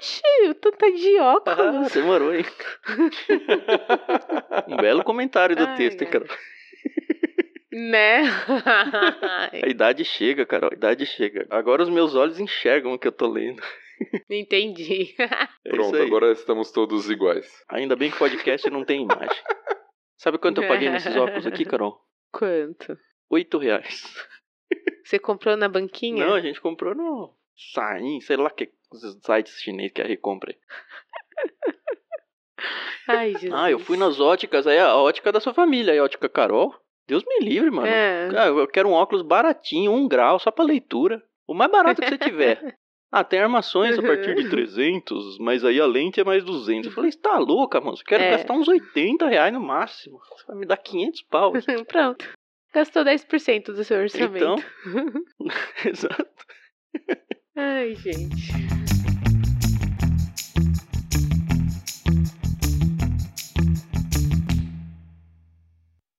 Oxi, 0.00 0.54
tu 0.62 0.72
tá 0.72 0.88
de 0.88 1.18
óculos. 1.18 1.58
Ah, 1.58 1.88
demorou, 1.92 2.34
hein? 2.34 2.44
um 4.66 4.76
belo 4.76 5.04
comentário 5.04 5.54
do 5.54 5.62
ai, 5.62 5.76
texto, 5.76 6.00
hein, 6.00 6.08
Carol? 6.10 6.28
Né? 7.70 8.22
a 9.62 9.68
idade 9.68 10.02
chega, 10.06 10.46
Carol, 10.46 10.70
a 10.72 10.74
idade 10.74 11.04
chega. 11.04 11.46
Agora 11.50 11.82
os 11.82 11.90
meus 11.90 12.14
olhos 12.14 12.40
enxergam 12.40 12.94
o 12.94 12.98
que 12.98 13.08
eu 13.08 13.12
tô 13.12 13.28
lendo. 13.28 13.62
Entendi. 14.30 15.14
É 15.18 15.70
Pronto, 15.70 15.96
agora 15.98 16.32
estamos 16.32 16.72
todos 16.72 17.10
iguais. 17.10 17.62
Ainda 17.68 17.94
bem 17.94 18.10
que 18.10 18.18
podcast 18.18 18.70
não 18.70 18.86
tem 18.86 19.02
imagem. 19.02 19.42
Sabe 20.16 20.38
quanto 20.38 20.62
eu 20.62 20.68
paguei 20.68 20.88
nesses 20.88 21.14
óculos 21.14 21.46
aqui, 21.46 21.66
Carol? 21.66 22.00
Quanto? 22.32 22.98
Oito 23.28 23.58
reais. 23.58 24.02
Você 25.04 25.18
comprou 25.18 25.58
na 25.58 25.68
banquinha? 25.68 26.24
Não, 26.24 26.34
a 26.34 26.40
gente 26.40 26.60
comprou 26.60 26.94
no 26.94 27.38
Sain, 27.56 28.20
sei 28.20 28.36
lá 28.36 28.50
que 28.50 28.70
os 28.92 29.00
sites 29.24 29.60
chineses 29.60 29.92
que 29.92 30.02
a 30.02 30.06
recompra. 30.06 30.54
Ai, 33.08 33.32
Jesus. 33.32 33.52
Ah, 33.54 33.70
eu 33.70 33.78
fui 33.78 33.96
nas 33.96 34.20
óticas, 34.20 34.66
aí 34.66 34.78
a 34.78 34.96
ótica 34.96 35.32
da 35.32 35.40
sua 35.40 35.54
família, 35.54 35.92
aí 35.92 35.98
a 35.98 36.04
ótica 36.04 36.28
Carol. 36.28 36.74
Deus 37.06 37.24
me 37.24 37.40
livre, 37.40 37.70
mano. 37.70 37.88
É. 37.88 38.28
Ah, 38.36 38.46
eu 38.46 38.68
quero 38.68 38.88
um 38.88 38.92
óculos 38.92 39.22
baratinho, 39.22 39.92
um 39.92 40.06
grau, 40.06 40.38
só 40.38 40.50
pra 40.50 40.64
leitura. 40.64 41.22
O 41.46 41.54
mais 41.54 41.70
barato 41.70 42.00
que 42.00 42.08
você 42.08 42.18
tiver. 42.18 42.76
Ah, 43.12 43.24
tem 43.24 43.40
armações 43.40 43.98
a 43.98 44.02
partir 44.02 44.36
de 44.36 44.48
300, 44.48 45.38
mas 45.40 45.64
aí 45.64 45.80
a 45.80 45.86
lente 45.86 46.20
é 46.20 46.24
mais 46.24 46.44
200. 46.44 46.86
Eu 46.86 46.92
falei, 46.92 47.10
você 47.10 47.18
tá 47.18 47.36
louca, 47.38 47.80
mano? 47.80 47.96
Você 47.96 48.04
quer 48.04 48.20
é. 48.20 48.30
gastar 48.30 48.54
uns 48.54 48.68
80 48.68 49.26
reais 49.26 49.52
no 49.52 49.58
máximo. 49.58 50.20
Você 50.30 50.46
vai 50.46 50.56
me 50.56 50.64
dar 50.64 50.76
500 50.76 51.22
pau. 51.22 51.52
Pronto. 51.88 52.28
Gastou 52.72 53.02
10% 53.02 53.72
do 53.72 53.82
seu 53.82 53.98
orçamento. 53.98 54.36
Então, 54.36 54.56
exato. 55.84 56.46
Ai, 57.62 57.94
gente. 57.94 58.89